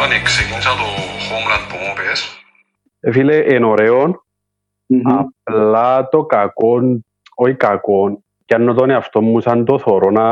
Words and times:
Πάνε, 0.00 0.22
ξεκίνησα 0.24 0.70
το 0.70 0.84
Homeland 1.28 1.64
που 1.70 1.76
μου 1.86 1.92
πες. 1.96 2.38
Ε, 3.00 3.12
Φίλε, 3.12 3.54
είναι 3.54 3.66
ωραίο, 3.66 4.24
Μμμ. 4.86 5.02
απλά 5.18 6.08
το 6.08 6.24
κακό, 6.24 6.80
όχι 7.34 7.54
κακό, 7.54 8.22
κι 8.44 8.54
αν 8.54 8.74
τον 8.76 8.90
εαυτό 8.90 9.20
μου 9.20 9.40
σαν 9.40 9.64
το 9.64 9.78
θωρώ 9.78 10.10
να, 10.10 10.28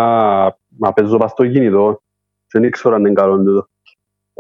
να 0.79 0.93
παίζω 0.95 1.17
πας 1.17 1.31
στο 1.31 1.47
κινητό. 1.47 2.03
Δεν 2.53 2.63
ήξερα 2.63 2.95
αν 2.95 3.01
είναι 3.05 3.13
καλό 3.13 3.37
τούτο. 3.43 3.69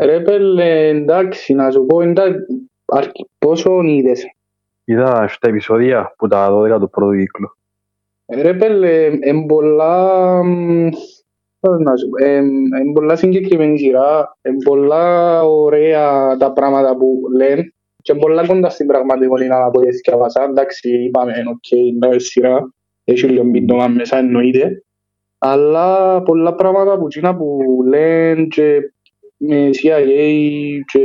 Ρε 0.00 0.20
πέλε, 0.20 0.88
εντάξει, 0.88 1.54
να 1.54 1.70
σου 1.70 1.86
πω, 1.86 2.00
εντάξει, 2.00 2.70
αρκ- 2.86 3.16
πόσο 3.38 3.80
είδες; 3.82 4.24
Είδα 4.84 5.24
7 5.28 5.48
επεισόδια 5.48 6.14
που 6.18 6.28
τα 6.28 6.50
12 6.50 6.78
του 6.80 6.90
πρώτου 6.90 7.16
κύκλου. 7.16 7.56
Ρε 8.26 8.54
πέλε, 8.54 9.04
εν 9.20 9.46
πολλά, 9.46 10.42
μ, 10.44 10.88
πώς 11.60 11.78
να 11.78 11.96
σου 11.96 12.08
πω, 12.08 12.24
εν- 12.24 12.72
εν 12.80 12.92
πολλά 12.92 13.16
συγκεκριμένη 13.16 13.78
σειρά, 13.78 14.36
εν 14.42 14.56
πολλά 14.56 15.42
ωραία 15.42 16.36
τα 16.36 16.52
πράγματα 16.52 16.96
που 16.96 17.20
λένε 17.36 17.72
και 18.02 18.12
εν 18.12 18.18
πολλά 18.18 18.46
κοντά 18.46 18.68
στην 18.68 18.86
πραγματικότητα 18.86 19.64
από 19.64 19.80
ό,τι 19.80 19.88
διαβάσα. 19.90 20.42
Εντάξει, 20.44 21.04
είπαμε, 21.04 21.32
οκ, 21.50 21.70
είναι 21.70 22.18
σειρά, 22.18 22.72
έχει 23.04 23.26
λίγο 23.26 23.50
πίντομα 23.50 23.88
μέσα, 23.88 24.18
εννοείται. 24.18 24.82
Αλλά 25.38 26.22
πολλά 26.22 26.54
πράγματα 26.54 26.98
που 26.98 27.06
εκείνα 27.06 27.36
που 27.36 27.58
λένε 27.86 28.46
και 28.46 28.92
με 29.36 29.70
CIA 29.72 30.80
και 30.92 30.98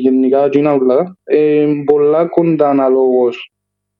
γενικά 0.00 0.44
εκείνα 0.44 0.72
όλα, 0.72 1.16
ε, 1.24 1.66
πολλά 1.84 2.26
κοντά 2.26 2.68
αναλόγως 2.68 3.52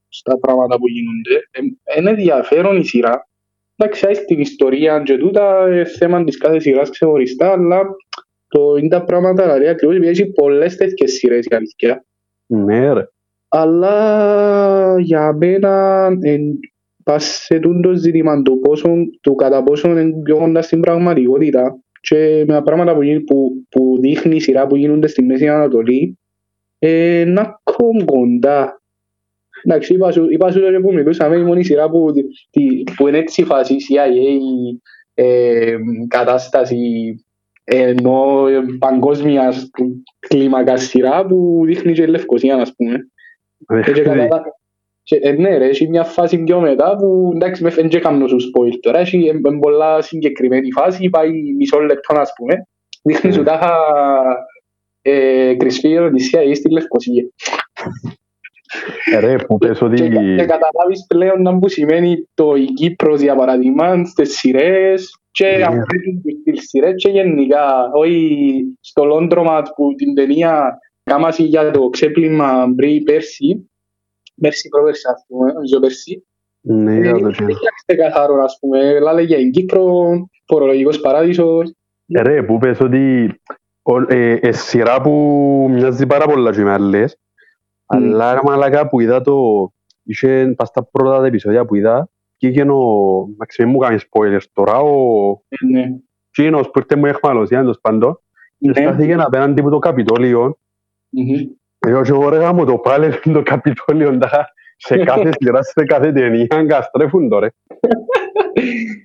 στα 0.09 0.39
πράγματα 0.39 0.77
που 0.79 0.89
γίνονται. 0.89 1.35
Ε, 1.51 1.99
είναι 2.01 2.11
ενδιαφέρον 2.11 2.77
η 2.77 2.85
σειρά. 2.85 3.30
Εντάξει, 3.83 4.07
έχει 4.09 4.25
την 4.25 4.41
ιστορία 4.41 5.03
και 5.05 5.17
τούτα 5.17 5.67
ε, 5.67 5.85
θέμα 5.85 6.25
της 6.25 6.37
κάθε 6.37 6.59
σειράς 6.59 6.91
ξεχωριστά, 6.91 7.53
αλλά 7.53 7.81
το 8.49 8.77
είναι 8.77 8.89
τα 8.89 9.05
πράγματα 9.05 9.43
δηλαδή 9.43 9.69
ακριβώς 9.69 9.97
επειδή 9.97 10.11
έχει 10.11 10.31
πολλές 10.31 10.77
τέτοιες 10.77 11.13
σειρές 11.13 11.47
η 11.47 11.55
αλήθεια. 11.55 12.05
Ναι 12.47 12.93
ρε. 12.93 13.09
Αλλά 13.49 14.95
για 14.99 15.33
μένα 15.33 16.07
εν, 16.21 16.59
πας 17.05 17.25
σε 17.25 17.59
τούτο 17.59 17.95
ζήτημα 17.95 18.43
του, 18.43 18.61
πόσο, 18.61 18.89
του 19.21 19.35
κατά 19.35 19.63
πόσο 19.63 19.89
είναι 19.89 20.23
πιο 20.23 20.37
κοντά 20.37 20.63
στην 20.63 20.81
πραγματικότητα 20.81 21.79
και 22.01 22.45
με 22.47 22.53
τα 22.53 22.63
πράγματα 22.63 22.95
που, 22.95 23.03
γίν- 23.03 23.25
που, 23.25 23.65
που 23.69 23.99
δείχνει 24.01 24.37
η 24.37 24.41
σειρά 24.41 24.67
που 24.67 24.77
γίνονται 24.77 25.07
στη 25.07 25.23
Μέση 25.23 25.49
Ανατολή 25.49 26.19
ε, 26.79 27.25
να 27.27 27.41
ακόμη 27.41 28.05
κοντά. 28.05 28.80
Εντάξει, 29.65 29.95
είπα 29.95 30.13
σου, 30.13 30.27
είπα 30.31 30.51
σου 30.51 30.61
τότε 30.61 30.81
που 30.81 30.93
μιλούσαμε, 30.93 31.37
η 31.37 31.43
μόνη 31.43 31.65
σειρά 31.65 31.91
που, 31.91 32.13
τη, 32.51 32.83
που 32.97 33.09
είναι 33.09 33.19
έτσι 33.19 33.41
η 33.41 33.45
φάση 33.45 33.77
CIA, 33.77 34.39
ε, 35.15 35.77
κατάσταση 36.09 37.15
ενώ 37.65 38.47
ε, 38.49 38.63
παγκόσμιας 38.79 39.71
κλίμακα 40.19 40.77
σειρά 40.77 41.27
που 41.27 41.63
δείχνει 41.65 41.93
και 41.93 42.03
η 42.03 42.07
Λευκοσία, 42.07 42.57
ας 42.57 42.75
πούμε. 42.77 42.99
Και, 43.85 43.93
και, 43.93 44.01
κατά, 44.03 44.43
και, 45.03 45.17
ε, 45.17 45.33
ναι 45.33 45.57
ρε, 45.57 45.69
έχει 45.69 45.89
μια 45.89 46.05
φάση 46.05 46.43
πιο 46.43 46.61
μετά 46.61 46.97
που 46.97 47.31
εντάξει 47.35 47.63
με 47.63 47.71
φαίνεται 47.71 47.99
κάνω 47.99 48.29
σου 48.29 48.37
spoil 48.37 48.73
τώρα, 48.81 48.99
έχει 48.99 49.19
ε, 49.19 49.49
ε, 49.49 49.59
πολλά 49.61 50.03
συγκεκριμένη 50.03 50.73
φάση, 50.73 51.09
πάει 51.09 51.31
μισό 51.57 51.81
λεπτό 51.81 52.21
ας 52.21 52.33
πούμε, 52.37 52.67
δείχνει 53.03 53.33
σου 53.33 53.43
τάχα 53.43 53.75
ε, 55.03 55.55
κρυσφύγιο 55.55 56.11
νησιά 56.11 56.43
ή 56.43 56.55
στη 56.55 56.71
Λευκοσία. 56.71 57.25
Ρε, 59.21 59.37
που 59.37 59.59
πες 59.59 59.81
ότι... 59.83 59.97
Και, 59.97 60.09
και 60.09 60.45
καταλάβεις 60.45 61.05
πλέον 61.09 61.43
να 61.43 61.59
που 61.59 61.69
σημαίνει 61.69 62.29
το 62.35 62.55
η 62.55 62.65
Κύπρος 62.65 63.21
για 63.21 63.35
παράδειγμα 63.35 64.05
στις 64.05 64.39
σειρές 64.39 65.15
και 65.31 65.47
Ναι. 65.57 65.63
αυτό 65.63 65.85
στις 66.55 66.69
σειρές 66.69 66.95
και 67.03 67.09
γενικά, 67.09 67.91
όχι 67.93 68.65
στο 68.81 69.05
Λόντρομα 69.05 69.63
που 69.77 69.95
την 69.97 70.15
ταινία 70.15 70.79
κάμαση 71.03 71.43
για 71.43 71.71
το 71.71 71.89
ξέπλυμα 71.89 72.73
πριν 72.77 73.05
πέρσι, 73.05 73.71
πέρσι 74.41 74.69
προπέρσι 74.69 75.03
ας 75.15 75.25
πούμε, 75.29 75.53
νομίζω 75.53 75.81
πέρσι, 75.81 76.25
Ναι, 76.61 76.95
είδα 76.95 77.19
το 77.19 77.31
και- 77.31 77.45
δεν 77.45 77.55
ξεκαθαρό 77.87 78.43
ας 78.43 78.57
πούμε, 78.61 78.99
λάλε 78.99 79.23
για 79.23 79.37
την 79.37 79.51
Κύπρο, 79.51 80.09
φορολογικός 80.47 81.01
παράδεισος, 81.01 81.73
Ε, 82.13 82.23
Ρε, 82.23 82.43
που 82.43 82.59
πες 82.59 82.81
ότι 82.81 83.35
ο- 83.83 84.13
ε, 84.15 84.33
ε, 84.43 84.53
σειρά 84.53 85.01
που 85.01 85.11
μοιάζει 85.71 86.07
πάρα 86.07 86.27
πολλά 86.27 86.51
και 86.53 86.61
με 86.63 86.73
άλλες, 86.73 87.17
αλλά 87.93 88.35
ρε 88.35 88.41
μαλακά 88.43 88.89
που 88.89 89.01
είδα 89.01 89.21
το... 89.21 89.69
Είχε 90.03 90.55
πας 90.57 90.69
στα 90.69 90.85
πρώτα 90.85 91.19
τα 91.19 91.27
επεισόδια 91.27 91.65
που 91.65 91.75
είδα 91.75 92.09
και 92.37 92.47
είχε 92.49 92.63
ο... 92.63 93.27
Εντάξει, 93.33 93.63
μην 93.63 93.71
μου 93.71 93.79
κάνει 93.79 93.99
spoilers 94.11 94.45
τώρα, 94.53 94.79
ο... 94.81 94.93
ναι. 95.71 95.85
Τσίνος 96.31 96.71
που 96.71 96.79
ήρθε 96.79 96.97
μου 96.97 97.07
εχμαλωσία, 97.07 97.59
τέλος 97.61 97.79
πάντων, 97.81 98.21
και 98.59 98.69
Ναι. 98.69 98.75
στάθηκε 98.75 99.15
απέναντι 99.15 99.61
από 99.61 99.71
το 99.71 99.79
Καπιτόλιο 99.79 100.59
Μμμ. 101.11 101.49
Εγώ 101.79 102.03
και 102.03 102.11
εγώ 102.11 102.29
ρε 102.29 102.37
γάμο 102.37 102.65
το 102.65 102.79
πάλι 102.79 103.15
το 103.33 103.43
Καπιτόλιο 103.43 104.19
τα 104.19 104.49
σε 104.81 104.97
κάθε 104.97 105.31
σειρά, 105.39 105.63
σε 105.63 105.85
κάθε 105.85 106.13
ταινία, 106.13 106.65
καστρέφουν 106.67 107.29
τώρα. 107.29 107.53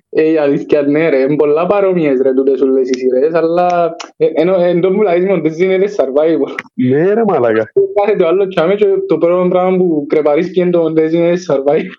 Ε, 0.10 0.32
η 0.32 0.38
αλήθεια 0.38 0.82
ναι 0.82 1.10
ρε, 1.10 1.18
είναι 1.18 1.36
πολλά 1.36 1.66
παρόμοιες 1.66 2.22
ρε 2.22 2.34
τούτες 2.34 2.62
όλες 2.62 2.90
οι 2.90 2.98
σειρές, 2.98 3.34
αλλά 3.34 3.96
ε, 4.18 4.26
ενώ 4.34 4.54
εν 4.54 4.82
τω 4.82 4.92
που 4.92 5.02
λάζεις 5.02 5.26
μόνο 5.26 5.42
δεν 5.42 5.72
είναι 5.72 5.86
survival. 5.98 6.56
Ναι 6.74 7.14
ρε 7.14 7.24
μαλάκα. 7.28 7.72
Κάθε 7.94 8.16
το 8.18 8.28
άλλο 8.28 8.48
τσάμε 8.48 8.76
και 8.76 8.86
το 9.08 9.18
πρώτο 9.18 9.48
πράγμα 9.50 9.78
που 9.78 10.06
κρεπαρείς 10.10 10.52
και 10.52 10.62
είναι 10.62 10.70
το 10.70 10.94
Designated 10.98 11.38
Survivor. 11.48 11.94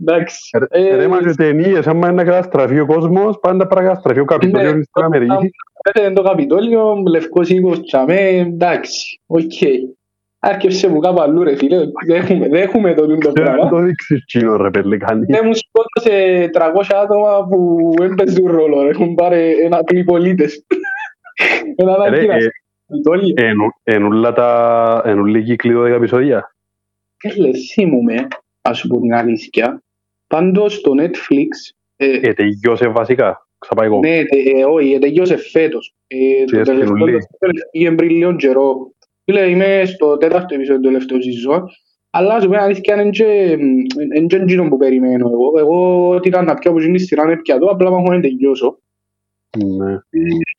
Εντάξει. 0.00 0.58
Ε, 0.68 0.96
Ρε 0.96 1.08
μα 1.08 1.18
και 1.18 1.34
ταινίες, 1.36 1.86
άμα 1.86 2.06
είναι 2.06 2.22
να 2.22 2.24
καταστραφεί 2.24 2.80
ο 2.80 2.86
κόσμος, 2.86 3.38
πάντα 3.40 3.66
πρέπει 3.66 3.82
να 3.82 3.88
καταστραφεί 3.88 4.20
ο 4.20 4.24
Καπιτόλιος 4.24 4.74
Ναι, 4.74 4.82
στην 4.82 5.02
Αμερική. 5.02 5.50
Πέθανε 5.82 6.14
το 6.14 6.22
Καπιτόλιο, 6.22 7.02
λευκός 7.08 7.48
οίκος 7.48 7.82
τσάμε, 7.82 8.16
εντάξει, 8.16 9.20
οκ. 9.26 9.52
Άρκεψε 10.42 10.88
μου 10.88 10.98
κάπου 10.98 11.20
αλλού 11.20 11.42
ρε 11.42 11.56
φίλε, 11.56 11.76
δέχουμε, 12.06 12.48
δέχουμε 12.48 12.94
το 12.94 13.06
τούτο 13.06 13.32
Δεν 13.32 13.44
πράγμα. 13.44 13.68
το 13.68 13.78
δείξεις 13.78 14.24
τσίνο 14.24 14.56
ρε 14.56 14.70
πελικάνι. 14.70 15.24
Δεν 15.26 15.40
μου 15.44 15.52
σκότωσε 15.54 16.50
300 16.52 16.96
άτομα 17.02 17.46
που 17.50 17.90
δεν 17.98 18.14
παίζουν 18.14 18.46
ρόλο, 18.50 18.82
ρε. 18.82 18.88
έχουν 18.88 19.14
πάρει 19.14 19.58
ένα 19.60 19.80
πολίτες. 20.04 20.64
Ένα 21.76 21.96
Ρε, 21.96 22.02
ανακοίνας. 22.06 22.44
ε, 22.44 22.50
Καπιτόλιο. 22.86 23.34
ενου- 23.36 23.74
Ενούλα 23.82 24.32
τα... 24.32 25.02
Ενούλη 25.04 25.42
κύκλοι 25.42 25.74
12 25.76 25.84
επεισόδια. 25.84 26.54
Ε, 27.22 27.40
λες, 27.40 27.70
θυμούμαι, 27.74 28.26
ας 28.62 28.78
σου 28.78 28.88
πω 28.88 29.00
την 29.00 29.14
αλήθεια. 29.14 29.82
Πάντως 30.26 30.74
στο 30.74 30.92
Netflix, 30.98 31.48
ε, 31.96 32.18
Ε, 32.28 32.32
τελειώσε 32.32 32.88
βασικά. 32.88 33.46
Ξαπάει 33.58 33.86
εγώ. 33.86 33.98
ναι, 33.98 34.24
τε- 34.24 34.46
ε, 34.56 34.64
όχι, 34.64 34.92
ε, 34.92 34.98
τελειώσε 34.98 35.36
φέτος. 35.36 35.94
Ε, 36.06 36.16
Και 36.16 36.44
Το 36.44 36.62
τελευταίο 36.62 36.92
ουλή. 36.92 37.16
πήγε 37.70 37.90
πριν 37.92 38.10
λίγο 38.10 38.36
καιρό. 38.36 38.90
Φίλε, 39.24 39.50
είμαι 39.50 39.82
στο 39.86 40.16
τέταρτο 40.16 40.54
επεισόδιο 40.54 40.80
του 40.80 40.86
τελευταίου 40.88 41.18
season, 41.18 41.62
αλλά 42.10 42.34
ας 42.34 42.42
σου 42.42 42.48
πω 42.48 42.54
την 42.54 42.62
αλήθεια 42.64 42.94
είναι 43.02 43.10
και- 43.10 43.56
είναι 44.16 44.26
και 44.26 44.36
εκείνο 44.36 44.68
που 44.68 44.76
περιμένω 44.76 45.28
εγώ. 45.28 45.58
Εγώ 45.58 46.08
ό,τι 46.08 46.28
ήταν 46.28 46.44
να 46.44 46.54
πιω 46.54 46.70
από 46.70 46.80
εκείνη 46.80 46.96
τη 46.96 47.04
σειρά 47.04 47.22
είναι 47.22 47.36
πια 47.40 47.58
το, 47.58 47.66
απλά 47.66 47.90
μου 47.90 48.10
να 48.10 48.20
τελειώσω. 48.20 48.78
Ναι. 49.58 49.98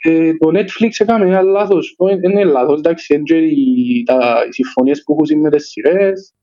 Ε, 0.04 0.34
το 0.38 0.48
Netflix 0.60 0.90
έκανε 0.98 1.26
ένα 1.26 1.42
λάθος, 1.42 1.96
όχι, 1.98 2.16
δεν 2.16 2.32
είναι 2.32 2.44
λάθος, 2.44 2.78
εντάξει, 2.78 3.14
είναι 3.14 3.24
και 3.24 3.38
οι, 3.38 4.04
τα, 4.04 4.44
οι 4.50 4.54
συμφωνίες 4.54 5.04
που 5.04 5.14
έχουν 5.20 5.40
με 5.40 5.50
τις 5.50 5.68
σειρές, 5.70 6.34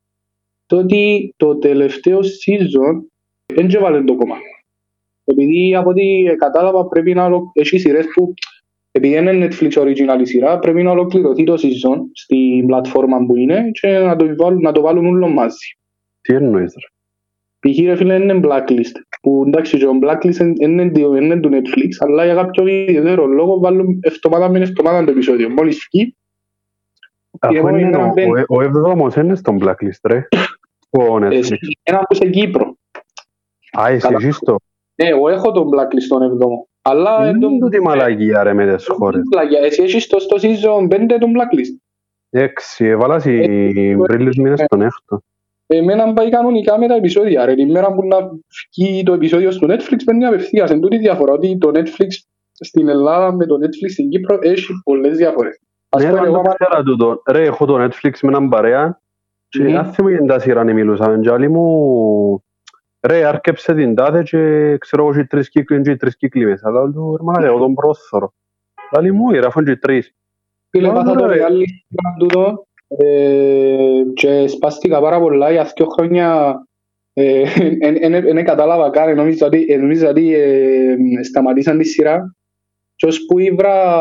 το 0.65 0.77
ότι 0.77 1.33
το 1.37 1.57
τελευταίο 1.57 2.19
season 2.19 3.01
δεν 3.53 3.67
και 3.67 3.77
βάλε 3.77 4.03
το 4.03 4.15
κομμάτι. 4.15 4.43
Επειδή 5.23 5.75
από 5.75 5.89
ό,τι 5.89 6.23
κατάλαβα 6.37 6.87
πρέπει 6.87 7.13
να 7.13 7.25
ολο- 7.25 7.51
έχει 7.53 7.77
σειρές 7.77 8.05
που 8.13 8.33
επειδή 8.91 9.15
είναι 9.17 9.47
Netflix 9.47 9.71
original 9.71 10.19
η 10.21 10.25
σειρά, 10.25 10.59
πρέπει 10.59 10.83
να 10.83 10.91
ολοκληρωθεί 10.91 11.43
το 11.43 11.53
season 11.53 11.97
στην 12.13 12.65
πλατφόρμα 12.65 13.25
που 13.25 13.35
είναι 13.35 13.69
και 13.71 13.87
να 13.97 14.15
το 14.15 14.35
βάλουν, 14.37 14.61
να 14.61 14.71
το 14.71 14.81
βάλουν 14.81 15.05
όλο 15.05 15.27
μαζί. 15.27 15.67
Τι 16.21 16.33
εννοείς 16.33 16.73
ρε; 16.73 16.87
Π.χ. 17.71 17.79
ρε 17.85 17.95
φίλε 17.95 18.15
είναι 18.15 18.39
blacklist, 18.43 18.95
που 19.21 19.43
εντάξει 19.47 19.77
και 19.77 19.85
ο 19.85 19.91
blacklist 20.03 20.35
είναι- 20.39 20.53
είναι 20.59 20.91
το- 20.91 21.15
είναι 21.15 21.39
του 21.39 21.49
Netflix, 21.53 21.89
αλλά 21.99 22.25
για 22.25 22.35
κάποιο 22.35 22.67
ιδιαίτερο 22.67 23.25
λόγο 23.25 23.59
βάλουν 23.59 23.99
εβδομάδα 24.01 24.49
με 24.49 24.59
εβδομάδα 24.59 25.05
το 25.05 25.11
επεισόδιο. 25.11 25.49
Μόλις 25.49 25.87
βγει, 25.91 26.15
Αφού 27.39 27.55
επόμενη 27.55 27.81
είναι 27.81 27.89
μέρα 27.89 28.05
ο- 28.05 28.11
μπαίνει. 28.13 28.31
ο- 28.39 28.43
ο 28.47 28.61
εβδόμος 28.61 29.15
είναι 29.15 29.35
στον 29.35 29.57
blacklist 29.63 29.99
ρε. 30.09 30.27
Ο 30.89 31.03
ε, 31.25 31.27
Netflix. 31.27 31.57
ένα 31.83 31.99
που 31.99 32.15
σε 32.15 32.29
Κύπρο. 32.29 32.77
Α, 33.79 33.87
εσύ 33.89 34.01
καλά. 34.01 34.17
έχεις 34.21 34.39
το. 34.39 34.55
Ναι, 34.95 35.07
εγώ 35.09 35.29
έχω 35.29 35.51
τον 35.51 35.67
blacklist 35.67 36.07
τον 36.07 36.21
εβδόμο. 36.21 36.68
Αλλά 36.81 37.17
Είναι 37.19 37.29
εν 37.29 37.39
τω- 37.39 37.57
τούτη 37.59 37.81
μαλακία 37.81 38.43
ρε 38.43 38.53
με 38.53 38.75
τις 38.75 38.87
χώρες. 38.87 39.21
Πλάγια, 39.29 39.59
Εσύ 39.59 39.83
έχεις 39.83 40.07
το 40.07 40.19
στο 40.19 40.37
season 40.41 40.87
5 40.87 41.17
τον 41.19 41.31
blacklist. 41.35 41.77
Έξι, 42.29 42.85
έβαλα 42.85 43.21
οι 43.25 43.95
πρίλους 43.95 44.35
μήνες 44.37 44.59
στον 44.59 44.81
έκτο. 44.81 45.21
Εμένα 45.67 46.13
πάει 46.13 46.29
κανονικά 46.29 46.79
με 46.79 46.87
τα 46.87 46.95
επεισόδια. 46.95 47.45
Ρε. 47.45 47.53
Την 47.55 47.71
μέρα 47.71 47.93
που 47.93 48.07
να 48.07 48.17
βγει 48.75 49.03
το 49.03 49.13
επεισόδιο 49.13 49.51
στο 49.51 49.67
Netflix 49.69 49.97
παίρνει 50.05 50.25
απευθείας. 50.25 50.71
Εν 50.71 50.79
τούτη 50.81 50.95
η 50.95 50.99
διαφορά 50.99 51.33
ότι 51.33 51.57
το 51.57 51.71
Netflix 51.75 52.07
στην 52.51 52.87
Ελλάδα 52.87 53.33
με 53.33 53.45
το 53.45 53.55
Netflix 53.55 53.89
στην 53.91 54.09
Κύπρο 54.09 54.37
έχει 54.41 54.73
πολλές 54.83 55.17
διαφορές. 55.17 55.59
Ας 55.89 56.03
Ναι, 56.03 56.09
πούμε, 56.09 56.21
ρε, 56.21 56.27
εγώ 56.27 56.35
το 56.35 56.39
άμα- 56.39 56.55
ξέρα 56.59 56.83
τούτο. 56.83 57.21
Ρε, 57.31 57.43
έχω 57.43 57.65
το 57.65 57.83
Netflix 57.83 58.11
με 58.21 58.29
έναν 58.29 58.49
παρέα 58.49 59.01
και 59.49 59.63
Μμμ. 59.63 59.71
να 59.73 59.83
θυμώ 59.83 60.09
για 60.09 60.25
τα 60.25 60.39
σειρά 60.39 60.63
να 60.63 60.73
μιλούσαμε 60.73 61.19
και 61.19 61.31
άλλοι 61.31 61.49
μου 61.49 62.43
ρε, 63.07 63.25
άρκεψε 63.25 63.73
την 63.73 63.95
τάδε 63.95 64.23
και 64.23 64.77
ξέρω 64.77 65.03
εγώ 65.03 65.13
και 65.13 65.23
τρεις 65.23 65.49
κύκλοι 65.49 65.81
και 65.81 65.95
τρεις 65.95 66.17
κύκλοι 66.17 66.45
μέσα. 66.45 66.67
Αλλά 66.67 66.91
του 66.91 67.15
ρε 67.17 67.23
μάνα, 67.23 67.45
εγώ 67.45 67.59
τον 67.59 67.73
πρόθωρο. 67.73 68.33
Άλλοι 68.91 69.11
μου 69.11 69.31
γράφουν 69.31 69.65
και 69.65 69.75
τρεις. 69.75 70.13
Φίλε, 70.69 70.87
Μα, 70.87 70.93
πάθα 70.93 71.15
το 71.15 71.25
ρε. 71.25 71.35
μεγάλη 71.35 71.67
σύμπαν 71.67 72.17
τούτο 72.19 72.67
ε, 72.87 74.01
και 74.13 74.47
σπάστηκα 74.47 75.01
πάρα 75.01 75.19
πολλά 75.19 75.51
για 75.51 75.71
δύο 75.75 75.85
χρόνια 75.85 76.53
δεν 78.33 78.45
κατάλαβα 78.45 78.89
καν, 78.89 79.15
νόμιζα 79.15 79.45
ότι, 79.45 79.65
ε, 79.69 79.77
νόμιζα 79.77 80.09
ότι 80.09 80.33
ε, 80.33 80.95
σταματήσαν 81.23 81.77
τη 81.77 81.83
σειρά 81.83 82.35
και 82.95 83.05
ως 83.05 83.25
που 83.25 83.39
ήβρα, 83.39 83.93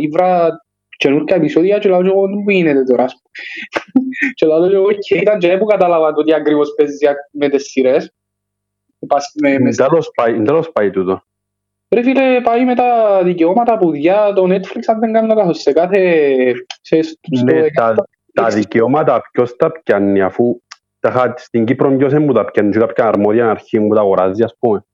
ήβρα 0.00 0.48
καινούργια 0.96 1.36
επεισόδια 1.36 1.78
και 1.78 1.88
λέω 1.88 2.02
και 2.02 2.08
εγώ 2.08 2.26
τι 2.26 2.52
γίνεται 2.54 2.82
τώρα 2.82 3.04
ας 3.04 3.12
πούμε. 3.12 3.32
και 4.34 4.46
λέω 4.46 4.68
και 4.68 4.74
εγώ 4.74 4.92
και 4.92 5.14
ήταν 5.18 5.38
και 5.38 5.56
που 5.58 5.64
κατάλαβα 5.64 6.12
το 6.12 6.22
τι 6.22 6.34
ακριβώς 6.34 6.74
παίζει 6.76 6.96
με 7.32 7.48
τις 7.48 7.62
σειρές 7.62 8.02
Πας- 8.02 8.04
με- 8.04 8.08
με- 8.08 8.19
Τέλος 9.76 10.10
πάει, 10.14 10.42
τέλος 10.42 10.72
πάει 10.72 10.90
τούτο. 10.90 11.22
Ρε 11.94 12.02
φίλε, 12.02 12.40
πάει 12.40 12.64
με 12.64 12.74
τα 12.74 13.20
δικαιώματα 13.24 13.78
που 13.78 13.90
διά 13.90 14.32
το 14.32 14.42
Netflix 14.44 14.80
αν 14.86 14.98
δεν 14.98 15.12
κάνω 15.12 15.34
λάθος 15.34 15.58
σε 15.60 15.72
κάθε... 15.72 16.24
Σε, 16.80 17.02
στο 17.02 17.18
Ναι, 17.44 17.70
τα, 17.70 17.94
τα 18.32 18.46
δικαιώματα 18.48 19.22
ποιος 19.32 19.56
τα 19.56 19.72
πιάνει 19.72 20.22
αφού 20.22 20.60
τα 21.00 21.10
χα- 21.10 21.38
στην 21.38 21.64
Κύπρο 21.64 21.96
ποιος 21.96 22.12
δεν 22.12 22.22
μου 22.22 22.32
τα 22.32 22.44
πιάνει 22.44 22.70
και 22.70 22.78
κάποια 22.78 23.06
αρμόδια 23.06 23.50
αρχή 23.50 23.78
μου 23.78 23.94
τα 23.94 24.00
αγοράζει 24.00 24.42
ας 24.42 24.54
πούμε. 24.58 24.84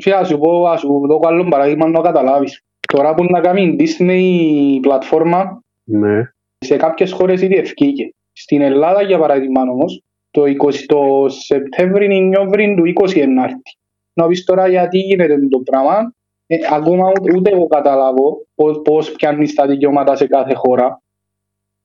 Φίλε, 0.00 0.14
ας 0.14 0.28
σου 0.28 0.38
πω, 0.38 0.64
ας 0.66 0.80
σου 0.80 1.06
δω 1.06 1.20
άλλο 1.22 1.44
παράδειγμα 1.48 1.86
να 1.86 1.92
το 1.94 2.00
καταλάβεις. 2.00 2.62
Τώρα 2.92 3.14
που 3.14 3.24
να 3.24 3.40
κάνει 3.40 3.62
η 3.62 3.76
Disney 3.80 4.78
πλατφόρμα, 4.80 5.62
Ναι. 5.84 6.32
σε 6.58 6.76
κάποιες 6.76 7.12
χώρες 7.12 7.42
ήδη 7.42 7.54
ευκήκε. 7.56 8.14
Στην 8.32 8.60
Ελλάδα, 8.60 9.02
για 9.02 9.18
παράδειγμα 9.18 9.62
όμως, 9.62 10.02
το, 10.38 10.66
20, 10.66 10.74
το 10.86 11.26
Σεπτέμβρη 11.28 12.16
ή 12.16 12.20
Νιόβρη 12.20 12.74
του 12.76 13.08
20 13.08 13.20
ενάρτη. 13.20 13.76
Να 14.12 14.26
πεις 14.26 14.44
τώρα 14.44 14.68
γιατί 14.68 14.98
γίνεται 14.98 15.48
το 15.48 15.58
πράγμα, 15.58 16.14
ε, 16.46 16.56
ακόμα 16.70 17.08
ούτε, 17.08 17.36
ούτε 17.36 17.50
εγώ 17.50 17.66
καταλάβω 17.66 18.46
πώς, 18.54 18.80
πώς 18.84 19.12
πιάνεις 19.12 19.54
τα 19.54 19.66
δικαιώματα 19.66 20.16
σε 20.16 20.26
κάθε 20.26 20.54
χώρα. 20.54 21.02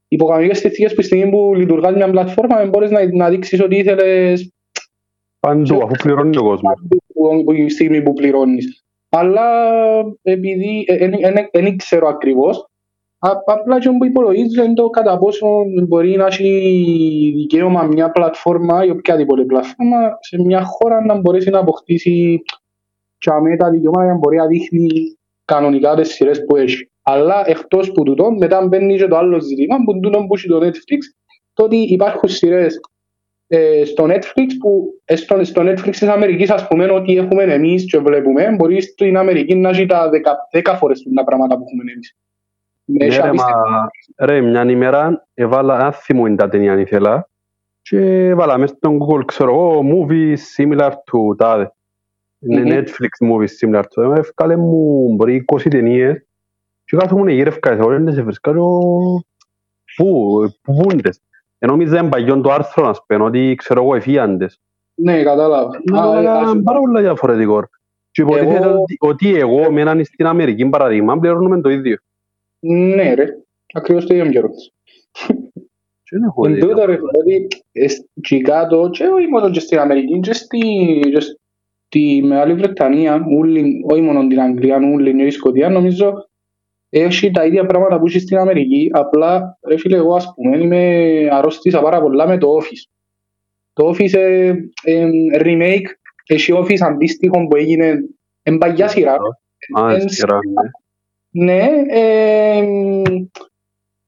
Υπό 0.07 0.25
κανονικές 0.25 0.57
συνθήκες 0.59 0.93
που 0.93 1.01
στη 1.01 1.15
στιγμή 1.15 1.31
που 1.31 1.53
λειτουργάς 1.55 1.95
μια 1.95 2.09
πλατφόρμα 2.09 2.57
δεν 2.57 2.69
μπορείς 2.69 2.91
να, 2.91 3.15
να 3.15 3.29
δείξεις 3.29 3.61
ότι 3.61 3.75
ήθελες 3.75 4.51
Παντού 5.39 5.83
αφού 5.83 5.93
πληρώνει 6.03 6.37
ο 6.37 6.43
κόσμος. 6.43 6.73
που, 6.89 7.43
που, 7.43 7.51
η 7.51 7.69
στιγμή 7.69 8.01
που 8.01 8.13
πληρώνεις. 8.13 8.83
Αλλά 9.09 9.49
επειδή 10.21 10.85
δεν 11.51 11.77
ξέρω 11.77 12.07
ακριβώς, 12.07 12.57
α- 12.57 12.65
απλά 13.45 13.79
και 13.79 13.89
που 13.97 14.05
υπολογίζω 14.05 14.63
είναι 14.63 14.73
το 14.73 14.89
κατά 14.89 15.17
πόσο 15.17 15.47
μπορεί 15.87 16.15
να 16.15 16.25
έχει 16.25 17.33
δικαίωμα 17.35 17.83
μια 17.83 18.11
πλατφόρμα 18.11 18.85
ή 18.85 18.89
οποιαδήποτε 18.89 19.43
πλατφόρμα 19.43 20.17
σε 20.19 20.41
μια 20.41 20.63
χώρα 20.63 21.05
να 21.05 21.19
μπορέσει 21.19 21.49
να 21.49 21.59
αποκτήσει 21.59 22.41
και 23.17 23.29
αμέ 23.31 23.55
τα 23.55 23.69
δικαιώματα 23.69 24.03
για 24.03 24.13
να 24.13 24.19
μπορεί 24.19 24.37
να 24.37 24.47
δείχνει 24.47 24.87
κανονικά 25.45 25.95
τις 25.95 26.09
σειρές 26.09 26.45
που 26.45 26.55
έχει. 26.55 26.91
Αλλά 27.01 27.43
εκτός 27.45 27.91
που 27.91 28.03
τούτο, 28.03 28.31
μετά 28.31 28.67
μπαίνει 28.67 28.97
και 28.97 29.07
το 29.07 29.17
άλλο 29.17 29.41
ζήτημα 29.41 29.77
που 29.85 29.99
τούτο 29.99 30.25
που 30.27 30.35
έχει 30.35 30.47
το 30.47 30.57
Netflix, 30.57 30.99
το 31.53 31.63
ότι 31.63 31.75
υπάρχουν 31.75 32.29
σειρές 32.29 32.79
ε, 33.47 33.85
στο 33.85 34.05
Netflix 34.05 34.47
που 34.59 34.93
ε, 35.05 35.15
στο, 35.15 35.43
στο 35.43 35.61
Netflix 35.61 35.89
της 35.89 36.01
Αμερικής 36.01 36.49
ας 36.49 36.67
πούμε 36.67 36.91
ότι 36.91 37.17
έχουμε 37.17 37.43
εμείς 37.43 37.85
και 37.85 37.97
βλέπουμε 37.97 38.55
μπορείς 38.55 38.85
στην 38.85 39.17
Αμερική 39.17 39.55
να 39.55 39.69
έχει 39.69 39.85
τα 39.85 40.09
10, 40.53 40.71
10 40.71 40.75
φορές 40.77 41.03
τα 41.15 41.23
πράγματα 41.23 41.57
που 41.57 41.63
έχουμε 41.67 41.91
εμείς. 41.91 42.15
Ναι, 42.85 43.05
Έχει 43.05 43.17
ρε, 43.21 43.27
απίστευτο. 43.27 43.59
μα, 43.69 43.87
ρε, 44.25 44.41
μια 44.41 44.63
ημέρα 44.69 45.27
έβαλα, 45.33 45.77
αν 45.77 45.91
θυμούν 45.93 46.35
τα 46.35 46.49
ταινία 46.49 46.73
αν 46.73 46.79
ήθελα, 46.79 47.29
και 47.81 47.97
έβαλα 48.27 48.57
μέσα 48.57 48.75
στον 48.77 48.97
Google, 49.01 49.25
ξέρω 49.25 49.51
εγώ, 49.51 49.81
movies 49.83 50.37
similar 50.57 50.89
to 50.89 51.37
τάδε. 51.37 51.73
Είναι 52.39 52.59
Μμμ. 52.61 52.69
Netflix 52.71 53.27
movies 53.31 53.67
similar 53.67 53.81
to 53.81 53.85
τάδε. 53.95 54.19
Έφκαλε 54.19 54.55
μου, 54.55 55.13
μπορεί 55.15 55.45
20 55.53 55.69
ταινίες, 55.69 56.25
και 56.83 56.97
κάθομαι 56.97 57.23
να 57.23 57.31
γύρευκας, 57.31 57.77
εγώ 57.77 57.89
δεν 57.89 58.13
σε 58.13 58.21
βρίσκα, 58.21 58.51
λέω, 58.51 58.79
πού, 59.95 60.39
πού 60.61 60.73
βούντες. 60.73 61.21
Ενώ 61.57 61.75
μίζα 61.75 61.99
είναι 61.99 62.09
παγιόν 62.09 62.41
το 62.41 62.51
άρθρο, 62.51 62.85
να 62.85 62.93
σπένω, 62.93 63.25
ότι 63.25 63.55
ξέρω 63.57 63.81
εγώ, 63.83 63.95
εφίαντες. 63.95 64.59
Ναι, 64.95 65.23
κατάλαβα. 65.23 65.69
Να 65.91 66.01
Α, 66.01 66.05
το 66.05 66.11
ε, 66.11 66.17
ας 66.17 66.23
έκαναν 66.23 66.47
σου- 66.55 66.63
πάρα 66.63 66.79
πολλά 66.79 67.01
διαφορετικό. 67.01 67.67
Και 68.11 68.21
υποτίθεται 68.21 68.55
Εγώ- 68.65 68.79
ότι, 68.81 68.97
ότι 68.99 69.35
εγώ 69.35 69.71
με 69.71 69.81
έναν 69.81 70.03
στην 70.05 70.25
Αμερική 70.25 70.69
παραδείγμα 70.69 71.19
πληρώνουμε 71.19 71.61
το 71.61 71.69
ίδιο. 71.69 71.97
Ναι 72.65 73.13
ρε, 73.13 73.25
ακριβώς 73.73 74.05
το 74.05 74.15
ίδιο 74.15 74.31
καιρό. 74.31 74.49
Και 76.03 76.17
δεν 76.19 76.23
έχω 76.23 76.45
Εν 76.45 76.53
δει 76.53 76.59
τούτο 76.59 76.85
ρε, 76.85 76.85
διαφορά. 76.85 77.11
δηλαδή, 77.23 77.47
εκεί 78.13 78.41
κάτω, 78.41 78.89
και 78.91 79.03
όχι 79.05 79.27
μόνο 79.27 79.49
και 79.51 79.59
στην 79.59 79.77
Αμερική, 79.79 80.19
και 80.19 80.33
στη, 80.33 80.59
και 81.13 81.19
στη 81.19 82.21
Μεγάλη 82.23 82.53
Βρετανία, 82.53 83.25
ούλη, 83.37 83.83
όχι 83.89 84.01
μόνο 84.01 84.27
την 84.27 84.41
Αγγλία, 84.41 84.79
ούλη 84.93 85.15
και 85.15 85.23
η 85.23 85.29
Σκοτία, 85.29 85.69
νομίζω, 85.69 86.29
έχει 86.89 87.31
τα 87.31 87.45
ίδια 87.45 87.65
πράγματα 87.65 87.99
που 87.99 88.07
έχει 88.07 88.19
στην 88.19 88.37
Αμερική, 88.37 88.89
απλά, 88.93 89.57
ρε 89.67 89.77
φίλε, 89.77 89.95
εγώ 89.95 90.15
ας 90.15 90.33
πούμε, 90.35 90.57
είμαι 90.57 91.27
αρρώστησα 91.31 91.81
πάρα 91.81 92.01
πολλά 92.01 92.27
με 92.27 92.37
το 92.37 92.57
Office. 92.57 92.89
Το 93.73 93.89
Office 93.89 94.13
ε, 94.13 94.53
ε, 94.83 95.09
remake, 95.33 95.87
έχει 96.27 96.53
Office 96.55 96.79
αντίστοιχο 96.81 97.47
που 97.47 97.55
έγινε 97.55 97.99
εν 98.43 98.57
παγιά 98.57 98.87
σειρά. 98.87 99.17
Α, 99.79 99.93
Εν- 99.95 100.09
σειρά, 100.09 100.39
ναι. 101.33 101.43
Ναι, 101.43 101.69
ε, 101.87 102.63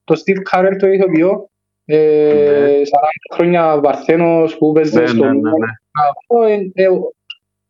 το 0.04 0.16
Steve 0.26 0.58
Carell 0.58 0.76
το 0.80 0.88
ηθοποιό, 0.88 1.50
ε, 1.86 2.82
40 2.84 3.34
χρόνια 3.34 3.80
Βαρθένος 3.80 4.58
που 4.58 4.72
παίζει 4.72 5.00
Ναι, 5.00 5.08
στο 5.08 5.24
ναι, 5.24 5.32
ναι, 5.32 5.40
ναι. 5.40 5.68
αυτό, 6.10 6.44
ε, 6.44 6.84
ε, 6.84 6.90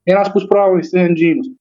ένας 0.04 0.32
που 0.32 0.38
τους 0.40 0.48
πρωταγωνιστές 0.48 1.02
είναι 1.02 1.12
εκείνος. 1.12 1.52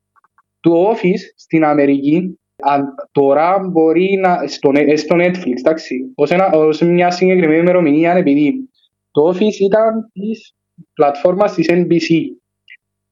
Το 0.60 0.90
Office 0.90 1.32
στην 1.36 1.64
Αμερική 1.64 2.38
αν, 2.62 2.94
τώρα 3.12 3.58
μπορεί 3.58 4.18
να, 4.20 4.46
στο, 4.46 4.70
Net- 4.74 4.88
ε, 4.88 4.96
στο 4.96 5.16
Netflix, 5.18 5.56
εντάξει, 5.58 6.12
ως, 6.14 6.30
ένα, 6.30 6.50
ως 6.50 6.80
μια 6.80 7.10
συγκεκριμένη 7.10 7.60
ημερομηνία 7.60 8.12
επειδή 8.12 8.68
το 9.10 9.28
Office 9.28 9.58
ήταν 9.60 10.10
της 10.12 10.54
πλατφόρμας 10.94 11.54
της 11.54 11.66
NBC. 11.70 12.08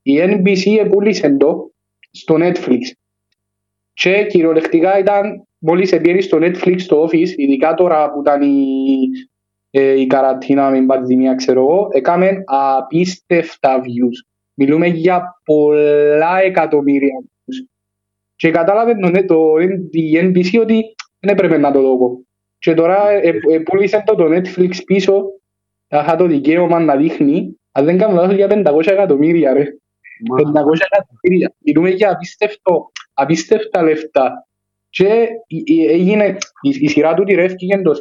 Η 0.02 0.19
NBC 0.20 0.78
επούλησε 0.81 1.37
το 1.37 1.70
στο 2.11 2.37
Netflix. 2.38 2.78
Και 3.93 4.27
κυριολεκτικά 4.29 4.99
ήταν, 4.99 5.47
μόλις 5.59 5.93
επήρε 5.93 6.21
στο 6.21 6.39
Netflix 6.41 6.81
το 6.83 7.03
Office, 7.03 7.29
ειδικά 7.37 7.75
τώρα 7.75 8.12
που 8.12 8.21
ήταν 8.21 8.43
η, 8.43 9.09
ε, 9.71 10.00
η 10.00 10.06
καρατίνα 10.06 10.71
με 10.71 10.77
την 10.77 10.87
πανδημία, 10.87 11.35
ξέρω 11.35 11.61
εγώ, 11.61 11.89
έκαμε 11.91 12.43
απίστευτα 12.47 13.81
views. 13.81 14.26
Μιλούμε 14.55 14.87
για 14.87 15.40
πολλά 15.45 16.40
εκατομμύρια 16.40 17.21
views. 17.21 17.66
Και 18.37 18.50
κατάλαβε 18.50 18.95
το, 18.95 19.25
το, 19.25 19.57
η 19.90 20.21
NBC 20.23 20.61
ότι 20.61 20.95
δεν 21.19 21.35
έπρεπε 21.35 21.59
να 21.59 21.73
το 21.73 21.81
δω. 21.81 22.21
Και 22.59 22.75
τώρα 22.75 23.11
ε, 23.11 23.28
ε, 23.50 23.59
πούλησε 23.59 24.02
το, 24.07 24.14
το 24.14 24.25
Netflix 24.25 24.71
πίσω, 24.85 25.25
θα 25.88 26.16
το 26.16 26.26
δικαίωμα 26.26 26.81
να 26.81 26.97
δείχνει, 26.97 27.61
αν 27.73 27.85
δεν 27.85 27.99
κάνω 27.99 28.14
λάθος 28.14 28.35
για 28.35 28.49
500 28.50 28.87
εκατομμύρια 28.87 29.52
ρε. 29.52 29.64
500 30.31 30.79
εκατομμύρια. 30.91 31.52
Μιλούμε 31.59 31.88
για 31.91 32.11
απίστευτο, 32.12 32.91
απίστευτα 33.14 33.83
λεφτά. 33.83 34.47
Και 34.91 35.26
η- 35.47 35.62
η- 35.64 35.87
έγινε, 35.87 36.26
η, 36.61 36.69
η 36.81 36.88
σειρά 36.88 37.14
του 37.14 37.25
τηρεύτηκε 37.25 37.79
το 37.83 37.95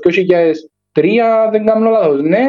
2003, 0.92 1.50
δεν 1.51 1.66
κάνω 1.66 1.90
λάθος, 1.90 2.22
ναι, 2.22 2.46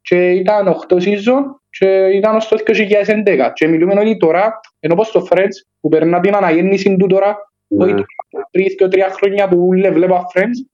και 0.00 0.30
ήταν 0.30 0.68
8 0.88 0.96
season 0.96 1.42
και 1.70 1.86
ήταν 2.06 2.36
ως 2.36 2.48
το 2.48 2.56
2011. 2.64 3.50
Και 3.54 3.66
μιλούμε 3.66 4.00
ότι 4.00 4.16
τώρα, 4.16 4.60
ενώ 4.80 4.94
πως 4.94 5.10
το 5.10 5.26
Friends 5.30 5.54
που 5.80 5.88
περνά 5.88 6.20
την 6.20 6.34
αναγέννηση 6.34 6.96
του 6.96 7.06
τώρα, 7.06 7.36
όχι 7.78 7.92
Ναι. 7.92 8.02
πριν 8.50 8.66
και 8.76 8.88
τρία 8.88 9.08
χρόνια 9.10 9.48
που 9.48 9.72
λέ- 9.72 9.92
βλέπα 9.92 10.22
Friends, 10.34 10.66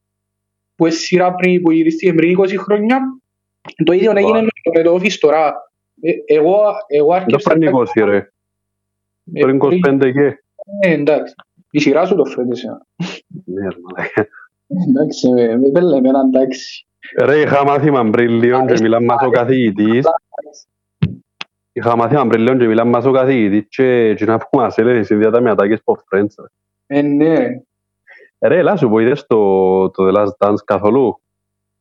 που 0.75 0.87
είναι 0.87 0.95
σειρά 0.95 1.35
πριν, 1.35 1.63
που 1.63 1.71
γυρίστηκε 1.71 2.13
πριν 2.15 2.39
20 2.41 2.57
χρόνια, 2.59 3.01
το 3.85 3.93
ίδιο 3.93 4.11
έγινε 4.17 4.43
με 4.43 4.49
το- 4.63 4.71
με 4.75 4.83
το 4.83 4.95
Office 4.95 5.19
τώρα. 5.21 5.55
Ε, 6.03 6.35
Εγώ, 6.35 6.63
εγώ 6.87 7.09
Δεν 7.13 7.17
άρχισα... 7.23 7.49
παίρνει 7.49 7.67
20 7.69 8.05
ρε. 8.05 8.29
Ε, 9.33 9.41
Παίρνει 9.41 9.59
25 9.61 10.11
και. 10.13 10.43
ε, 10.81 10.93
εντάξει. 10.93 11.35
Η 11.71 11.81
σειρά 11.81 12.05
σου 12.07 12.15
το 12.15 12.25
φέρνεις 12.25 12.59
εσένα. 12.59 12.87
Ναι, 13.45 13.69
ρε, 13.69 13.77
μαλάκα. 13.83 14.27
Εντάξει, 14.89 15.29
με, 15.33 15.57
με 15.57 15.69
πέλε 15.71 15.97
εμένα, 15.97 16.21
εντάξει. 16.21 16.87
Ρε, 17.19 17.41
είχα 17.41 17.65
μάθημα 17.65 18.11
πριν 18.11 18.31
λίγο 18.31 18.65
και 18.67 18.77
μιλάμε 18.81 19.05
μας 19.07 19.23
ο 19.23 19.31
καθηγητής. 19.31 20.07
Είχα 21.73 21.97
μάθημα 21.97 22.27
πριν 22.27 22.43
λίγο 22.43 22.57
και 22.57 22.67
μιλάμε 22.67 22.91
μας 22.91 23.05
ο 23.05 23.11
καθηγητής 23.11 23.67
και 23.69 24.15
και 24.15 24.25
να 24.25 24.39
πούμε 24.39 24.63
μας 24.63 24.79
έλεγε 24.79 25.03
συνδυάτα 25.03 25.41
με 25.41 25.51
ατάκες 25.51 25.81
από 25.85 26.03
Friends. 26.11 26.27
ρε. 26.39 26.99
Ε, 26.99 27.03
ναι. 27.03 27.47
Ρε, 28.39 28.59
έλα 28.59 28.77
σου 28.77 28.89
πω, 28.89 28.99
είδες 28.99 29.27
το, 29.27 29.91
το 29.91 30.09
The 30.09 30.15
Last 30.17 30.47
Dance 30.49 30.55
καθόλου; 30.65 31.21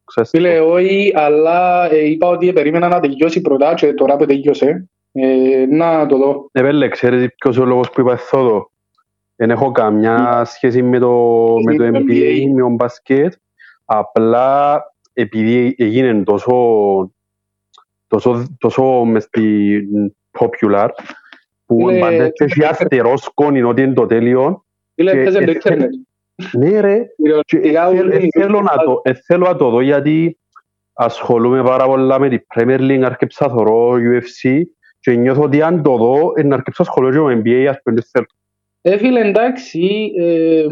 Ξέρεις 0.04 0.30
το. 0.30 0.38
Φίλε, 0.38 0.60
όχι, 0.60 1.12
αλλά 1.16 1.90
ε, 1.92 2.10
είπα 2.10 2.28
ότι 2.28 2.54
περίμενα 2.54 2.88
να 2.88 3.00
τελειώσει 3.00 3.42
πρώτα 3.42 3.74
και 3.74 3.94
τώρα 3.94 4.16
που 4.16 4.26
τελειώσε, 4.26 4.90
ε, 5.14 5.66
να 5.70 6.06
το 6.06 6.18
δω. 6.18 6.50
Ναι, 6.52 6.62
πέλε, 6.62 6.88
ξέρεις 6.88 7.28
ποιος 7.36 7.56
είναι 7.56 7.66
ο 7.66 7.68
λόγος 7.68 7.90
που 7.90 8.02
είπα 8.02 8.20
εδώ. 8.32 8.72
Δεν 9.36 9.50
έχω 9.50 9.72
καμιά 9.72 10.44
σχέση 10.46 10.82
με 10.84 11.00
το, 11.00 11.10
με 11.66 11.76
το 11.76 11.84
Με 11.84 11.92
το 11.92 11.98
NBA 11.98 12.12
NBA. 12.12 12.36
ή 12.40 12.50
με 12.54 12.62
το 12.62 12.70
μπασκέτ. 12.70 13.34
Απλά 13.86 14.82
επειδή 15.14 15.76
έγινε 15.78 16.24
τόσο, 16.24 16.56
τόσο, 18.08 18.46
τόσο 18.58 18.84
μες 19.06 19.24
στην 19.24 19.86
popular 20.40 20.88
που 21.66 21.86
Φίλε, 21.88 22.00
μπαντές 22.00 22.30
και 22.34 22.44
έχει 22.44 22.64
αστερός 22.66 23.22
σκόνη 23.22 23.62
ότι 23.64 23.82
είναι 23.82 23.94
το 23.94 24.06
τέλειο 24.06 24.66
Φίλε, 24.96 25.12
Και- 25.12 25.20
έπαιζε 25.20 25.40
το 25.40 25.46
και- 25.46 25.52
ίντερνετ. 25.52 25.90
Ναι 26.52 26.80
ρε, 26.80 26.98
και 27.00 27.06
Κυριολεκτικά 27.16 27.88
εθέλ- 27.90 28.02
όλοι- 28.14 28.30
εθέλω 28.36 28.62
να 28.62 28.84
το- 28.84 29.02
εθέλω 29.04 29.46
να 29.48 29.56
το 29.56 29.70
δω 29.70 29.82
γιατί 29.82 30.38
ασχολούμαι 30.94 31.64
πάρα 31.64 31.86
πολλά 31.86 32.20
με 32.20 32.30
την 32.30 32.42
Premier 32.56 32.80
League, 32.80 33.02
αρκεψα 33.06 33.50
θωρώ 33.50 33.92
UFC 33.94 34.62
και 35.04 35.12
νιώθω 35.12 35.42
ότι 35.42 35.62
αν 35.62 35.84
το 35.84 35.98
δω, 35.98 36.32
ε, 36.36 36.44
να 36.44 36.56
αρκεψα 36.56 36.82
ασχολούμαι 36.82 37.34
και 37.34 37.36
με 37.36 37.42
NBA, 37.46 37.66
ας 37.70 37.78
πούμε, 37.84 37.96
δεν 37.96 38.04
θέλω. 38.12 38.26
Ε, 38.82 38.98
φίλε, 38.98 39.20
εντάξει, 39.28 40.12
ε, 40.20 40.66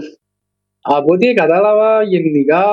από 0.82 1.14
ό,τι 1.14 1.34
κατάλαβα 1.34 2.04
γενικά, 2.04 2.66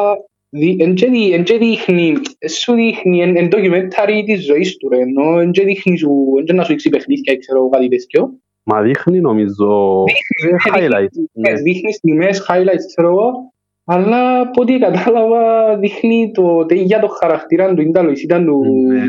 δι- 0.48 0.82
εν 0.82 0.94
και 0.94 1.06
δι- 1.08 1.32
εν 1.32 1.44
και 1.44 1.58
δείχνει, 1.58 2.14
εν 2.38 2.48
σου 2.48 2.72
δείχνει 2.74 3.20
εν, 3.22 3.36
εν 3.36 3.48
ντοκιμένταρι 3.48 4.24
της 4.24 4.44
ζωής 4.44 4.76
του 4.76 4.88
ρε, 4.88 4.98
ενώ 4.98 5.38
εν 5.38 5.50
και 5.50 5.64
δείχνει 5.64 5.96
σου, 5.98 6.10
εν 6.38 6.44
και 6.44 6.52
να 6.52 6.62
σου 6.62 6.68
δείξει 6.68 6.88
παιχνίδια, 6.88 7.36
ξέρω 7.38 7.58
εγώ, 7.58 7.68
κάτι 7.68 7.88
τέτοιο. 7.88 8.32
Μα 8.62 8.82
δείχνει 8.82 9.20
νομίζω 9.20 10.04
ε, 10.50 10.56
highlights. 10.74 11.18
ναι. 11.32 11.50
Ε, 11.50 11.54
Δείχνεις 11.54 11.94
στιγμές, 11.96 12.46
highlights, 12.48 12.86
ξέρω 12.94 13.08
εγώ, 13.08 13.52
αλλά 13.84 14.40
από 14.40 14.62
ό,τι 14.62 14.78
κατάλαβα 14.78 15.76
δείχνει 15.78 16.30
το 16.34 16.66
για 16.70 17.00
το 17.00 17.08
χαρακτήρα 17.08 17.74
του, 17.74 17.82
ήταν 17.82 18.12
ήταν 18.22 18.44
του 18.44 18.64
Ναι. 18.86 19.06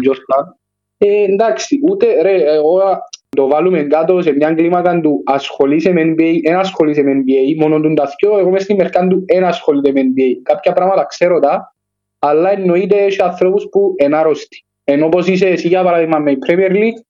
Jordan. 0.99 1.07
Ε, 1.07 1.23
εντάξει, 1.23 1.79
ούτε 1.89 2.21
ρε, 2.21 2.53
εγώ 2.53 2.81
το 3.29 3.47
βάλουμε 3.47 3.83
κάτω 3.83 4.21
σε 4.21 4.31
μια 4.31 4.53
κλίμακα 4.53 4.99
του 4.99 5.21
ασχολείσαι 5.25 5.91
με 5.91 6.01
NBA, 6.01 6.39
δεν 6.43 6.55
ασχολείσαι 6.57 7.01
με 7.01 7.11
NBA, 7.11 7.55
μόνο 7.59 7.79
του 7.79 7.93
τα 7.93 8.13
δυο, 8.19 8.37
εγώ 8.37 8.49
μες 8.49 8.63
στην 8.63 8.75
μερκά 8.75 9.07
του 9.07 9.23
δεν 9.27 9.43
ασχολείται 9.43 9.91
με 9.91 10.01
NBA. 10.01 10.39
Κάποια 10.43 10.73
πράγματα 10.73 11.05
ξέρω 11.05 11.39
τα, 11.39 11.75
αλλά 12.19 12.51
εννοείται 12.51 13.09
σε 13.09 13.23
ανθρώπους 13.23 13.67
που 13.71 13.95
είναι 14.03 14.17
άρρωστοι. 14.17 14.63
Ενώ 14.83 15.05
όπως 15.05 15.27
είσαι 15.27 15.47
εσύ 15.47 15.67
για 15.67 15.83
παράδειγμα 15.83 16.19
με 16.19 16.31
η 16.31 16.37
Premier 16.47 16.71
League, 16.71 17.01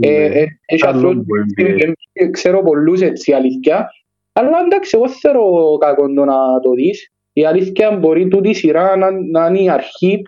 ε, 0.00 0.08
Ναι. 0.08 0.24
ε, 0.24 0.46
έχει 0.66 0.86
Άλλο 0.86 0.96
ανθρώπους 0.96 1.24
που 1.26 1.54
που 1.56 1.62
NBA. 1.62 1.92
ε, 2.12 2.26
ξέρω 2.30 2.62
πολλούς 2.62 3.00
έτσι 3.00 3.32
αλήθεια, 3.32 3.90
αλλά 4.32 4.60
εντάξει 4.64 4.90
εγώ 4.96 5.08
θέλω 5.08 5.76
κακό 5.80 6.14
το 6.14 6.24
να 6.24 6.60
το 6.60 6.70
δεις. 6.70 7.08
Η 7.32 7.44
αλήθεια 7.46 7.90
μπορεί 7.90 8.28
τούτη 8.28 8.48
η 8.48 8.54
σειρά 8.54 8.96
να, 8.96 9.10
να 9.10 9.46
είναι 9.46 9.60
η 9.60 9.68
αρχή 9.70 10.22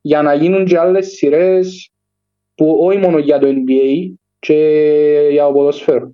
για 0.00 0.22
να 0.22 0.34
γίνουν 0.34 0.64
και 0.64 0.78
άλλες 0.78 1.06
σειρές 1.08 1.90
που 2.56 2.78
όχι 2.82 2.98
μόνο 2.98 3.18
για 3.18 3.38
το 3.38 3.46
NBA 3.48 4.12
και 4.38 4.54
για 5.30 5.44
το 5.46 5.52
ποδοσφαίρο. 5.52 6.10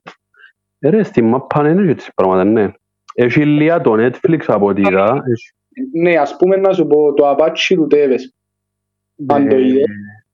Ε, 0.79 0.89
Ρε, 0.91 1.03
στη 1.03 1.23
μάπα 1.23 1.69
είναι 1.71 1.87
και 1.87 1.95
τις 1.95 2.11
πράγματα, 2.15 2.45
ναι. 2.45 2.73
Έχει 3.15 3.45
λίγα 3.47 3.81
το 3.81 3.93
Netflix 3.99 4.41
από 4.47 4.67
ό,τι 4.67 4.81
είδα. 4.81 5.23
Έχει- 5.31 5.53
Ναι, 5.93 6.17
ας 6.17 6.37
πούμε 6.37 6.57
να 6.57 6.73
σου 6.73 6.87
πω 6.87 7.13
το 7.15 7.31
Apache 7.39 7.75
του 7.75 7.87
Τέβες. 7.87 8.35
Αν 9.27 9.49
το 9.49 9.55
ε, 9.57 9.67
είδες. 9.67 9.85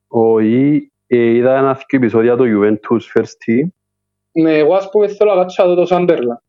Όχι, 0.07 0.93
ε, 1.07 1.17
είδα 1.19 1.57
ένα 1.59 1.73
δύο 1.75 1.85
επεισόδια 1.99 2.37
το 2.37 2.45
Juventus 2.47 3.01
First 3.15 3.23
Team. 3.47 3.67
Ναι, 4.33 4.59
εγώ 4.59 4.75
ας 4.75 4.91
πούμε 4.91 5.09
θέλω 5.09 5.35
να 5.35 5.41
κάτσω 5.41 5.67
να 5.67 5.75
δω 5.75 5.85
το 5.85 5.97
Sunderland. 5.97 6.41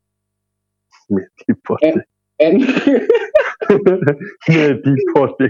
Με 1.07 1.31
τίποτε. 1.45 2.07
Ε, 2.35 2.51
Με 4.47 4.79
τίποτε. 4.83 5.49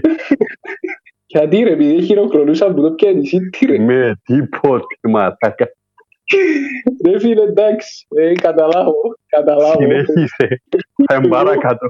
Γιατί 1.32 1.62
ρε, 1.62 1.70
επειδή 1.70 2.02
χειροκρονούσαν 2.02 2.74
που 2.74 2.82
το 2.82 2.90
πιάνεις 2.90 3.32
City 3.34 3.66
ρε. 3.66 3.78
Με 3.78 4.20
τίποτε, 4.24 4.96
μαλάκα. 5.02 5.72
Ρε 7.06 7.18
φίλε, 7.18 7.42
εντάξει, 7.42 8.06
ε, 8.08 8.32
καταλάβω, 8.32 8.94
καταλάβω. 9.26 9.80
Συνέχισε. 9.80 10.62
Θα 11.06 11.20
παρακάτω. 11.28 11.88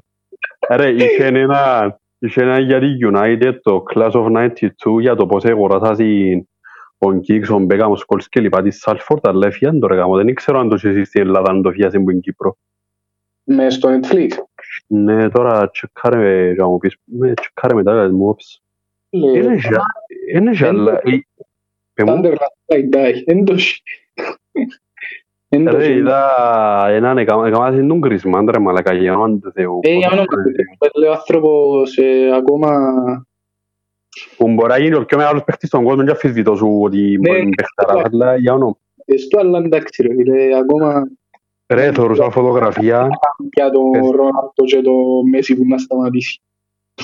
Ρε, 0.70 0.88
είχε 0.90 1.24
ένα, 1.24 1.98
είχε 2.18 2.42
ένα 2.42 2.58
για 2.58 2.80
τη 2.80 2.86
United, 3.12 3.54
το 3.62 3.82
Class 3.94 4.10
of 4.10 4.26
92, 4.26 5.00
για 5.00 5.14
το 5.14 5.26
πώς 5.26 5.44
αγοράσασαν 5.44 6.48
τον 6.98 7.20
Κίξ, 7.20 7.48
τον 7.48 7.64
Μπέκαμ, 7.64 7.92
ο 7.92 7.96
Σκόλς 7.96 8.28
και 8.28 8.40
λοιπά 8.40 8.62
της 8.62 8.78
Σάλφορτ, 8.78 9.26
αλλά 9.26 9.46
έφυγαν 9.46 9.78
το 9.78 9.86
ρε 9.86 9.94
γάμο. 9.94 10.16
Δεν 10.16 10.34
ξέρω 10.34 10.58
αν 10.58 10.68
το 10.68 10.74
έχεις 10.74 11.08
στην 11.08 11.20
Ελλάδα, 11.20 11.50
αν 11.50 11.62
το 11.62 11.70
φιάσουν 11.70 12.04
που 12.04 12.10
είναι 12.10 12.20
Κύπρο. 12.20 12.56
Με 13.44 13.70
στο 13.70 13.88
Netflix. 13.88 14.28
Ναι, 14.86 15.28
τώρα 15.28 15.70
τσεκάρε 15.70 16.16
με, 16.16 16.44
για 16.44 16.62
να 16.62 16.68
μου 16.68 16.78
πεις, 16.78 16.96
με 17.04 17.34
τσεκάρε 17.34 17.74
μετά, 17.74 17.92
για 17.92 18.02
να 18.02 18.12
μου 18.12 18.34
πεις. 18.34 18.62
Ε, 19.10 19.18
Είναι 19.18 19.54
για- 19.54 19.84
Είναι 20.34 20.50
για 20.50 20.68
άλλα. 20.68 21.00
ε, 21.04 21.18
παι 21.94 22.04
μου. 22.04 22.20
Sunderland, 22.22 22.74
like 22.74 22.96
die, 22.96 23.22
έντος. 23.24 23.82
Έντος. 25.48 25.74
Ρε, 25.74 25.92
είδα 25.92 26.86
έναν, 26.88 27.18
έκαμα 27.18 27.46
έκαμα 27.46 27.70
την 27.70 27.88
τον 27.88 27.98
Γκρισμάν, 27.98 28.48
ρε 28.50 28.58
μαλακά, 28.58 28.92
για 28.94 29.12
όνομα 29.12 29.38
του 29.38 29.52
Θεού. 29.52 29.78
Ε, 29.82 29.92
για 29.94 30.08
όνομα 30.08 30.24
του 30.24 30.42
Θεού, 30.42 30.90
λέει 31.00 31.08
ο 31.10 31.12
άνθρωπος 31.12 31.96
ε, 31.96 32.34
ακόμα... 32.36 32.70
Που 34.36 34.48
μπορεί 34.52 34.68
να 34.68 34.78
γίνει 34.78 34.94
ο 34.94 35.04
πιο 35.04 35.16
μεγάλος 35.16 35.44
παίχτης 35.44 35.68
στον 35.68 35.84
κόσμο 35.84 36.04
και 36.04 36.10
αφισβητώ 36.10 36.56
σου 36.56 36.80
ότι 36.82 36.96
Ναι. 37.00 37.18
μπορεί 37.18 37.30
να 37.38 37.38
είναι 37.38 37.54
παίχταρας, 37.54 38.04
αλλά 38.12 38.36
για 38.36 38.52
όνομα. 38.52 38.76
Στο 39.18 39.38
αλλά 39.38 39.58
εντάξει 39.58 40.02
ρε 40.02 40.14
φίλε, 40.14 40.56
ακόμα 40.58 41.08
Ρε, 41.72 41.92
θεωρούσα 41.92 42.30
φωτογραφία, 42.30 43.08
για 43.54 43.70
τον 43.70 43.90
Πες. 43.90 44.00
Ρονάλτο 44.10 44.64
και 44.66 44.80
το 44.80 44.92
Μέση 45.30 45.56
που 45.56 45.62
να 45.66 45.78
σταματήσει. 45.78 46.40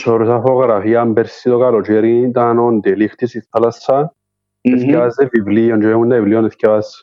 Θεωρούσα 0.00 0.40
φωτογραφία 0.40 1.12
πέρσι 1.12 1.50
το 1.50 1.58
καλοκαίρι, 1.58 2.16
ήταν 2.18 2.58
ο 2.58 2.72
Ντελίχτης 2.72 3.28
στη 3.30 3.46
θάλασσα, 3.50 4.14
Μμμ. 4.62 4.78
θυκευάζε 4.78 5.28
βιβλίο 5.32 5.78
και 5.78 5.86
ήμουν 5.86 6.08
τα 6.08 6.14
βιβλίο 6.16 6.40
να 6.40 6.48
θυκευάζει. 6.48 7.00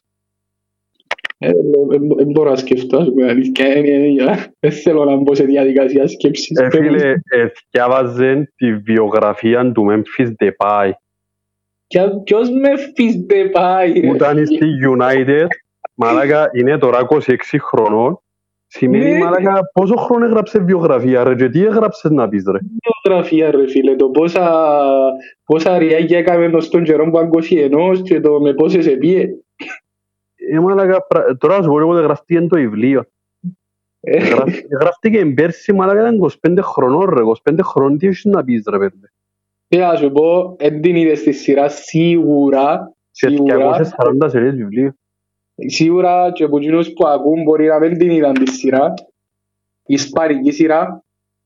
Ε, 1.37 1.51
Δεν 1.89 2.07
δεν 2.17 2.27
μπορώ 2.31 2.49
να 2.49 2.55
σκεφτώ, 2.55 2.97
ας 2.97 3.05
πούμε, 3.07 3.29
αλήθεια, 3.29 3.65
ε, 3.65 3.79
ε, 3.79 4.23
ε, 4.31 4.35
δεν 4.59 4.71
θέλω 4.71 5.05
να 5.05 5.15
μπω 5.15 5.35
σε 5.35 5.43
διαδικασία 5.43 6.07
σκέψης. 6.07 6.57
Ε, 6.57 6.69
φίλε, 6.69 7.13
ε, 7.23 7.47
θυκευάζε 7.47 8.51
τη 8.55 8.75
βιογραφία 8.75 9.71
του 9.71 9.85
Memphis 9.89 10.27
Depay, 10.43 10.91
Ποια- 11.87 12.21
Ποιος 12.23 12.49
με 12.49 12.69
φύστε 12.95 13.45
πάει 13.49 13.93
που 13.93 13.99
ρε. 13.99 14.07
ήταν 14.07 14.45
στη 14.45 14.65
United, 14.97 15.45
μαλάκα 15.93 16.49
είναι 16.53 16.77
τώρα 16.77 16.99
26 17.09 17.59
χρονών, 17.59 18.22
σημαίνει 18.77 19.11
Ναι. 19.11 19.17
μαλάκα 19.17 19.69
πόσο 19.73 19.95
χρόνο 19.95 20.25
έγραψε 20.25 20.59
βιογραφία 20.59 21.23
ρε 21.23 21.35
και 21.35 21.49
τι 21.49 21.65
έγραψες 21.65 22.11
να 22.11 22.27
πεις 22.29 22.43
ρε; 22.51 22.57
βιογραφία 23.03 23.51
ρε 23.51 23.67
φίλε, 23.67 23.95
το 23.95 24.09
πόσα, 24.09 24.65
πόσα 25.45 25.77
ριάγια 25.77 26.17
έκαμε 26.17 26.47
μες 26.47 26.65
στον 26.65 26.83
καιρό 26.83 27.09
που 27.09 27.17
αγκοσιενός 27.17 28.01
και 28.01 28.21
το 28.21 28.39
με 28.41 28.53
πόσες 28.53 28.87
επίε. 28.87 29.29
Ε, 30.51 30.59
μαλάκα, 30.59 31.05
πρα- 31.07 31.37
τώρα 31.37 31.61
σου 31.61 31.69
πω 31.69 31.79
εγώ 31.79 31.89
ότι 31.91 32.01
γραφτήκε 32.01 32.41
το 32.41 32.55
βιβλίο. 32.55 33.05
Ε, 33.99 34.17
Γραφ- 34.17 34.65
Γράφτηκε 34.81 35.25
πέρσι, 35.25 35.73
μαλάκα 35.73 35.99
ήταν 36.01 36.15
25 36.17 36.61
χρονών 36.61 37.09
ρε, 37.09 37.21
25 37.23 37.59
χρονών 37.63 37.97
τι 37.97 38.07
έχεις 38.07 38.23
να 38.25 38.43
πεις 38.43 38.63
ρε 38.69 38.77
παιδί. 38.77 38.97
Τι 39.67 39.77
να 39.77 39.95
σου 39.95 40.11
πω, 40.11 40.55
δεν 40.59 40.81
την 40.81 40.95
είδες 40.95 41.19
στη 41.19 41.31
σειρά 41.31 41.69
σίγουρα, 41.69 42.93
Και 43.11 43.27
σίγουρα, 43.29 43.55
240 43.55 44.29
σελίδες 44.29 44.55
βιβλίο. 44.55 44.93
Σίγουρα 45.55 46.31
και 46.31 46.43
από 46.43 46.57
εκείνους 46.57 46.93
που 46.93 47.07
ακούν 47.07 47.43
μπορεί 47.43 47.67
να 47.67 47.79
μην 47.79 47.97
την 47.97 48.09
είδαν 48.11 48.33
τη 48.33 48.51
σειρά. 48.51 48.93
Η 49.85 49.93
ισπανική 49.93 50.51
σειρά, 50.51 51.03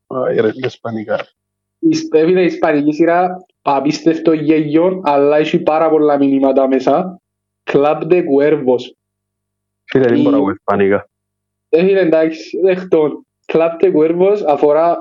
Άι 0.07 0.39
ρε, 0.39 0.49
ισπανικά. 0.55 1.27
η 1.79 1.87
ισ- 1.89 2.15
έφυγε 2.15 2.41
η 2.41 2.45
ισπανική 2.45 2.93
σειρά, 2.93 3.45
απίστευτο 3.61 4.33
γέγιο, 4.33 5.01
αλλά 5.03 5.37
έχει 5.37 5.59
πάρα 5.59 5.89
πολλά 5.89 6.17
μηνύματα 6.17 6.67
μέσα. 6.67 7.19
Club 7.71 8.01
de 8.07 8.23
Cuervos. 8.23 8.81
Φίλε, 9.83 10.05
δεν 10.07 10.17
Η- 10.17 10.21
μπορώ 10.21 10.35
να 10.37 10.41
πω 10.43 10.49
ισπανικά. 10.49 11.09
Έφυγε 11.69 11.99
εντάξει, 11.99 12.59
δεχτών. 12.63 13.25
Club 13.45 13.71
de 13.81 13.93
Cuervos 13.95 14.37
αφορά 14.47 14.97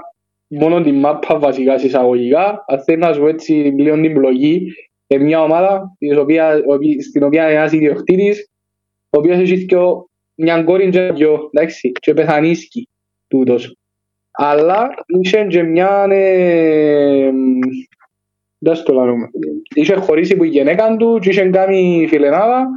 μόνο 0.49 0.81
την 0.83 0.95
μάπα 0.95 1.39
βασικά 1.39 1.79
συσσαγωγικά. 1.79 2.65
Αν 2.67 2.83
θέλει 2.83 2.99
να 2.99 3.13
σου 3.13 3.27
έτσι 3.27 3.53
λίγο 3.53 4.01
την 4.01 4.15
πλογή, 4.15 4.73
είναι 5.07 5.25
μια 5.25 5.43
ομάδα 5.43 5.95
της 5.99 6.17
οποία- 6.17 6.63
οπή- 6.67 7.03
στην 7.03 7.23
οποία 7.23 7.43
είναι 7.43 7.59
ένας 7.59 7.73
ιδιοκτήτης, 7.73 8.49
ο 9.17 9.19
οποίος 9.19 9.39
έχει 9.39 9.55
δυο- 9.55 10.11
μια 10.35 10.63
κόρη 10.63 10.89
και 10.89 10.99
ένα 10.99 11.15
γιο, 11.15 11.51
εντάξει, 11.53 11.93
και 11.93 12.15
πεθανίσκει 12.15 12.89
τούτος. 13.29 13.77
Αλλά 14.31 14.89
είχε 15.07 15.47
και 15.51 15.63
μια... 15.63 16.07
Ε, 16.11 17.31
δεν 18.59 18.75
στο 18.75 18.93
λένε. 18.93 19.31
Είχε 19.75 19.95
χωρίσει 19.95 20.37
που 20.37 20.45
η 20.45 20.49
γυναίκα 20.49 20.97
του 20.97 21.19
και 21.19 21.31
είχε 21.31 21.49
κάνει 21.49 22.07
φιλενάδα 22.09 22.69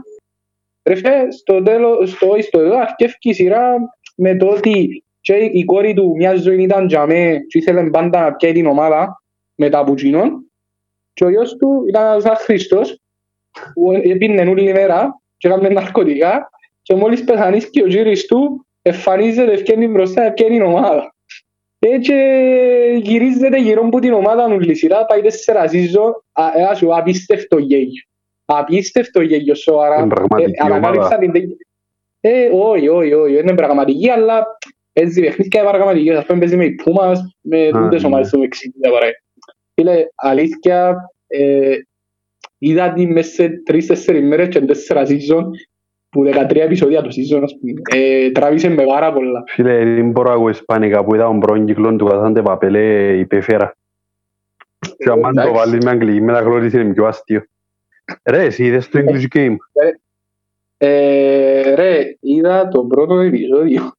Ρε 0.84 0.96
φε, 0.96 1.32
στο 1.32 1.64
τέλος, 1.64 2.10
στο 2.10 2.36
ιστορικό 2.36 2.76
αρκεύει 2.76 3.16
η 3.20 3.34
σειρά 3.34 3.76
με 4.16 4.36
το 4.36 4.48
ότι 4.48 5.04
και 5.22 5.34
η 5.34 5.66
κόρη 5.66 5.94
του 5.94 6.14
μια 6.16 6.36
ζωή 6.36 6.64
ήταν 6.64 6.88
τζαμέ 6.88 7.40
και 7.48 7.58
ήθελε 7.58 7.90
πάντα 7.90 8.22
να 8.22 8.36
πιάει 8.36 8.52
την 8.52 8.66
ομάδα 8.66 9.24
με 9.56 9.70
τα 9.70 9.84
πουτσινών 9.84 10.52
και 11.14 11.26
ο 11.26 11.30
γιος 11.30 11.56
του 11.56 11.86
ήταν 11.88 12.22
ένας 12.22 12.44
Χριστός 12.44 13.00
που 13.74 13.92
έπινε 13.92 14.50
όλη 14.50 14.74
μέρα 14.74 15.22
και 15.40 15.48
έκαμε 15.48 15.70
ναρκωτικά 15.70 16.50
και 16.82 16.96
μόλις 16.96 17.24
πεθανίσκει 17.24 17.82
ο 17.82 17.86
γύρις 17.88 18.26
του 18.26 18.66
εμφανίζεται, 18.82 19.52
ευκένει 19.52 19.88
μπροστά, 19.88 20.24
ευκένει 20.24 20.50
την 20.58 20.62
ομάδα. 20.62 21.14
Έτσι 21.80 22.14
γυρίζεται 23.02 23.58
γύρω 23.60 23.82
από 23.86 24.00
την 24.00 24.14
ομάδα 24.14 24.44
όλη 24.44 24.72
η 24.72 24.76
σειρά, 24.76 25.06
πάει 25.06 25.22
τέσσερα 25.22 25.64
season, 25.66 26.12
α- 26.32 26.52
ένα 26.56 26.74
σου 26.74 26.96
απίστευτο 26.96 27.58
γέγιο. 27.58 28.04
Απίστευτο 28.46 29.22
γέγιο 29.22 29.56
σοβαρά. 29.56 29.96
Είναι 30.00 30.08
πραγματική 30.14 30.52
Ε, 30.52 30.66
ανακάλυψα 30.66 31.06
ομάδα. 31.08 31.18
την 31.18 31.32
τέτοια- 31.32 31.56
Ε, 32.22 32.50
όχι, 32.54 32.88
όχι, 32.88 33.14
όχι, 33.14 33.38
είναι 33.40 33.56
πραγματική, 33.56 34.10
αλλά 34.10 34.58
παίζει 34.94 35.22
παιχνίδια 35.22 35.64
πραγματική. 35.64 36.10
Ας 36.12 36.26
πούμε 36.26 36.40
παίζει 36.40 36.56
με 36.58 36.66
οι 36.66 36.72
Πούμας, 36.72 37.38
με 37.42 37.68
Α, 37.68 37.72
τούτες 37.72 38.02
ναι. 38.02 38.08
ομάδες 38.08 38.30
του 38.30 38.40
Μεξικού, 38.40 38.78
για 38.82 38.90
παράδειγμα. 38.92 39.20
Φίλε, 39.74 40.06
αλήθεια, 40.16 41.10
ε, 41.28 41.76
είδα 42.60 42.94
τη 42.94 43.08
μέσα 43.08 43.32
σε 43.32 43.50
τρεις-τέσσερις 43.50 44.22
μέρες 44.22 44.48
και 44.48 44.62
τέσσερα 44.62 45.04
season 45.06 45.44
που 46.10 46.24
13 46.26 46.56
επεισόδια 46.56 47.02
του 47.02 47.10
season, 47.10 47.42
ας 47.44 47.58
πούμε. 47.60 48.02
Ε, 48.04 48.32
τράβησε 48.32 48.70
με 48.70 48.84
πάρα 48.84 49.14
πολλά. 49.14 49.44
Φίλε, 49.48 49.86
δεν 49.86 50.12
μπορώ 50.12 50.30
να 50.30 50.36
ακούω 50.36 50.50
ισπανικά 50.50 51.04
που 51.04 51.16
είδα 51.16 51.26
τον 51.26 51.40
πρώην 51.40 51.66
κύκλο 51.66 51.96
του 51.96 52.06
Κασάντε 52.06 52.42
Παπελέ 52.42 53.18
υπέφερα. 53.18 53.76
Και 54.98 55.10
άμα 55.10 55.34
το 55.34 55.42
εντάξει. 55.42 55.52
βάλεις 55.52 55.86
με 55.86 55.90
αγγλική 55.90 56.22
μεταγλώτηση 56.22 56.80
είναι 56.80 56.94
πιο 56.94 57.06
αστείο. 57.06 57.44
Ρε, 58.30 58.44
εσύ 58.44 58.64
είδες 58.64 58.90
το 58.90 59.00
English 59.00 59.38
Game. 59.38 59.56
Ε, 60.78 61.76
ρε, 61.76 62.18
είδα 62.20 62.68
το 62.68 62.84
πρώτο 62.84 63.20
επεισόδιο. 63.20 63.92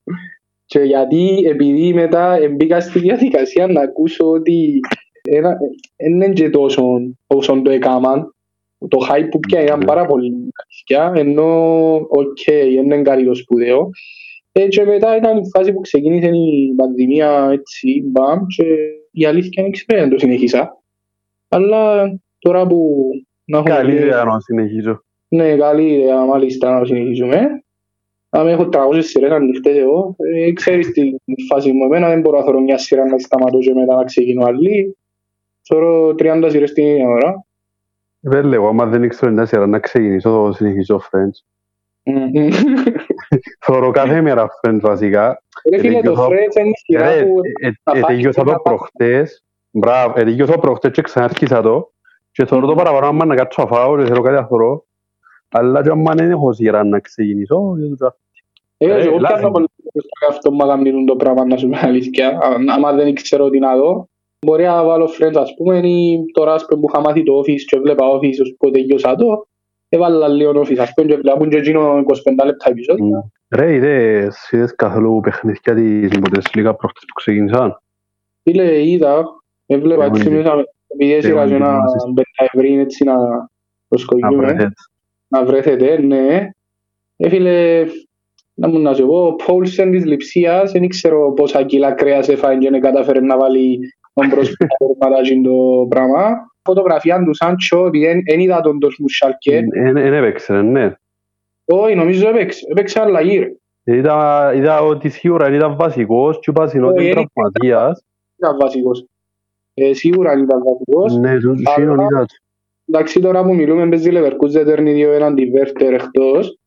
Και 0.67 0.81
γιατί, 0.81 1.43
επειδή 1.47 1.95
μετά 1.95 2.39
μπήκα 2.51 2.81
στη 2.81 2.99
διαδικασία 2.99 3.67
να 3.67 3.81
ακούσω 3.81 4.31
ότι 4.31 4.81
δεν 5.23 5.45
είναι 5.97 6.29
και 6.29 6.51
τόσο 6.51 6.83
όσο 7.27 7.63
το 7.63 7.71
έκαναν. 7.71 8.35
Το 8.89 8.99
hype 9.11 9.29
που 9.31 9.39
πια 9.41 9.63
ήταν 9.63 9.79
Ναι. 9.79 9.85
πάρα 9.85 10.05
πολύ 10.05 10.33
αλήθεια, 10.65 11.13
ενώ 11.21 11.47
οκ, 11.95 12.39
δεν 12.47 12.85
είναι 12.85 13.03
κάτι 13.03 13.25
το 13.25 13.35
σπουδαίο. 13.35 13.91
Ε, 14.53 14.69
και 14.69 14.85
μετά 14.85 15.17
ήταν 15.17 15.39
η 15.39 15.49
φάση 15.55 15.73
που 15.73 15.81
ξεκίνησε 15.81 16.29
η 16.29 16.73
πανδημία 16.77 17.49
έτσι, 17.53 18.03
μπαμ, 18.07 18.39
και 18.57 18.65
η 19.11 19.25
αλήθεια 19.25 19.63
είναι 19.63 19.71
ξέρω, 19.71 20.01
δεν 20.01 20.11
το 20.11 20.19
συνεχίσα. 20.19 20.83
Αλλά 21.49 22.13
τώρα 22.39 22.67
που 22.67 23.09
να 23.45 23.59
έχω 23.59 23.67
Καλή 23.67 23.93
δει- 23.93 24.01
ιδέα 24.01 24.25
να 24.25 24.41
συνεχίσω. 24.41 25.05
ναι, 25.29 25.57
καλή 25.57 25.93
ιδέα, 25.93 26.25
μάλιστα, 26.25 26.79
να 26.79 26.85
συνεχίσουμε. 26.85 27.65
Αν 28.33 28.49
έχω 28.49 28.69
300 28.69 29.03
σειρές 29.03 29.31
ανοιχτές 29.31 29.77
εγώ, 29.77 30.15
ε, 30.35 30.53
ξέρεις 30.53 30.91
τη 30.91 31.11
φάση 31.49 31.73
μου 31.73 31.85
εμένα, 31.85 32.09
δεν 32.09 32.21
μπορώ 32.21 32.39
να 32.39 32.45
θέλω 32.45 32.61
μια 32.61 32.79
σειρά 32.79 33.05
να 33.05 33.19
σταματώ 33.19 33.59
και 33.59 33.75
μετά 33.75 33.95
να 33.95 34.05
ξεκινώ 34.05 34.45
άλλη. 34.45 34.97
Θέλω 35.63 36.15
30 36.15 36.49
σειρές 36.51 36.73
την 36.73 36.87
ίδια 36.87 37.09
ώρα. 37.09 37.45
Δεν 38.21 38.45
λέγω, 38.45 38.69
άμα 38.69 38.87
δεν 38.87 39.03
ήξερα 39.03 39.31
μια 39.33 39.47
σειρά 39.47 39.67
να 39.67 39.79
ξεκινήσω, 39.79 40.47
θα 40.47 40.53
συνεχίσω 40.57 41.01
Friends. 41.11 41.45
Μμμ. 42.05 42.49
Θωρώ 43.61 43.91
κάθε 43.91 44.21
μέρα 44.21 44.49
Friends 44.63 44.79
βασικά. 44.81 45.43
Ρε 45.71 45.79
φίλε, 45.79 45.95
το 45.95 46.01
τελειώσα- 46.01 46.27
Friends 46.29 46.57
είναι 46.61 46.69
η 46.69 46.73
σειρά 46.85 47.15
Ρε, 47.15 47.23
που... 47.25 47.41
ε, 47.61 47.67
ε, 47.67 47.73
θα 47.83 47.99
ε, 47.99 48.01
πάει 48.01 48.15
τελειώσα 48.15 48.41
και 48.41 48.47
το 48.47 48.53
να 48.53 48.59
πάει. 48.59 48.75
προχτές. 48.75 49.45
Μπράβο, 49.71 50.13
ε, 50.17 50.23
τελειώσα 50.25 50.53
το 50.53 50.59
προχτές 50.59 50.91
και 50.91 51.03
ξανάρχισα 51.03 51.63
το. 51.63 51.93
Και 52.33 52.45
θωρώ 52.45 52.67
το 52.67 52.75
παραπάνω 52.75 53.07
άμα 53.07 53.25
να 53.25 53.35
κάτσω 53.35 53.63
να 53.63 53.69
φάω 53.69 53.97
και 53.99 54.05
θέλω 54.05 54.21
κάτι 54.23 54.37
να 54.37 54.47
θωρώ. 54.47 54.85
Αλλά 55.49 55.83
και 55.83 55.89
άμα 55.91 56.15
δεν 56.15 56.31
έχω 56.31 56.53
σειρά 56.53 56.85
να 56.85 57.01
ξεκινήσω, 57.01 57.75
δεν 57.79 57.97
το 57.97 58.17
Ε, 58.77 58.87
Ρε, 58.87 59.03
εγώ 59.03 59.19
λάθη. 59.19 59.35
πιάνω 59.35 59.51
πολύ 59.51 59.67
στο 59.93 60.27
αυτό 60.31 60.51
μου 60.53 60.67
να 60.67 60.67
κάνουν 60.67 61.07
το 61.07 61.17
πράγμα, 61.17 61.45
να 61.47 61.57
σου 61.57 61.69
πω 61.69 61.79
αλήθεια. 61.81 62.39
Αν- 62.43 62.69
Άμα 62.71 62.93
δεν 62.93 63.15
ξέρω 63.15 63.51
τι 63.51 63.59
να 63.59 63.77
δω, 63.77 64.09
μπορεί 64.47 64.65
να 64.65 64.85
βάλω 64.85 65.11
Friends, 65.19 65.35
ας 65.35 65.55
πούμε, 65.55 65.79
ή 65.79 66.25
τώρα 66.33 66.55
ας 66.55 66.67
πούμε, 66.67 66.81
που 66.81 66.87
είχα 66.89 67.01
μάθει 67.01 67.23
το 67.23 67.39
Office 67.39 67.61
και 67.67 67.77
έβλεπα 67.77 68.05
Office, 68.11 68.41
ως 68.43 68.55
που 68.59 68.71
τελειώσα 68.71 69.15
το, 69.15 69.47
έβαλα 69.89 70.29
λίγο 70.29 70.61
Office, 70.61 70.79
ας 70.79 70.93
πούμε, 70.95 71.09
και 71.09 71.17
βλέπουν 71.17 71.49
και 71.49 71.57
εκείνο 71.57 71.99
25 71.99 72.45
λεπτά 72.45 72.71
επεισόδια. 72.71 73.31
Ρε, 73.49 73.75
είδες, 73.75 74.49
είδες 74.51 74.75
καθόλου 74.75 75.21
παιχνίδια 75.21 75.75
της 75.75 76.11
Bundesliga 76.13 76.73
προχτές 76.77 77.05
που 77.07 77.15
ξεκίνησαν; 77.15 77.83
Φίλε, 78.43 78.89
είδα, 78.89 79.25
έβλεπα 79.67 80.05
έτσι 80.05 80.27
Εγώ 80.27 80.37
μέσα, 80.37 80.65
επειδή 80.87 81.13
έσυρα 81.13 81.47
και 81.47 81.55
ένα 81.55 81.67
εγώ 81.67 82.15
πενταευρύν 82.15 82.81
έτσι 82.81 83.05
να 83.05 83.13
Να 83.13 83.49
προσκολιούμε, 83.89 84.37
βρεθείτε. 84.37 84.73
να 85.29 85.45
βρέθετε, 85.45 86.01
ναι. 86.01 86.51
Ε, 87.17 87.29
φίλε, 87.29 87.85
να 88.55 88.69
μου 88.69 88.79
να 88.79 88.95
σου 88.95 89.07
πω, 89.07 89.27
ο 89.27 89.35
Πόλσεν 89.35 89.91
της 89.91 90.05
Λειψίας, 90.05 90.73
δεν 90.73 90.89
ξέρω 90.89 91.33
πόσα 91.33 91.63
κιλά 91.63 91.93
κρέας 91.93 92.29
έφαγε 92.29 92.59
και 92.59 92.71
δεν 92.71 92.81
κατάφερε 92.81 93.21
να 93.21 93.39
βάλει 93.39 93.79
τον 94.13 94.29
προσπαθή 94.29 95.41
το 95.43 95.87
πράγμα. 95.89 96.49
Φωτογραφία 96.63 97.23
του 97.25 97.35
Σάντσο, 97.35 97.83
ότι 97.85 97.99
δεν 97.99 98.21
δεν 98.27 98.41
είδα 98.41 98.61
τον 98.61 98.79
τόσο 98.79 99.03
Σάλκε. 99.07 99.63
Δεν 99.73 99.97
έπαιξε, 99.97 100.61
ναι. 100.61 100.93
Όχι, 101.65 101.95
νομίζω 101.95 102.29
έπαιξε, 102.29 102.67
έπαιξε 102.71 103.01
αλλαγή. 103.01 103.39
ρε. 103.39 103.53
Είδα, 103.85 104.53
είδα 104.55 104.81
ότι 104.83 105.09
σίγουρα 105.09 105.55
ήταν 105.55 105.77
βασικός 105.77 106.39
και 106.39 106.51
είπα 106.51 106.67
στην 106.67 106.85
ότι 106.85 106.99
Όχι, 106.99 107.11
είναι 107.11 107.21
είναι- 107.21 107.29
τραυματίας. 107.35 108.05
Ήταν 108.39 108.57
βασικός. 108.61 109.05
Ε, 109.75 109.93
σίγουρα 109.93 110.33
ήταν 110.33 110.63
βασικός. 110.65 111.17
Ναι, 111.21 111.39
του 111.41 111.51
Αλλά- 111.51 111.75
σίγουρα 111.75 112.03
είδα. 112.11 112.27
Εντάξει, 112.87 113.21
τώρα 113.21 113.43
που 113.45 113.55
μιλούμε, 113.55 113.89
παίζει 113.89 114.11
Leverkusen, 114.15 114.65
τέρνει 114.65 114.93
δύο 114.93 115.13
έναντι 115.13 115.51
Βέρτερ 115.51 115.93
εκτός. 115.93 116.59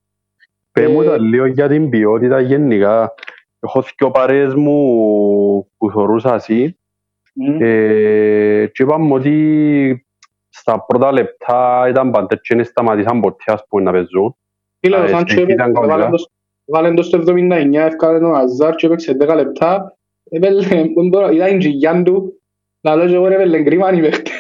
Πες 0.71 0.89
μου 0.91 1.01
Ε, 1.01 1.05
τα 1.05 1.17
λίγο 1.17 1.45
για 1.45 1.67
την 1.67 1.89
ποιότητα 1.89 2.39
γενικά. 2.39 3.13
Έχω 3.59 3.81
δυο 3.97 4.11
παρέες 4.11 4.53
μου 4.53 4.77
που 5.77 5.91
θωρούσα 5.91 6.33
εσύ 6.35 6.63
Μμ. 6.63 6.82
Ε, 7.59 8.67
και 8.71 8.83
είπαμε 8.83 9.13
ότι 9.13 10.05
στα 10.49 10.85
πρώτα 10.85 11.11
λεπτά 11.11 11.85
ήταν 11.89 12.11
παντές 12.11 12.39
και 12.41 12.55
δεν 12.55 12.65
σταματήσαν 12.65 13.19
ποτέ 13.19 13.43
ας 13.51 13.65
πούμε 13.67 13.81
να 13.83 13.91
παίζουν. 13.91 14.35
Φίλε, 14.79 14.95
Α, 14.95 14.99
ο 14.99 15.03
εσύ 15.03 15.13
Σάντσο 15.13 15.33
ήταν 15.41 15.49
έπαιξε, 15.49 15.71
κανονικά. 15.71 15.97
βάλε 15.97 16.09
το- 16.17 16.29
βάλε 16.65 16.93
το 16.93 17.03
στο 17.03 17.17
79, 17.17 17.85
έφκανε 17.85 18.19
τον 18.19 18.35
Αζάρ 18.35 18.75
και 18.75 18.85
έπαιξε 18.85 19.13
10 19.19 19.35
λεπτά. 19.35 19.97
Έπαιρνε, 20.29 20.61
δεν 20.95 21.07
μπορώ, 21.09 21.29
είδα 21.29 21.45
την 21.47 21.59
τζιγιάν 21.59 22.03
του, 22.03 22.41
να 22.81 22.95
λέω 22.95 23.07
και 23.07 23.13
εγώ 23.15 23.27
ρε 23.27 23.33
έπαιρνε 23.35 23.63
κρίμα 23.63 23.87
αν 23.87 23.97
οι 23.97 24.01
παίχτες. 24.01 24.31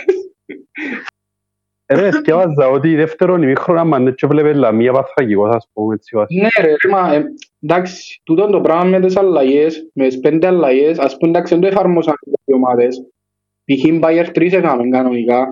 Ε, 1.93 2.01
Ρε, 2.01 2.11
σκέφαζα 2.11 2.67
ότι 2.67 2.95
δεύτερον 2.95 3.41
ημίχρονο 3.41 3.79
άμα 3.79 3.97
είναι 3.97 4.11
και 4.11 4.27
βλέπε 4.27 4.53
λαμία 4.53 4.91
παθαγικός 4.91 5.55
ας 5.55 5.69
πούμε 5.73 5.95
έτσι 5.95 6.15
βάση. 6.15 6.35
Ναι 6.35 6.47
ρε, 6.61 6.75
ρε, 6.83 6.89
μα, 6.89 7.13
ε, 7.13 7.23
εντάξει, 7.61 8.21
τούτο 8.23 8.47
το 8.47 8.61
πράγμα 8.61 8.83
με 8.83 8.99
τις 8.99 9.17
αλλαγές, 9.17 9.89
με 9.93 10.07
τις 10.07 10.19
πέντε 10.19 10.47
αλλαγές, 10.47 10.99
ας 10.99 11.17
πούμε 11.17 11.31
εντάξει, 11.31 11.53
δεν 11.53 11.61
το 11.61 11.67
εφαρμόσαν 11.67 12.13
οι 12.45 12.53
ομάδες. 12.53 13.07
Π.χ. 13.65 13.83
η 13.83 13.99
Bayer 14.03 14.25
3 14.33 14.51
έκαμε 14.51 14.89
κανονικά, 14.89 15.47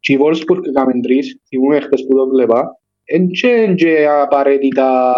και 0.00 0.12
η 0.12 0.18
Wolfsburg 0.20 0.66
έκαμε 0.68 0.92
3, 0.92 1.22
θυμούμαι 1.48 1.80
χτες 1.80 2.06
που 2.06 2.16
το 2.16 2.28
βλέπα. 2.28 2.80
Εν 3.04 3.28
και, 3.28 3.48
εν 3.48 3.74
και 3.74 4.06
απαραίτητα, 4.22 5.14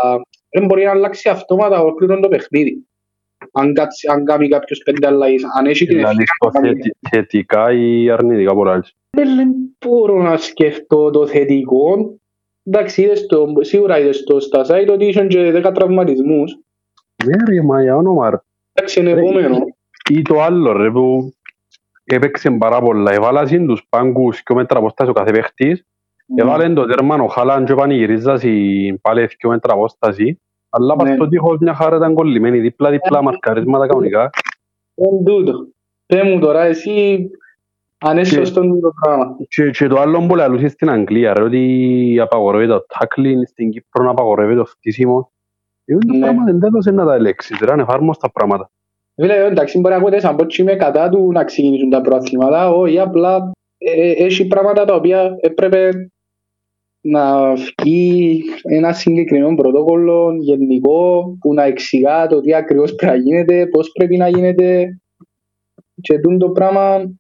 δεν 0.49 0.65
μπορεί 0.65 0.85
να 0.85 0.91
αλλάξει 0.91 1.29
αυτόματα 1.29 1.81
ολόκληρο 1.81 2.21
το 2.21 2.29
παιχνίδι. 2.29 2.87
Αν, 3.53 3.75
κάτσει, 3.75 4.09
αν 4.11 4.25
κάνει 4.25 4.49
κάποιος 4.49 4.83
πέντε 4.85 5.07
αλλαγές, 5.07 5.43
αν 5.59 5.67
έχει 5.67 5.87
την 5.87 5.97
Δηλαδή 5.97 6.11
ευκαιρία 6.23 6.35
στο 6.35 6.47
να 6.47 6.61
κάνει 6.61 6.69
θετι- 6.83 6.97
θετικά 7.11 7.73
ή 7.73 8.11
αρνητικά 8.11 8.55
πολλά 8.55 8.73
άλλες. 8.73 8.95
δεν 9.11 9.49
μπορώ 9.79 10.23
να 10.23 10.37
σκεφτώ 10.37 11.11
το 11.11 11.27
θετικό. 11.27 12.15
Εντάξει, 12.65 13.03
είδες 13.03 13.27
το, 13.27 13.53
σίγουρα 13.61 13.99
είδες 13.99 14.25
το 14.25 14.41
στα 14.41 14.65
site 14.69 14.89
ότι 14.91 15.05
είχαν 15.07 15.29
και 15.29 15.51
10 15.51 15.73
τραυματισμούς. 15.75 16.59
Ναι 17.25 17.55
ρε, 17.55 17.63
μα 17.63 17.83
για 17.83 17.97
όνομα 17.97 18.31
ρε. 18.31 18.37
Εντάξει, 18.73 19.01
είναι 19.01 19.11
επόμενο. 19.11 19.57
Ή 20.11 20.23
το 20.23 20.41
άλλο 20.43 20.73
ρε 20.73 20.91
που 20.91 21.35
έπαιξε 22.05 22.51
πάρα 22.51 22.81
πολλά. 22.81 23.13
Έβαλασαν 23.13 23.67
τους 23.67 23.87
πάγκους 23.89 24.43
και 24.43 24.55
μέτρα 24.55 24.79
απόστασης 24.79 25.11
ο 25.13 25.15
κάθε 25.15 25.31
παίχτης. 25.33 25.85
Έβαλαν 26.35 26.75
το 26.75 26.87
τέρμα 26.87 27.15
ο 27.15 27.27
Χάλαν 27.27 27.65
και 27.65 27.75
πανηγυρίζασαν 27.75 28.99
πάλι 29.03 29.27
δύο 29.27 29.51
μέτρα 29.51 29.73
απόστασης. 29.73 30.37
Αλλά 30.71 30.97
πας 30.97 31.09
Ναι. 31.09 31.15
στο 31.15 31.29
τείχος 31.29 31.59
μια 31.61 31.75
χαρά 31.75 31.97
ήταν 31.97 32.15
κολλημένη. 32.15 32.59
Δίπλα-δίπλα 32.61 33.23
μαρκαρίσματα 33.23 33.87
κανονικά. 33.87 34.31
Δεν 34.95 35.25
τούτο. 35.25 35.67
Πες 36.07 36.23
μου 36.23 36.39
τώρα 36.39 36.63
εσύ 36.65 37.31
αν 37.99 38.19
είσαι 38.19 38.31
Και- 38.35 38.45
σωστό 38.45 38.61
το 38.81 38.93
πράγμα. 39.01 39.37
Και, 39.49 39.71
και 39.71 39.87
το 39.87 40.01
άλλο 40.01 40.27
που 40.27 40.35
λαλούσε 40.37 40.69
στην 40.69 40.91
Αγγλία, 40.91 41.33
ρε, 41.35 41.43
ότι 41.43 42.19
απαγορεύεται 42.23 42.73
το 42.73 42.85
tackling, 42.99 43.41
στην 43.49 43.71
Κύπρο 43.71 44.11
απαγορεύεται 44.11 44.59
το 44.59 44.65
φτύσιμο. 44.65 45.33
Είναι 45.85 45.99
το 45.99 46.13
Ναι. 46.13 46.19
πράγμα 46.21 46.45
δεν 46.45 46.61
τέλος 46.61 46.85
να 46.85 47.05
τα 47.05 47.15
ελέξεις, 47.15 47.59
ρε, 47.61 47.73
είναι 47.73 47.83
εφάρμοστα 47.83 48.31
πράγματα. 48.31 48.71
Φίλε, 49.15 49.45
εντάξει, 49.45 49.79
μπορεί 49.81 49.95
να 49.95 50.01
ακούτε 50.01 50.21
σαν 50.21 50.37
πως 50.37 50.55
και 50.57 50.63
είμαι 50.63 50.75
κατά 50.75 51.09
του 51.09 51.33
να 51.33 51.45
ξεκινήσουν 51.45 51.91
τα 51.91 52.01
προαθλήματα, 52.01 52.71
όχι 52.71 52.99
απλά 52.99 53.51
ε, 53.79 53.91
ε, 53.91 54.25
έχει 54.25 54.47
πράγματα 54.47 54.85
τα 54.85 54.95
οποία 54.95 55.37
έπρεπε 55.41 56.11
να 57.01 57.55
βγει 57.55 58.43
ένα 58.63 58.93
συγκεκριμένο 58.93 59.55
πρωτόκολλο 59.55 60.37
γενικό 60.41 61.37
που 61.41 61.55
να 61.55 61.65
εξηγά 61.65 62.27
το 62.27 62.41
τι 62.41 62.55
ακριβώς 62.55 62.95
πρέπει 62.95 63.13
να 63.13 63.23
γίνεται, 63.23 63.67
πώς 63.67 63.93
πρέπει 63.93 64.17
να 64.17 64.29
γίνεται 64.29 64.99
και 66.01 66.19
τούτο 66.19 66.47
το 66.47 66.51
πράγμα 66.51 67.13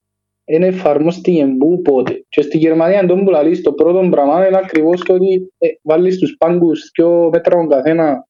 είναι 0.44 0.66
εφαρμόστηκε 0.66 1.40
εμπού 1.40 1.82
πότε. 1.82 2.24
Και 2.28 2.42
στη 2.42 2.58
Γερμανία 2.58 3.06
τον 3.06 3.24
που 3.24 3.30
λαλείς 3.30 3.60
το 3.60 3.72
πρώτο 3.72 4.08
πράγμα 4.10 4.46
είναι 4.46 4.56
ακριβώς 4.56 5.00
το 5.00 5.14
ότι 5.14 5.52
ε, 5.58 5.68
βάλεις 5.82 6.18
τους 6.18 6.36
πάγκους 6.38 6.90
δυο 6.94 7.28
μέτρα 7.32 7.56
τον 7.56 7.68
καθένα 7.68 8.26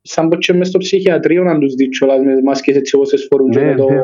σαν 0.00 0.28
πως 0.28 0.38
και 0.46 0.52
μες 0.52 0.68
στο 0.68 0.78
ψυχιατρίο 0.78 1.42
να 1.42 1.58
τους 1.58 1.74
δεις 1.74 1.98
κιόλας 1.98 2.24
με 2.24 2.32
τις 2.34 2.42
μάσκες 2.42 2.76
έτσι 2.76 2.94
όπως 2.94 3.08
τις 3.08 3.26
φορούν 3.30 3.50
και 3.50 3.58
Ναι, 3.58 3.64
με 3.64 3.74
το, 3.74 3.88
ναι, 3.88 4.02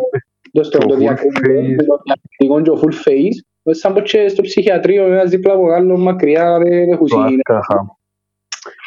το, 0.53 0.63
στο, 0.63 0.79
Το 0.79 0.87
το 0.87 0.95
full 0.95 0.99
διακριτικό 0.99 1.41
face. 1.41 1.75
με 1.77 1.85
το 1.85 2.01
διακριτικό 2.05 2.63
και 2.63 2.71
το 2.71 2.81
full 2.83 3.09
face. 3.09 3.37
Ε, 3.37 3.54
Σαν 3.71 3.93
πως 3.93 4.11
και 4.11 4.29
στο 4.29 4.43
ψυχιατρίο 4.43 5.05
ένας 5.07 5.31
δίπλα 5.31 5.53
από 5.53 5.71
άλλο 5.73 5.99
μακριά 5.99 6.59
δεν 6.59 6.73
έχουν 6.93 7.07
το 7.09 7.17
γίνει. 7.27 7.41
άσκαχα. 7.45 7.97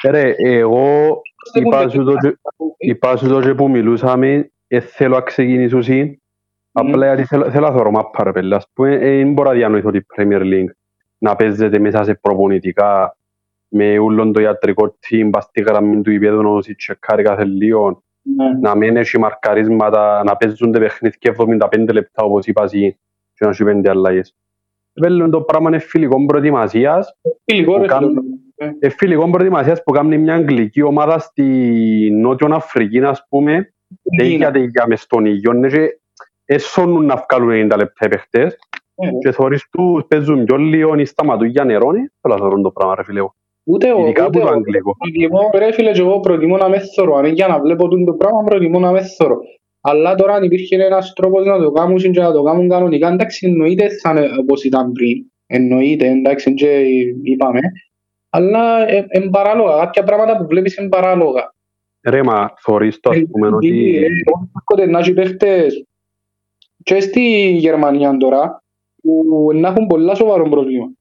Ε, 0.01 0.09
Ρε, 0.09 0.33
εγώ 0.37 1.21
είπα 1.53 1.89
σου 1.89 2.03
το 2.03 2.13
και- 2.17 2.37
είπα 2.77 3.15
σου 3.17 3.27
το 3.27 3.41
και 3.41 3.53
που 3.53 3.69
μιλούσαμε, 3.69 4.51
ε, 4.67 4.79
θέλω 4.79 5.15
να 5.15 5.21
ξεκινήσω 5.21 5.77
εσύ, 5.77 6.21
απλά 6.71 7.05
γιατί 7.05 7.23
θέλω, 7.23 7.51
θέλω 7.51 7.67
να 7.67 7.73
θωρώ 7.73 7.91
μάπα 7.91 8.23
ρε 8.23 8.31
πέλα. 8.31 8.55
Ας 8.55 8.67
πούμε, 8.73 8.95
ε, 8.95 9.17
δεν 9.17 9.31
μπορώ 9.33 9.49
να 9.49 9.55
διανοηθώ 9.55 9.91
την 9.91 10.05
Premier 10.15 10.41
League 10.41 10.69
να 11.17 11.35
παίζεται 11.35 11.79
μέσα 11.79 12.03
σε 12.03 12.13
προπονητικά 12.13 13.17
με 13.67 13.97
ούλον 13.99 14.33
το 14.33 14.39
ιατρικό 14.41 14.97
team, 15.09 15.29
πας 15.31 15.43
στη 15.43 15.61
γραμμή 15.61 16.01
του 16.01 16.11
υπέδου 16.11 16.41
να 16.41 16.49
δώσει 16.49 16.75
τσεκάρει 16.75 17.23
κάθε 17.23 17.43
λίγο, 17.45 18.03
Ναι. 18.21 18.59
να 18.61 18.75
μην 18.75 18.97
έχει 18.97 19.19
μαρκαρίσματα, 19.19 20.23
να 20.23 20.35
παίζονται 20.37 20.79
παιχνίδια 20.79 21.35
75 21.37 21.93
λεπτά 21.93 22.23
όπως 22.23 22.45
είπα 22.45 22.63
εσύ 22.63 22.97
και 23.33 23.45
να 23.45 23.53
σου 23.53 23.63
πέντε 23.63 23.89
αλλαγές. 23.89 24.35
Βέλουν 25.01 25.31
το 25.31 25.41
πράγμα 25.41 25.69
είναι 25.69 25.79
φιλικό 25.79 26.25
προετοιμασίας 26.25 27.13
Φιλικό 27.45 27.73
που 27.73 27.81
ρε 27.81 27.87
κάν- 27.87 28.03
φίλε. 28.05 28.19
Ε. 28.55 28.71
Ε, 28.79 28.89
φιλικών 28.89 29.31
προετοιμασίας 29.31 29.83
που 29.83 29.91
κάνει 29.91 30.17
μια 30.17 30.33
αγγλική 30.33 30.81
ομάδα 30.81 31.19
στη 31.19 31.43
Νότιο 32.13 32.47
Αφρική, 32.51 32.99
ας 32.99 33.25
πούμε, 33.29 33.73
τέγια 34.17 34.51
τέγια 34.51 34.85
μες 34.87 35.01
στον 35.01 35.25
ήλιο, 35.25 35.53
ναι, 35.53 35.67
και 35.69 35.99
έσωνουν 36.45 37.05
να 37.05 37.25
βγάλουν 37.29 37.49
90 37.71 37.77
λεπτά 37.77 38.05
οι 38.05 38.09
παίχτες 38.09 38.57
Ε, 38.99 39.09
και 39.19 39.31
θωρείς 39.31 39.69
τους 39.69 40.03
παίζουν 40.07 40.43
πιο 40.45 40.57
λίγο 40.57 40.95
ή 40.95 41.05
σταματούν 41.05 41.47
για 41.47 41.63
νερό, 41.63 41.91
ναι, 41.91 41.99
θέλω 42.21 42.33
να 42.33 42.37
θωρούν 42.37 42.61
το 42.61 42.71
πράγμα 42.71 42.95
ρε 42.95 43.03
φίλε. 43.03 43.21
Ούτε 43.63 43.87
εγώ, 43.87 43.99
Ειδικά 44.01 44.25
ούτε 44.25 44.37
από 44.37 44.39
το 44.39 44.47
εγώ. 44.47 44.55
αγγλικό. 44.57 44.95
Προτιμώ, 44.97 45.49
ρε 45.55 45.71
φίλε, 45.73 45.91
και 45.91 45.99
εγώ 45.99 46.19
προτιμώ 46.19 46.57
να 46.57 46.69
με 46.69 46.79
θωρώ. 46.95 47.15
Αν 47.15 47.25
είναι 47.25 47.33
για 47.33 47.47
να 47.47 47.59
βλέπω 47.59 47.87
τούτο 47.87 48.03
το 48.03 48.13
πράγμα, 48.13 48.43
προτιμώ 48.43 48.79
να 48.79 48.91
με 48.91 49.01
θωρώ. 49.01 49.37
Αλλά 49.81 50.15
τώρα 50.15 50.33
αν 50.33 50.43
υπήρχε 50.43 50.83
ένας 50.83 51.13
τρόπος 51.13 51.45
να 51.45 51.59
το 51.59 51.71
κάνουν 51.71 51.97
και 51.97 52.19
να 52.19 52.31
το 52.31 52.43
κάνουν 52.43 52.69
κανονικά, 52.69 53.07
εντάξει, 53.07 53.47
εννοείται 53.47 53.87
θα 54.01 54.09
είναι 54.09 54.29
όπως 54.39 54.63
ήταν 54.63 54.91
πριν. 54.91 55.25
Εννοείται, 55.47 56.07
εντάξει, 56.07 56.53
και 56.53 56.83
είπαμε. 57.23 57.59
Αλλά 58.29 58.89
ε, 58.89 59.05
εν 59.07 59.29
παράλογα, 59.29 59.77
κάποια 59.77 60.03
πράγματα 60.03 60.37
που 60.37 60.47
βλέπεις 60.47 60.77
εν 60.77 60.89
παράλογα. 60.89 61.53
Ρε, 62.09 62.23
μα 62.23 62.53
θωρείς 62.59 62.99
το, 62.99 63.09
ας 63.09 63.17
πούμε, 63.31 63.47
Ε, 63.47 63.51
ότι... 63.51 63.95
ε, 63.95 64.07
έρχονται 64.55 64.91
να 64.91 64.99
έχει 64.99 65.13
παίχτες 65.13 65.85
και 66.83 66.99
στη 66.99 67.49
Γερμανία 67.49 68.17
τώρα 68.17 68.63
που 69.01 69.49
να 69.53 69.67
έχουν 69.67 69.87
πολλά 69.87 70.15
σοβαρό 70.15 70.49
πρόβλημα. 70.49 70.91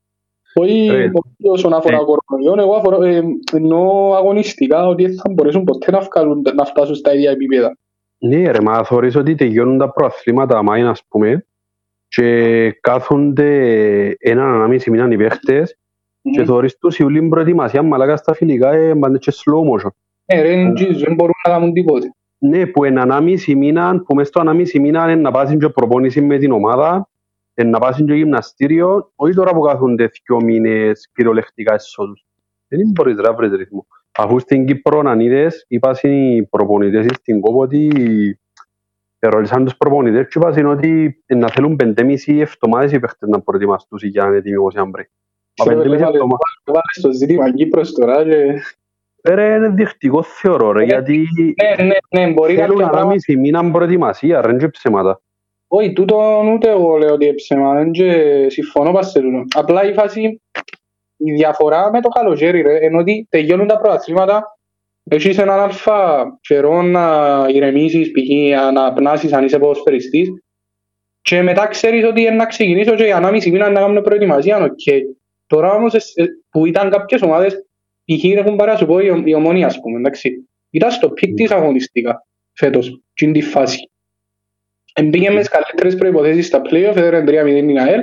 Όχι 0.55 0.87
Ρε. 0.91 1.05
όχι 1.05 1.49
όσον 1.51 1.73
αφορά 1.73 1.97
Ε. 1.97 2.05
κορονοϊό, 2.05 2.63
εγώ 2.63 2.75
αφορά, 2.75 3.07
ε, 3.09 3.23
εννοώ 3.53 4.15
αγωνιστικά 4.15 4.87
ότι 4.87 5.07
δεν 5.07 5.15
θα 5.17 5.33
μπορέσουν 5.33 5.65
ποτέ 5.65 5.91
να, 5.91 6.01
βγάλουν, 6.01 6.45
να 6.55 6.65
φτάσουν 6.65 6.95
στα 6.95 7.15
ίδια 7.15 7.31
επίπεδα. 7.31 7.77
Ναι 8.29 8.51
ρε, 8.51 8.61
μα 8.63 8.85
θωρείς 8.85 9.17
ότι 9.17 9.35
τελειώνουν 9.35 9.79
τα 9.79 9.93
προαθλήματα 9.93 10.63
μάιν, 10.63 10.87
ας 10.87 11.03
πούμε, 11.09 11.47
και 12.09 12.71
κάθονται 12.81 13.51
έναν 14.19 14.55
ανάμιση 14.55 14.91
μήνα 14.91 15.09
οι 15.11 15.17
παίχτες 15.17 15.79
και 16.31 16.45
θωρείς 16.45 16.79
τους 16.79 16.99
η 16.99 17.05
ουλή 17.05 17.29
προετοιμασία 17.29 17.83
μαλάκας 17.83 18.21
στα 18.21 18.35
φιλικά 18.35 18.73
ε, 18.73 18.95
πάνε 18.95 19.19
και 19.19 19.33
slow 19.35 19.73
motion. 19.73 19.91
Ε, 20.25 20.43
ρε, 20.43 20.53
εν 20.53 20.75
τζις, 20.75 20.99
δεν 20.99 21.15
μπορούν 21.15 21.35
να 21.47 21.53
κάνουν 21.53 21.73
τίποτε. 21.73 22.15
Ναι, 22.39 22.67
που 22.67 22.85
εν 22.85 22.99
ανάμιση 22.99 23.55
μήνα, 23.55 24.03
που 24.07 24.15
μες 24.15 24.29
στο 24.29 24.41
ανάμιση 24.41 24.81
μήνα 24.81 25.11
είναι 25.11 25.21
να 25.21 25.31
πάσουν 25.31 25.59
και 25.59 25.69
προπόνηση 25.69 26.21
με 26.21 26.39
την 26.39 26.53
ομάδα, 26.53 27.09
είναι 27.55 27.71
να 27.71 27.79
πάσουν 27.79 28.07
και 28.07 28.15
γυμναστήριο, 28.15 29.13
όχι 29.15 29.35
τώρα 29.35 29.53
που 29.53 29.61
κάθονται 29.61 30.11
δύο 30.27 30.43
μήνες 30.43 31.11
κυριολεκτικά 31.15 31.75
εσόδους. 31.75 32.27
Δεν 32.69 32.91
μπορείς 32.95 33.17
να 33.17 33.35
βρεις 33.35 33.53
ρυθμό. 33.53 33.87
Αφού 34.17 34.39
στην 34.39 34.67
Κύπρο 34.67 34.99
αν 34.99 35.21
είδες, 35.21 35.65
είπαν 35.69 35.95
οι 36.03 36.47
προπονητές 36.51 37.07
στην 37.15 37.41
κόπο 37.41 37.59
ότι 37.61 37.91
ερώτησαν 39.19 39.65
τους 39.65 39.77
προπονητές 39.77 40.29
και 40.29 40.39
είπαν 40.39 40.67
ότι 40.67 41.23
ε, 41.27 41.35
να 41.35 41.49
θέλουν 41.49 41.77
πεντέμιση 41.77 42.37
εβδομάδες 42.39 42.93
οι 42.93 43.01
παίχτες 43.01 43.29
να 43.29 43.41
προετοιμαστούν 43.41 43.99
για 44.03 44.23
να 44.23 44.29
είναι 44.29 44.37
έτοιμοι 44.37 44.57
όπως 44.57 44.75
αν 44.75 44.91
πρέπει. 44.91 45.11
Μα 45.59 45.65
Ξέρω, 45.65 45.77
πεντέμιση 45.81 46.03
έβαλε- 46.03 46.15
εβδομάδες. 46.15 46.61
Βάλε 46.65 46.81
στο 46.99 47.13
ζήτημα 47.13 47.53
Κύπρος 47.53 47.93
τώρα 47.93 48.25
και... 48.25 48.61
Ρε, 49.29 49.55
είναι 49.55 49.69
δεικτικό 49.69 50.23
θεωρώ 50.23 50.73
ρε, 50.73 50.83
Ε, 50.83 50.87
γιατί 50.87 51.29
Ναι, 51.79 51.85
ναι, 51.85 51.95
ναι, 52.27 52.33
μπορεί 52.33 52.55
θέλουν 52.55 52.69
κάποια 52.69 52.77
πράγματα... 52.77 52.99
ανάμιση 53.01 53.37
μήνα 53.37 53.71
προετοιμασία, 53.71 54.41
ρε, 54.41 54.49
είναι 54.49 54.59
και 54.59 54.69
ψέματα. 54.69 55.21
Όχι, 55.69 55.93
τούτο 55.93 56.43
ούτε 56.55 56.71
εγώ 56.71 56.97
λέω 56.97 57.13
ότι 57.13 57.25
είναι 57.25 57.35
ψέμα, 57.35 57.75
δεν 57.75 57.91
και 57.91 58.47
συμφωνώ 58.49 58.93
πας 58.93 59.11
σε 59.11 59.21
τούτο. 59.21 59.45
Απλά 59.55 59.85
η 59.89 59.93
φάση, 59.93 60.43
η 61.17 61.33
διαφορά 61.33 61.91
με 61.91 62.01
το 62.01 62.09
καλοκαίρι 62.09 62.61
ρε, 62.61 62.79
ενώ 62.79 62.99
ότι 62.99 63.27
τελειώνουν 63.31 63.67
τα 63.67 63.79
πρωταθλήματα, 63.79 64.59
έχεις 65.05 65.39
έναν 65.39 65.61
αλφα 65.61 66.27
καιρό 66.41 66.83
να 66.83 67.47
ηρεμήσεις, 67.49 68.11
π.χ. 68.11 68.73
να 68.73 68.93
πνάσεις 68.93 69.33
αν 69.33 69.45
είσαι 69.45 69.59
ποδοσφαιριστής 69.59 70.29
και 71.21 71.43
μετά 71.43 71.67
ξέρεις 71.67 72.05
ότι 72.05 72.21
είναι 72.21 72.31
να 72.31 72.47
ξεκινήσω 72.47 72.95
και 72.95 73.05
για 73.05 73.17
ενάμιση 73.17 73.51
μήνα 73.51 73.69
να 73.71 73.81
κάνουμε 73.81 74.01
προετοιμασία, 74.01 74.59
οκ. 74.59 75.05
Τώρα 75.47 75.73
όμως 75.73 75.95
ε, 75.95 76.23
ε, 76.23 76.27
που 76.51 76.67
ήταν 76.67 76.91
κάποιες 76.91 77.23
ομάδες, 77.23 77.67
π.χ. 78.05 78.25
έχουν 78.25 78.57
πάρει 78.57 78.71
να 78.71 78.77
σου 78.77 78.87
πω 78.87 78.99
η, 78.99 79.23
η 79.25 79.35
Ομόνοια, 79.35 79.67
ας 79.67 79.81
πούμε, 79.81 79.99
εντάξει. 79.99 80.49
Ήταν 80.71 80.91
στο 80.91 81.11
peak 81.11 81.35
της 81.35 81.51
αγωνιστικά 81.51 82.27
φέτος, 82.53 83.03
και 83.15 83.25
είναι 83.25 83.35
τη 83.35 83.43
φάση. 83.43 83.91
Μπήκε 85.05 85.31
με 85.31 85.39
τις 85.39 85.49
καλύτερες 85.49 85.95
προϋποθέσεις 85.95 86.47
στα 86.47 86.63
play-off, 86.65 86.97
έδερε 86.97 87.21
3-0 87.21 87.67
την 87.67 87.79
ΑΕΛ 87.79 88.01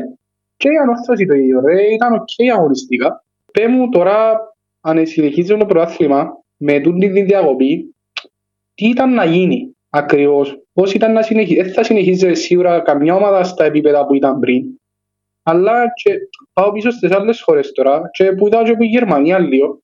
και 0.64 0.70
η 0.70 0.78
Ανόρθωση 0.78 1.26
το 1.26 1.34
ίδιο. 1.34 1.60
Ρε, 1.60 1.94
ήταν 1.94 2.14
οκ 2.14 2.56
αγωνιστικά. 2.56 3.24
Πέ 3.52 3.68
μου 3.68 3.90
τώρα, 3.90 4.40
αν 4.82 5.06
συνεχίζει 5.06 5.58
το 5.58 5.66
πρωτάθλημα 5.66 6.44
με 6.58 6.80
τούτη 6.80 7.12
τη 7.12 7.22
διακοπή, 7.22 7.96
τι 8.74 8.88
ήταν 8.90 9.14
να 9.14 9.26
γίνει 9.26 9.76
ακριβώς, 9.90 10.64
πώς 10.74 10.94
ήταν 10.94 11.14
να 11.14 11.22
συνεχίσει. 11.22 11.62
Δεν 11.62 11.74
θα 11.74 11.84
συνεχίζει 11.84 12.34
σίγουρα 12.34 12.80
καμιά 12.80 13.16
ομάδα 13.16 13.44
στα 13.44 13.64
επίπεδα 13.64 14.06
που 14.06 14.16
ήταν 14.16 14.40
πριν, 14.40 14.64
αλλά 15.44 15.86
και 16.04 16.18
πάω 16.54 16.72
πίσω 16.72 16.92
στις 16.92 17.12
άλλες 17.12 17.42
χώρες 17.42 17.72
τώρα 17.72 18.10
και 18.12 18.32
που 18.32 18.48
είδα 18.48 18.64
και 18.64 18.74
που 18.74 18.84
η 18.84 18.88
Γερμανία 18.88 19.40
λίγο. 19.40 19.83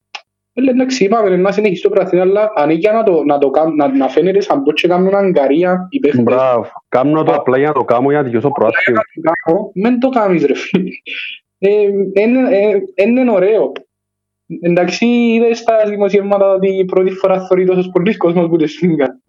Ε, 0.53 0.61
Λέει, 0.61 0.73
εντάξει, 0.73 1.03
είπαμε 1.03 1.35
να 1.37 1.51
συνεχίσει 1.51 1.81
το 1.81 1.89
πρωτάθλημα, 1.89 2.23
αλλά 2.23 2.51
αν 2.55 2.69
είναι 2.69 2.79
για 2.79 2.91
να, 2.91 3.03
το, 3.03 3.23
να, 3.23 3.37
το, 3.37 3.49
κάνουν- 3.49 3.75
να, 3.75 3.97
να 3.97 4.07
φαίνεται 4.07 4.41
σαν 4.41 4.63
πως 4.63 4.81
και 4.81 4.87
κάνουν 4.87 5.15
αγκαρία 5.15 5.87
οι 5.89 5.99
παίχτες. 5.99 6.23
Μπράβο. 6.23 6.65
Κάνω 6.89 7.23
το 7.23 7.33
απλά 7.33 7.57
για 7.57 7.67
να 7.67 7.73
το 7.73 7.83
κάνω 7.83 8.09
για 8.09 8.17
να 8.17 8.23
τελειώσω 8.23 8.49
προάθλημα. 8.51 9.01
κάνω, 9.21 9.71
μεν 9.73 9.99
το 9.99 10.09
κάνεις 10.09 10.45
ρε 10.45 10.55
φίλε. 10.55 10.89
Ε, 11.57 11.81
είναι- 12.13 12.49
ε, 12.95 13.03
Είναι 13.05 13.31
ωραίο. 13.31 13.71
Εντάξει, 14.61 15.05
είδες 15.05 15.57
στα 15.57 15.85
δημοσιεύματα 15.87 16.53
ότι 16.53 16.77
η 16.77 16.85
πρώτη 16.85 17.11
φορά 17.11 17.45
θωρεί 17.47 17.65
τόσος 17.65 17.89
πολλής 17.93 18.17
κόσμος 18.17 18.47
που 18.47 18.55
τις 18.57 18.71
σφίγγαν. 18.73 19.23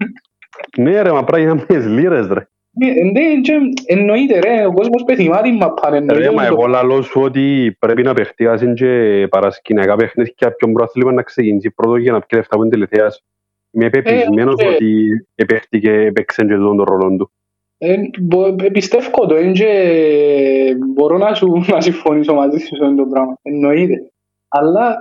Ναι 0.78 1.02
ρε, 1.02 1.12
μα 1.12 1.24
πρέπει 1.24 1.46
να 1.46 1.54
με 1.54 1.78
λίρες 1.86 2.26
ρε. 2.26 2.48
Ε, 2.78 3.04
ναι, 3.04 3.40
και 3.40 3.52
Εννοείται 3.86 4.38
ρε, 4.38 4.66
ο 4.66 4.72
κόσμος 4.72 5.02
πεθυμά 5.06 5.40
την 5.40 5.56
μαπάν. 5.56 5.94
εννοείται 5.94 6.22
Ρε, 6.24 6.30
μα 6.34 6.42
ότι 6.42 6.48
το- 6.50 6.54
εγώ 6.58 6.66
λαλώ 6.66 7.02
σου 7.02 7.20
ότι 7.20 7.76
πρέπει 7.78 8.02
να 8.02 8.14
παιχτιάσουν 8.14 8.74
και 8.74 9.26
παρασκηνιακά 9.30 9.96
παιχνίδια 9.96 10.32
και 10.36 10.50
ποιον 10.50 10.72
προάθλημα 10.72 11.12
να 11.12 11.22
ξεκινήσει 11.22 11.70
πρώτος 11.70 12.00
για 12.00 12.12
να 12.12 12.18
πιει 12.18 12.28
λεφτά 12.38 12.54
από 12.54 12.62
την 12.62 12.72
τηλεθέαση. 12.72 13.22
Είμαι 13.70 13.90
πεπισμένος 13.90 14.54
ε. 14.58 14.66
ότι 14.66 15.06
επέχτηκε, 15.34 15.90
έπαιξε 15.92 16.42
και 16.44 16.54
τον 16.54 16.82
ρόλο 16.82 17.16
του. 17.16 17.32
Ε, 17.78 17.96
μπο- 18.20 18.46
ε, 18.62 18.68
Πιστεύω 18.72 19.26
το, 19.26 19.34
ε, 19.34 19.52
και 19.52 20.76
μπορώ 20.94 21.18
να 21.18 21.34
σου 21.34 21.64
να 21.68 21.80
συμφωνήσω 21.80 22.34
μαζί 22.34 22.58
σου 22.58 22.76
σε 22.76 22.84
αυτό 22.84 22.96
το 22.96 23.06
πράγμα. 23.10 23.38
Εννοείται. 23.42 24.10
Αλλά, 24.48 24.96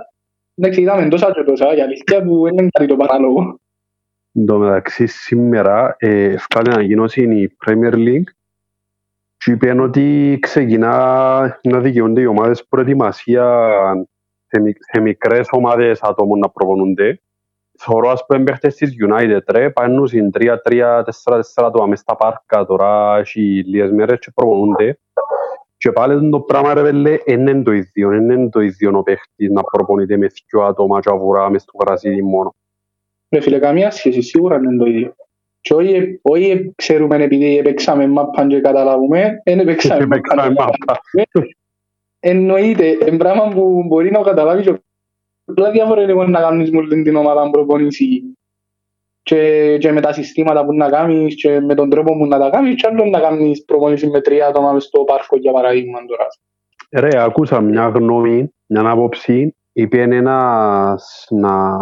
εντάξει, 0.54 0.80
είδαμε 0.80 1.08
τόσα 1.08 1.32
και 1.32 1.42
τόσα, 1.42 1.76
η 1.76 1.80
αλήθεια 1.80 2.22
που 2.22 2.42
δεν 2.42 2.52
είναι 2.52 2.68
κάτι 2.72 2.86
το 2.88 2.96
παράλογο. 2.96 3.60
Εν 4.32 4.46
τω 4.46 4.58
μεταξύ 4.58 5.06
σήμερα 5.06 5.96
ε, 5.98 6.24
ευκάλε 6.24 6.72
ανακοίνωση 6.72 7.22
η 7.22 7.56
Premier 7.66 7.94
League 7.94 8.30
και 9.36 9.50
είπε 9.50 9.80
ότι 9.80 10.38
ξεκινά 10.40 11.58
να 11.62 11.80
δικαιούνται 11.80 12.20
οι 12.20 12.26
ομάδες 12.26 12.66
προετοιμασία 12.66 13.68
σε, 14.46 14.60
μικ- 14.60 14.84
σε 14.92 15.00
μικρές 15.00 15.48
ομάδες 15.50 16.02
ατόμων 16.02 16.38
να 16.38 16.50
προπονούνται. 16.50 17.20
Θεωρώ 17.78 18.08
ας 18.08 18.26
πούμε 18.26 18.42
παίχτες 18.42 18.74
της 18.74 18.94
United 19.08 19.40
ρε, 19.46 19.70
πάνε 19.70 20.06
στην 20.06 20.30
3-3-4-4 20.34 21.70
το 21.72 21.86
μες 21.86 21.98
στα 21.98 22.16
πάρκα 22.16 22.64
τώρα 22.64 23.16
έχει 23.18 23.40
λίγες 23.40 23.90
μέρες 23.90 24.18
και 24.18 24.30
προπονούνται. 24.34 24.98
Και 25.76 25.92
πάλι 25.92 26.30
το 26.30 26.40
πράγμα 26.40 26.74
ρε 26.74 26.82
πέλε 26.82 27.18
είναι 27.24 27.62
το 27.62 27.72
ίδιο, 27.72 28.12
είναι 28.12 28.48
το 28.48 28.60
ίδιο 28.60 28.98
ο 28.98 29.02
παίχτης 29.02 29.50
να 29.50 29.62
προπονείται 29.62 30.16
με 30.16 30.26
δυο 30.26 30.62
άτομα 30.62 31.00
και 31.00 31.10
αβουρά 31.12 31.50
μες 31.50 31.62
στο 31.62 31.72
γρασίδι 31.80 32.22
μόνο. 32.22 32.54
Ρε 33.30 33.40
φίλε, 33.40 33.58
καμία 33.58 33.90
σχέση, 33.90 34.22
σίγουρα 34.22 34.56
είναι 34.56 34.76
το 34.76 34.84
ίδιο. 34.84 35.14
Και 35.60 35.74
όχι, 35.74 36.18
όχι 36.22 36.72
ξέρουμε 36.76 37.22
επειδή 37.22 37.58
έπαιξαμε 37.58 38.06
μάπαν 38.06 38.48
και 38.48 38.60
καταλάβουμε, 38.60 39.42
δεν 39.44 39.58
έπαιξαμε 39.58 40.06
Παίξαμε 40.06 40.42
μάπαν. 40.42 40.74
μάπα. 40.86 41.00
Εννοείται, 42.20 42.86
είναι 42.86 43.16
πράγμα 43.16 43.48
που 43.48 43.84
μπορεί 43.86 44.10
να 44.10 44.20
καταλάβεις 44.20 44.66
και 44.66 44.74
απλά 45.44 45.70
διαφορετικό 45.70 46.22
είναι 46.22 46.30
να 46.30 46.40
κάνεις 46.40 46.70
με 46.70 46.78
όλη 46.78 47.02
την 47.02 47.16
ομάδα 47.16 47.50
προπονήσει 47.50 48.22
και, 49.22 49.76
και 49.80 49.92
με 49.92 50.00
τα 50.00 50.12
συστήματα 50.12 50.64
που 50.64 50.74
να 50.74 50.88
κάνεις 50.88 51.34
και 51.34 51.60
με 51.60 51.74
τον 51.74 51.90
τρόπο 51.90 52.12
που 52.18 52.26
να 52.26 52.38
τα 52.38 52.50
κάνεις 52.50 52.74
και 52.74 52.86
άλλο 52.86 53.04
να 53.04 53.20
κάνεις 53.20 53.64
προπονήσεις 53.64 54.08
με 54.10 54.20
τρία 54.20 54.46
άτομα 54.46 54.72
μες 54.72 54.84
στο 54.84 55.04
πάρκο 55.04 55.36
για 55.36 55.52
παράδειγμα 55.52 55.98
τώρα. 56.04 56.26
Ρε, 56.92 57.22
άκουσα 57.22 57.60
μια 57.60 57.88
γνώμη, 57.88 58.54
μια 58.66 58.90
άποψη, 58.90 59.56
είπε 59.72 60.00
ένας 60.00 61.26
να, 61.30 61.76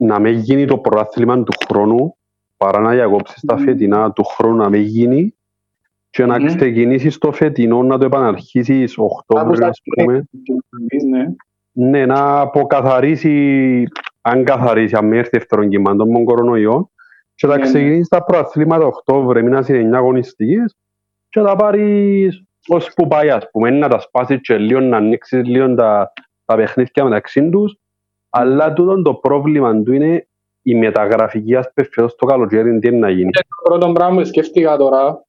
να 0.00 0.20
με 0.20 0.30
γίνει 0.30 0.64
το 0.66 0.78
πρωτάθλημα 0.78 1.42
του 1.42 1.52
χρόνου, 1.68 2.16
παρά 2.56 2.80
να 2.80 2.90
διακόψεις 2.90 3.40
τα 3.46 3.56
Μμμ. 3.56 3.64
φετινά 3.64 4.12
του 4.12 4.24
χρόνου 4.24 4.56
να 4.56 4.68
με 4.68 4.76
γίνει 4.78 5.34
και 6.10 6.26
να 6.26 6.38
Μμμ. 6.38 6.46
ξεκινήσεις 6.46 7.18
το 7.18 7.32
φετινό 7.32 7.82
να 7.82 7.98
το 7.98 8.04
επαναρχίσεις 8.04 8.98
Οκτώβριο, 8.98 9.46
Άκουσα, 9.48 9.66
ας 9.66 9.80
πούμε. 9.94 10.24
Ναι. 11.10 11.26
Ναι, 11.72 12.06
να 12.06 12.40
αποκαθαρίσει, 12.40 13.84
αν 14.20 14.44
καθαρίσει, 14.44 14.96
αν 14.96 15.06
με 15.06 15.16
έρθει 15.16 15.30
δεύτερον 15.32 15.68
κύμα 15.68 15.96
τον 15.96 16.24
κορονοϊό 16.24 16.90
και 17.34 17.46
να 17.46 17.56
Ναι, 17.56 17.62
ναι. 17.62 17.68
ξεκινήσεις 17.68 18.08
τα 18.08 18.24
προαθλήματα 18.24 18.84
Οκτώβριο, 18.84 19.42
μήνας 19.42 19.68
είναι 19.68 19.78
9 19.78 19.96
αγωνιστικές 19.96 20.76
και 21.28 21.40
να 21.40 21.56
πάρεις 21.56 22.44
ως 22.68 22.92
που 22.96 23.08
πάει, 23.08 23.30
ας 23.30 23.50
πούμε, 23.50 23.70
να 23.70 23.88
τα 23.88 23.98
σπάσεις 23.98 24.40
και 24.40 24.56
λίγο, 24.56 24.80
να 24.80 24.96
ανοίξεις 24.96 25.44
λίγο 25.44 25.74
τα, 25.74 26.12
τα 26.44 26.56
παιχνίδια 26.56 27.04
μεταξύ 27.04 27.50
τους, 27.50 27.76
αλλά 28.30 28.72
τούτο 28.72 29.02
το 29.02 29.14
πρόβλημα 29.14 29.82
του 29.82 29.92
είναι 29.92 30.28
η 30.62 30.74
μεταγραφική 30.74 31.56
ασπεφιός 31.56 32.14
το 32.14 32.26
καλοκαίρι 32.26 32.78
τι 32.78 32.88
είναι 32.88 32.98
να 32.98 33.10
γίνει. 33.10 33.30
Και 33.30 33.46
το 33.48 33.70
πρώτο 33.70 33.92
πράγμα 33.92 34.20
που 34.20 34.26
σκέφτηκα 34.26 34.76
τώρα, 34.76 35.24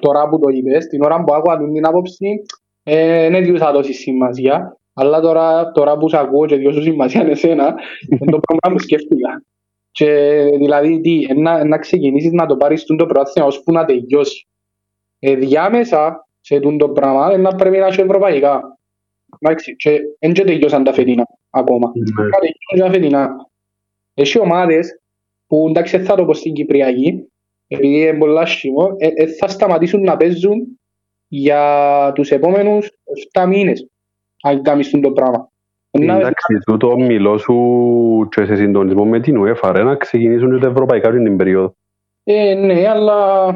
τώρα 0.00 0.28
που 0.28 0.38
το 0.38 0.48
είπες, 0.48 0.86
την 0.86 1.02
ώρα 1.02 1.24
που 1.24 1.34
άκουγα 1.34 1.58
την 1.58 1.86
άποψη, 1.86 2.42
ε, 2.82 3.30
δεν 3.30 3.42
της 3.42 3.60
θα 3.60 3.72
δώσει 3.72 3.92
σημασία. 3.92 4.76
Αλλά 4.94 5.20
τώρα, 5.20 5.72
τώρα 5.72 5.96
που 5.96 6.08
σε 6.08 6.18
ακούω 6.18 6.46
και 6.46 6.56
διώσω 6.56 6.82
σημασία 6.82 7.20
είναι 7.20 7.30
εσένα, 7.30 7.74
είναι 8.10 8.30
το 8.30 8.40
πράγμα 8.40 8.76
που 8.76 8.78
σκέφτηκα. 8.78 9.42
Και 9.90 10.40
δηλαδή 10.58 11.00
τι, 11.00 11.40
να, 11.40 11.64
να 11.64 11.78
ξεκινήσεις 11.78 12.32
να 12.32 12.46
το 12.46 12.56
πάρεις 12.56 12.84
το 12.84 13.06
πρωτάθλημα 13.06 13.46
ώσπου 13.46 13.72
να 13.72 13.84
τελειώσει. 13.84 14.46
Ε, 15.18 15.34
διάμεσα 15.34 16.28
σε 16.40 16.60
το 16.60 16.88
πράγμα 16.88 17.32
ε, 17.32 17.36
να 17.36 17.54
πρέπει 17.54 17.78
να 17.78 17.86
έχει 17.86 18.00
ευρωπαϊκά. 18.00 18.75
Εντάξει, 19.38 19.76
και 19.76 20.00
δεν 20.20 20.32
και 20.32 20.44
τελειώσαν 20.44 20.84
τα 20.84 20.92
φετινά 20.92 21.24
ακόμα. 21.50 21.92
Ναι. 21.94 22.28
Θα 22.30 22.38
τελειώσουν 22.38 22.78
τα 22.78 22.90
φετινά. 22.90 23.28
Έχει 24.14 24.38
ομάδες 24.38 25.00
που 25.46 25.66
εντάξει 25.68 25.98
θα 25.98 26.14
το 26.14 26.24
πω 26.24 26.34
στην 26.34 26.52
Κυπριακή, 26.52 27.32
επειδή 27.66 28.00
είναι 28.00 28.18
πολλά 28.18 28.46
σχήμο, 28.46 28.94
ε, 28.98 29.08
ε, 29.14 29.26
θα 29.26 29.48
σταματήσουν 29.48 30.02
να 30.02 30.16
παίζουν 30.16 30.80
για 31.28 32.12
τους 32.14 32.30
επόμενους 32.30 32.90
7 33.32 33.46
μήνες 33.46 33.88
αν 34.42 34.62
κάνεις 34.62 34.90
το 34.90 35.10
πράγμα. 35.12 35.50
Να- 35.90 36.14
Εντάξει, 36.16 36.58
τούτο 36.66 36.96
μιλώ 36.96 37.38
σου 37.38 38.28
και 38.30 38.44
σε 38.44 38.56
συντονισμό 38.56 39.04
με 39.04 39.20
την 39.20 39.42
UEFA 39.44 39.70
ρε, 39.74 39.82
να 39.82 39.96
ξεκινήσουν 39.96 40.54
και 40.54 40.64
τα 40.64 40.70
ευρωπαϊκά 40.70 41.10
την 41.10 41.36
περίοδο. 41.36 41.74
Ε, 42.24 42.54
ναι, 42.54 42.88
αλλά 42.88 43.52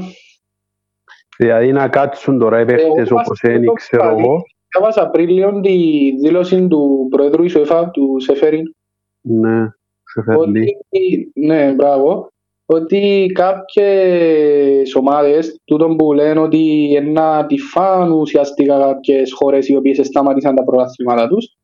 Δηλαδή 1.37 1.73
να 1.73 1.89
κάτσουν 1.89 2.39
τώρα 2.39 2.61
οι 2.61 2.65
παίχτες 2.65 2.85
Εγώ 2.85 2.93
όπως 3.19 3.41
βάζω 3.43 3.57
είναι, 3.57 3.65
το 3.65 3.73
ξέρω 3.73 4.03
πάλι. 4.03 4.21
εγώ. 4.21 4.43
Διάβασα 4.77 5.09
πριν 5.11 5.29
λίγο 5.29 5.61
τη 5.61 5.77
δήλωση 6.21 6.67
του 6.69 7.07
Προέδρου 7.11 7.43
της 7.43 7.55
UEFA, 7.57 7.85
του 7.93 8.17
Σεφέριν, 8.21 8.75
Ναι, 9.21 9.67
σε 10.05 10.23
φέρνει. 10.23 10.41
ότι, 10.41 11.31
ναι, 11.35 11.73
μπράβο, 11.73 12.29
ότι 12.67 13.31
κάποιες 13.35 14.95
ομάδες, 14.95 15.61
τούτο 15.65 15.95
που 15.99 16.13
λένε 16.13 16.41
ότι 16.41 16.99
να 17.05 17.47
τη 17.47 17.59
φάνε 17.59 18.15
ουσιαστικά 18.15 18.79
κάποιες 18.79 19.33
χώρες 19.33 19.69
οι 19.69 19.77
οποίες 19.77 20.07
σταματήσαν 20.07 20.55
τα 20.55 20.65
πρωταθλήματα 20.65 21.29
τους, 21.29 21.57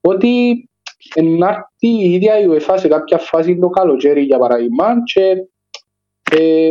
ότι 0.00 0.62
να 1.38 1.48
έρθει 1.48 2.04
η 2.04 2.12
ίδια 2.12 2.38
η 2.40 2.46
UEFA 2.50 2.74
σε 2.78 2.88
κάποια 2.88 3.18
φάση 3.18 3.58
το 3.58 3.68
καλοκαίρι 3.68 4.22
για 4.22 4.38
παράδειγμα 4.38 4.94
και 5.04 5.46
ε, 6.30 6.68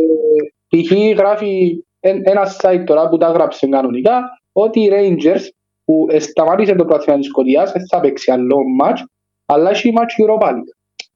π.χ. 0.68 0.92
γράφει 1.16 1.84
εν- 2.00 2.22
ένα 2.24 2.42
site 2.60 2.82
τώρα 2.86 3.08
που 3.08 3.16
τα 3.16 3.30
γράψε 3.30 3.66
κανονικά 3.68 4.22
ότι 4.52 4.80
οι 4.80 4.90
Rangers 4.92 5.40
που 5.88 6.06
σταμάτησε 6.18 6.74
το 6.74 6.84
πρωτάθλημα 6.84 7.18
της 7.18 7.28
Σκοτίας 7.28 7.72
δεν 7.72 7.86
θα 7.88 8.00
παίξει 8.00 8.30
άλλο 8.30 8.56
match 8.82 9.02
αλλά 9.46 9.70
έχει 9.70 9.92
match 9.96 10.24
Europa 10.24 10.48
League. 10.48 10.72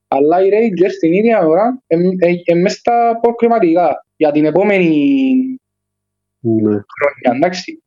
Αλλά 0.08 0.44
οι 0.44 0.48
Rangers 0.52 0.92
την 1.00 1.12
ίδια 1.12 1.46
ώρα 1.46 1.82
είναι 1.88 2.60
μέσα 2.60 2.76
στα 2.76 3.18
προκριματικά 3.20 4.06
για 4.16 4.30
την 4.30 4.44
επόμενη 4.44 4.88
Ναι. 6.40 6.62
χρόνια, 6.62 7.36
εντάξει. 7.36 7.82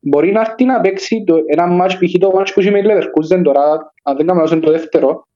Μπορεί 0.00 0.32
να 0.32 0.40
έρθει 0.40 0.64
να 0.64 0.80
παίξει 0.80 1.24
το, 1.26 1.36
ένα 1.46 1.66
μάτς, 1.66 1.98
π.χ. 1.98 2.18
το 2.18 2.30
μάτς 2.30 2.52
που 2.52 2.60
έχει 2.60 2.70
με 2.70 2.80
τη 2.80 2.88
Leverkusen 2.90 3.40
τώρα, 3.42 3.92
αν 4.02 4.16
δεν 4.16 4.26
κάνω 4.26 4.40
λάθος 4.40 4.52
είναι 4.52 4.66
το 4.66 4.70
δεύτερο, 4.70 5.26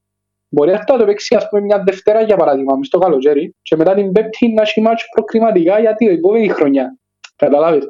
μπορεί 0.49 0.69
να 0.69 0.75
έρθει 0.75 0.91
να 0.91 0.97
το 0.97 1.05
παίξει 1.05 1.35
ας 1.35 1.49
πούμε 1.49 1.61
μια 1.61 1.83
Δευτέρα 1.83 2.21
για 2.21 2.37
παράδειγμα, 2.37 2.75
μες 2.75 2.87
στο 2.87 2.99
καλοκαίρι 2.99 3.55
και 3.61 3.75
μετά 3.75 3.93
την 3.93 4.11
Πέμπτη 4.11 4.47
να 4.47 4.61
έχει 4.61 4.81
μάτς 4.81 5.09
προκριματικά 5.13 5.79
για 5.79 5.95
την 5.95 6.07
επόμενη 6.07 6.47
χρονιά. 6.47 6.97
Καταλάβεις; 7.35 7.89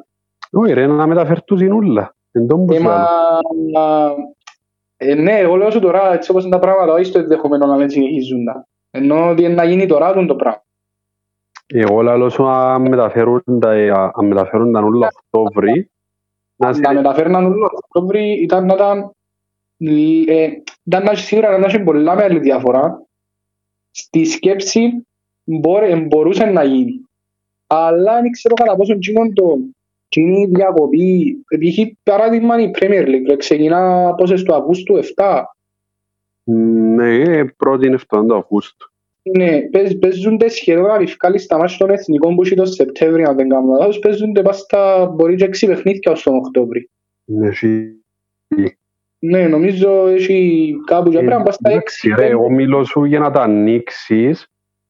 Όχι 0.50 0.72
ρε, 0.72 0.86
να 0.86 1.06
μεταφερτούν 1.06 1.58
την 1.58 1.72
ούλα. 2.34 2.42
Εν 2.42 2.46
τόν 2.46 2.66
που 2.66 2.72
Ε, 2.72 2.76
σου 2.76 2.82
μα, 2.82 3.06
λέω. 3.72 4.16
ε, 4.96 5.14
ναι, 5.14 5.38
εγώ 5.38 5.56
λέω 5.56 5.70
σου 5.70 5.80
τώρα, 5.80 6.12
έτσι 6.12 6.30
όπως 6.30 6.42
είναι 6.42 6.52
τα 6.52 6.58
πράγματα, 6.58 6.92
όχι 6.92 7.04
στο 7.04 7.18
ενδεχομένο 7.18 7.66
να 7.66 7.76
δεν 7.76 7.90
συνεχίζουν 7.90 8.44
τα. 8.44 8.66
Ενώ 8.90 9.28
ότι 9.28 9.42
είναι 9.44 9.54
να 9.54 9.64
γίνει 9.64 9.86
τώρα 9.86 10.12
τον 10.12 10.26
το 10.26 10.34
πράγμα. 10.34 10.62
Εγώ 11.74 12.02
λαλώ 12.02 12.28
σου 12.28 12.46
αν 12.48 12.82
μεταφέρουν 12.88 13.42
τα, 13.60 13.72
ε, 13.72 13.90
αν 13.90 14.26
μεταφέρουν 14.26 14.72
τα 14.72 14.82
ούλα 14.82 15.08
Οκτώβρη, 15.24 15.90
να 16.56 16.66
Να 16.66 16.72
σε- 16.74 16.92
μεταφέρναν 16.94 17.44
όλο 17.44 17.68
το 17.68 17.78
Οκτώβρη 17.84 18.32
ήταν 18.32 18.66
να 18.66 18.74
ήταν, 18.74 19.10
ε, 20.26 20.48
ήταν 20.84 21.04
να 21.04 21.10
έχει 21.10 21.24
σίγουρα 21.24 21.58
να 21.58 21.66
έχει 21.66 21.80
πολλά 21.80 22.14
μεγάλη 22.14 22.38
διαφορά. 22.38 23.02
Στη 23.90 24.24
σκέψη 24.24 25.06
μπορεί, 25.44 25.94
μπορούσε 25.94 26.44
να 26.44 26.62
γίνει. 26.64 27.00
Αλλά 27.66 28.20
δεν 28.20 28.30
ξέρω 28.30 28.54
κατά 28.54 28.76
πόσο 28.76 28.92
εκείνον 28.92 29.34
το 29.34 29.56
εκείνη 30.16 30.40
η 30.40 30.46
διακοπή, 30.46 31.36
π.χ. 31.48 31.78
παράδειγμα 32.02 32.60
η 32.60 32.70
Premier 32.78 33.06
League 33.06 33.26
ρε, 33.28 33.36
ξεκινά 33.36 34.14
πόσες 34.14 34.42
του 34.42 34.54
Αυγούστου 34.54 34.98
7. 35.16 35.42
Ναι, 36.44 37.44
πρώτη 37.44 37.86
είναι 37.86 37.98
7 38.14 38.24
του 38.28 38.34
Αυγούστου. 38.34 38.90
Ναι, 39.36 39.60
παίζ- 39.60 39.98
παίζονται 39.98 40.48
σχεδόν 40.48 40.84
να 40.84 40.94
ευκάλεις 40.94 41.46
τα 41.46 41.58
μάτια 41.58 41.76
των 41.78 41.90
εθνικών 41.90 42.34
που 42.34 42.42
έχει 42.42 42.54
το 42.54 42.64
Σεπτέμβριο, 42.64 43.28
αν 43.28 43.36
δεν 43.36 43.48
κάνω 43.48 43.76
λάθος, 43.78 43.98
παίζονται 43.98 44.42
πας 44.42 44.58
στα 44.58 45.06
μπορεί 45.14 45.34
και 45.34 45.44
έξι 45.44 45.66
παιχνίδια 45.66 46.12
ως 46.12 46.22
τον 46.22 46.34
Οκτώβρη. 46.36 46.90
Ναι, 47.24 47.48
εσύ. 47.48 47.96
Ναι, 49.18 49.48
νομίζω 49.48 50.06
έχει 50.06 50.74
κάπου 50.86 51.10
για 51.10 51.18
πρέπει 51.18 51.36
να 51.36 51.42
πας 51.42 51.54
στα 51.54 51.70
Εντάξει, 51.70 52.08
έξι. 52.08 52.22
ρε, 52.22 52.30
εγώ 52.30 52.50
μιλώ 52.50 52.84
σου 52.84 53.04
για 53.04 53.18
να 53.18 53.30
τα 53.30 53.40
ανοίξεις, 53.42 54.46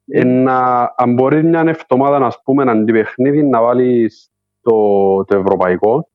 ε, 0.07 0.23
να, 0.23 0.81
αν 0.97 1.13
μπορεί 1.13 1.43
μια 1.43 1.59
εβδομάδα 1.67 2.19
να 2.19 2.31
πούμε 2.43 2.71
αντί 2.71 2.91
παιχνίδι 2.91 3.43
να 3.43 3.61
βάλεις 3.61 4.32
το, 4.63 5.23
το 5.23 5.37
ευρωπαϊκό 5.37 6.09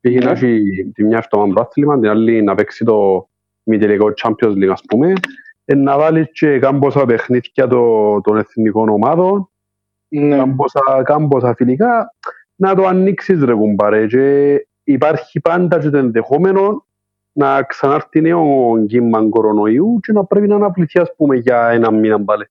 πήγε 0.00 0.18
Ναι. 0.18 0.24
να 0.24 0.30
έχει 0.30 0.60
τη 0.94 1.04
μια 1.04 1.18
εβδομάδα 1.24 1.54
πράθλημα, 1.54 1.98
την 2.00 2.08
άλλη 2.08 2.42
να 2.42 2.54
παίξει 2.54 2.84
το 2.84 3.28
μη 3.62 3.78
τελικό 3.78 4.12
Champions 4.22 4.52
League 4.52 4.68
ας 4.72 4.80
πούμε 4.88 5.12
ε, 5.64 5.74
να 5.74 5.98
βάλεις 5.98 6.26
και 6.32 6.58
κάμποσα 6.58 7.04
παιχνίδια 7.04 7.66
το, 7.68 8.20
των 8.20 8.36
εθνικών 8.36 8.88
ομάδων 8.88 9.50
Ναι. 10.08 10.36
κάμποσα, 10.36 10.80
κάμποσα 11.04 11.54
φιλικά 11.54 12.14
να 12.54 12.74
το 12.74 12.86
ανοίξεις 12.86 13.42
ρε 13.44 13.54
κουμπάρε 13.54 14.06
και 14.06 14.66
υπάρχει 14.84 15.40
πάντα 15.40 15.78
και 15.78 15.90
το 15.90 15.96
ενδεχόμενο 15.98 16.86
να 17.32 17.62
ξανάρθει 17.62 18.20
νέο 18.20 18.44
κύμα 18.86 19.28
κορονοϊού 19.28 19.98
και 20.02 20.12
να 20.12 20.24
πρέπει 20.24 20.46
να 20.46 20.54
αναπληθεί 20.54 21.00
ας 21.00 21.14
πούμε 21.16 21.36
για 21.36 21.68
ένα 21.68 21.90
μήνα 21.90 22.24
πάλι. 22.24 22.46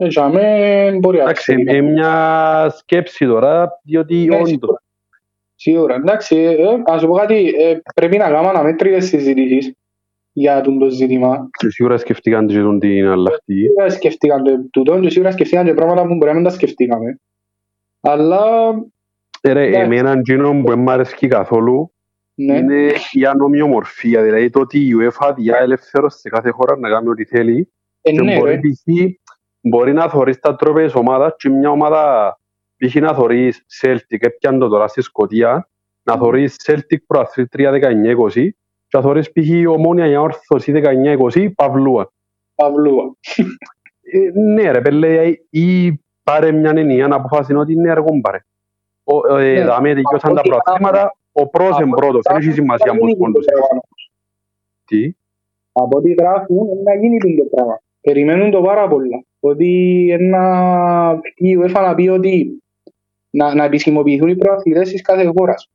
Ε, 0.00 0.06
για 0.06 0.28
μέ 0.28 0.90
μπορεί 1.00 1.16
να 1.16 1.22
Εντάξει, 1.22 1.42
ξέρει. 1.42 1.60
είναι 1.60 1.80
μια 1.80 2.74
σκέψη 2.76 3.26
τώρα, 3.26 3.80
διότι 3.82 4.14
Ναι, 4.24 4.34
όντως 4.36 4.48
σίγουρα. 4.48 4.82
Σίγουρα, 5.54 5.94
εντάξει, 5.94 6.36
ε, 6.36 6.66
ας 6.84 7.00
σου 7.00 7.06
πω 7.06 7.14
κάτι, 7.14 7.54
ε, 7.58 7.78
πρέπει 7.94 8.16
να 8.16 8.28
κάνουμε 8.30 8.48
αναμέτρητες 8.48 9.04
συζητήσεις 9.06 9.72
για 10.32 10.60
τον 10.60 10.78
το 10.78 10.88
ζήτημα. 10.90 11.48
και 11.58 11.70
σίγουρα 11.70 11.98
σκεφτήκαν 11.98 12.46
και 12.46 12.58
τον 12.60 12.78
την 12.78 13.06
αλλαχτή. 13.06 13.54
Σίγουρα 13.60 13.90
σκεφτήκαν 13.90 14.42
το 14.44 14.68
τούτο 14.70 15.00
και 15.00 15.10
σίγουρα 15.10 15.30
σκεφτήκαν 15.30 15.64
και 15.64 15.74
πράγματα 15.74 16.06
που 16.06 16.14
μπορεί 16.14 16.30
να 16.30 16.34
μην 16.34 16.44
τα 16.44 16.50
σκεφτήκαμε. 16.50 17.20
Αλλά, 18.00 18.42
Ε, 19.40 19.52
Ρε, 19.52 19.68
Ναι. 19.68 19.76
εμένα 19.78 20.10
εκείνο 20.12 20.50
που 20.60 20.68
δεν 20.68 20.78
μ' 20.78 20.90
αρέσκει 20.90 21.28
καθόλου 21.28 21.92
ναι, 22.34 22.56
είναι 22.56 22.92
η 23.12 23.24
ανομοιομορφία, 23.26 24.22
δηλαδή 24.22 24.50
το 24.50 24.60
ότι 24.60 24.78
η 24.78 24.90
UEFA 25.00 25.32
διά 25.36 25.56
ελεύθερος 25.58 26.14
σε 26.14 26.28
κάθε 26.28 26.50
χώρα 26.50 26.78
να 26.78 26.88
κάνει 26.88 27.08
ό,τι 27.08 27.24
θέλει 27.24 27.72
ε, 28.02 28.10
και 28.12 28.20
ναι, 28.22 28.38
μπορεί, 28.38 28.50
ρε. 28.50 28.58
π.χ. 28.58 28.88
μπορεί 29.60 29.92
να 29.92 30.08
θωρείς 30.08 30.38
τα 30.38 30.56
τρόπες 30.56 30.94
ομάδας 30.94 31.32
και 31.36 31.48
μια 31.48 31.70
ομάδα 31.70 32.36
π.χ. 32.76 32.94
να 32.94 33.14
θωρείς 33.14 33.64
Celtic, 33.82 34.16
έπιαν 34.18 34.58
το 34.58 34.68
τώρα 34.68 34.88
στη 34.88 35.02
Σκοτία, 35.02 35.68
να 36.02 36.16
θωρείς 36.16 36.56
Celtic 36.66 36.96
προαθλήτρια 37.06 37.70
19-20 37.72 38.32
και 38.88 38.96
να 38.96 39.00
θωρείς 39.00 39.32
π.χ. 39.32 39.68
Ομόνια 39.68 40.06
για 40.06 40.20
όρθωση 40.20 40.72
19-20 41.32 41.48
Παυλούα. 41.54 42.12
Παυλούα. 42.54 43.04
Ε, 44.00 44.30
ναι 44.40 44.70
ρε 44.70 44.80
πέλε, 44.80 45.32
ή 45.50 45.92
πάρε 46.22 46.52
μια 46.52 46.72
ενιαία 46.76 47.08
αποφάση 47.10 47.54
ότι 47.54 47.72
είναι 47.72 47.90
έργο 47.90 48.20
πάρε. 48.20 48.38
Ο- 49.04 49.36
ε, 49.36 49.58
Ναι. 49.58 49.64
Δάμε 49.64 49.94
δικαιώσαν 49.94 50.34
τα 50.34 50.40
Από 50.40 50.40
ό,τι 50.40 50.48
προαθλήματα, 50.48 51.16
ο 51.32 51.48
πρώτος 51.48 51.78
είναι 51.78 51.90
Από 51.90 52.00
πρώτος, 52.00 52.22
δεν 52.28 52.36
έχει 52.36 52.50
σημασία 52.52 52.92
να 52.92 52.98
πώς 52.98 53.08
γίνει 53.08 53.18
πόντους. 53.20 53.44
το 53.46 53.52
πράγμα. 53.52 53.80
Τι, 54.84 55.12
Από 55.72 55.98
ό,τι 55.98 56.12
γράφουν, 56.12 56.56
είναι 56.56 56.82
να 56.84 56.94
γίνει 56.94 57.36
το 57.36 57.44
πράγμα. 57.50 57.80
Περιμένουν 58.00 58.50
το 58.50 58.62
πάρα 58.62 58.88
πολλά. 58.88 59.22
Ότι 59.40 60.06
ένα, 60.10 61.20
η 61.34 61.56
UEFA 61.58 61.80
να 61.82 61.94
πει 61.94 62.08
ότι 62.08 62.62
να, 63.30 63.54
να 63.54 63.64
επισημοποιηθούν 63.64 64.28
οι 64.28 64.36
προαθλητές 64.36 64.90
της 64.90 65.02
κάθε 65.02 65.32
χώρας. 65.36 65.70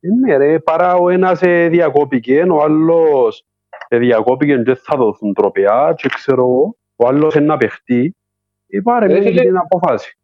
Ε, 0.00 0.08
ναι 0.08 0.36
ρε, 0.36 0.58
παρά 0.58 0.94
ο 0.94 1.08
ένας 1.08 1.42
ε, 1.42 1.68
διακόπηκε, 1.68 2.42
ο 2.42 2.62
άλλος 2.62 3.44
ε, 3.88 3.98
διακόπηκε 3.98 4.56
και 4.56 4.62
δεν 4.62 4.76
θα 4.76 4.96
δοθούν 4.96 5.34
τρόπαια 5.34 5.94
και 5.96 6.08
ξέρω 6.08 6.42
εγώ, 6.42 6.76
ο 6.96 7.06
άλλος 7.06 7.34
είναι 7.34 7.44
να 7.44 7.56
παιχτεί. 7.56 8.14
Ε, 8.66 8.80
πάρε 8.80 9.06
Ρε, 9.06 9.12
μια 9.12 9.22
φίλε. 9.22 9.42
την 9.42 9.56
αποφάση. 9.56 10.18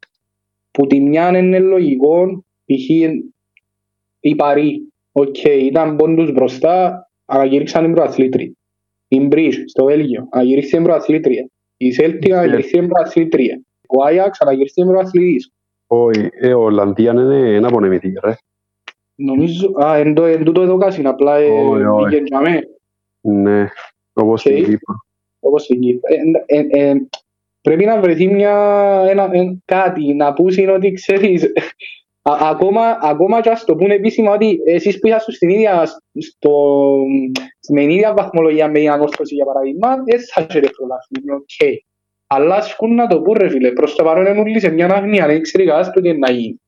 που 0.71 0.87
τη 0.87 1.01
μια 1.01 1.39
είναι 1.39 1.59
λογικό, 1.59 2.45
π.χ. 2.65 2.89
η 4.21 4.35
Παρή, 4.37 4.93
οκ, 5.13 5.45
ήταν 5.45 5.97
πόντους 5.97 6.33
μπροστά, 6.33 7.09
ανακήρυξαν 7.25 7.85
την 7.85 7.93
πρωταθλήτρια. 7.95 8.53
Η 9.09 9.21
Μπριζ 9.21 9.57
στο 9.67 9.85
Βέλγιο, 9.85 10.29
ανακήρυξε 10.31 10.77
την 10.77 10.85
πρωταθλήτρια. 10.85 11.51
Η 11.77 11.89
Celtic 12.01 12.31
ανακήρυξε 12.31 12.71
την 12.71 12.89
πρωταθλήτρια. 12.89 13.61
Ο 13.89 14.05
Άγιαξ 14.05 14.41
ανακήρυξε 14.41 14.75
την 14.75 14.87
πρωταθλητής. 14.87 15.51
Όχι, 15.87 16.29
ε, 16.41 16.55
ο 16.55 16.61
Ολλανδία 16.63 17.11
είναι 17.11 17.55
εν 17.55 17.71
απονεμήθη 17.71 18.13
ρε. 18.25 18.35
Νομίζω, 19.15 19.73
α, 19.85 19.97
εν, 19.97 20.15
το, 20.15 20.25
εν 20.25 20.45
τούτο 20.45 20.63
εδώ 20.63 20.77
κάσι, 20.77 21.03
απλά 21.05 21.37
ε, 21.37 21.49
Όχι, 21.49 21.83
όχι. 21.85 22.05
μπήκε 22.05 22.23
για 22.25 22.41
μέ, 22.41 22.61
Ναι, 23.21 23.69
όπως 24.13 24.47
Οκ. 24.47 24.53
στην 24.53 24.65
Κύπρο. 24.65 24.95
όπως 25.41 25.69
εκεί. 25.69 26.01
Ε, 26.47 26.59
ε, 26.59 26.89
ε, 26.91 26.95
πρέπει 27.61 27.85
να 27.85 28.01
βρεθεί 28.01 28.27
μια, 28.29 28.55
ένα, 29.09 29.29
ε, 29.33 29.59
κάτι, 29.65 30.15
να 30.15 30.33
πούσει 30.33 30.67
ότι 30.67 30.93
ξέρεις, 30.93 31.45
Α- 31.45 31.49
ακόμα, 32.35 32.99
ακόμα 33.03 33.41
και 33.41 33.51
ας 33.51 33.65
το 33.65 33.77
πούνε 33.77 33.95
επίσημα 33.95 34.33
ότι 34.33 34.61
εσείς 34.65 34.99
που 34.99 35.07
είσαστε 35.07 35.33
στην 35.33 35.49
ίδια, 35.49 35.87
στο, 36.19 36.95
στην 37.61 37.77
ίδια 37.77 38.15
βαθμολογία 38.17 38.69
με 38.69 38.79
την 38.79 38.91
ανόρθωση 38.91 39.35
για 39.35 39.45
παράδειγμα, 39.45 39.89
δεν 40.05 40.21
θα 40.21 40.41
έχετε 40.41 40.69
πρωτάθλημα, 40.77 41.35
οκ. 41.35 41.83
Αλλά 42.27 42.55
ας 42.55 42.77
πούν 42.77 42.95
να 42.95 43.07
το 43.07 43.21
πούν 43.21 43.35
ρε 43.39 43.49
φίλε, 43.49 43.71
προς 43.73 43.95
το 43.95 44.05
παρόν 44.05 44.27
είναι 44.27 44.41
όλοι 44.41 44.61
σε 44.61 44.69
μια 44.71 44.87
αγνία, 44.87 45.27
δεν 45.27 45.43
ξέρει 45.43 45.65
κανένας 45.65 45.91
το 45.93 46.01
τι 46.01 46.09
είναι 46.09 46.19
να 46.19 46.31
γίνει. 46.31 46.61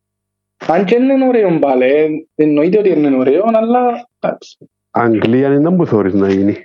Αν 0.66 0.84
και 0.84 0.94
είναι 0.94 1.28
ωραίο 1.28 1.58
πάλι, 1.58 1.84
ε, 1.84 2.08
εννοείται 2.34 2.78
ότι 2.78 2.88
είναι 2.90 3.16
ωραίο, 3.16 3.44
αλλά 3.52 4.08
εντάξει. 4.20 4.70
Αγγλία 4.90 5.48
είναι 5.52 5.70
που 5.76 5.86
θεωρείς 5.86 6.14
να 6.14 6.30
γίνει. 6.30 6.64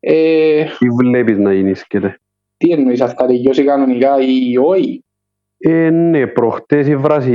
Ε, 0.00 0.64
Τι 0.78 0.88
βλέπεις 0.88 1.38
να 1.38 1.52
γίνεις 1.52 1.80
σκέτε. 1.80 2.20
τι 2.56 2.70
εννοείς, 2.70 3.00
αν 3.00 3.08
θα 3.08 3.26
τελειώσει 3.26 3.64
κανονικά 3.64 4.16
ή 4.20 4.56
όχι. 4.56 5.04
Ε, 5.64 5.90
ναι, 5.90 6.26
προχτές 6.26 6.88
έβρασε 6.88 7.30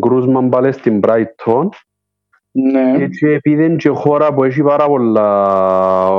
κρούσμα 0.00 0.48
πάλι 0.48 0.72
στην 0.72 1.00
Brighton 1.02 1.68
Ναι, 2.50 3.08
και 3.08 3.28
επειδή 3.28 3.64
είναι 3.64 3.76
και 3.76 3.88
χώρα 3.88 4.34
που 4.34 4.44
έχει 4.44 4.62
πάρα 4.62 4.86
πολλά, 4.86 5.24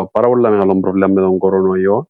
πάρα 0.07 0.27
πολλά 0.27 0.49
μεγάλο 0.49 0.79
πρόβλημα 0.79 1.07
με 1.07 1.21
τον 1.21 1.37
κορονοϊό 1.37 2.09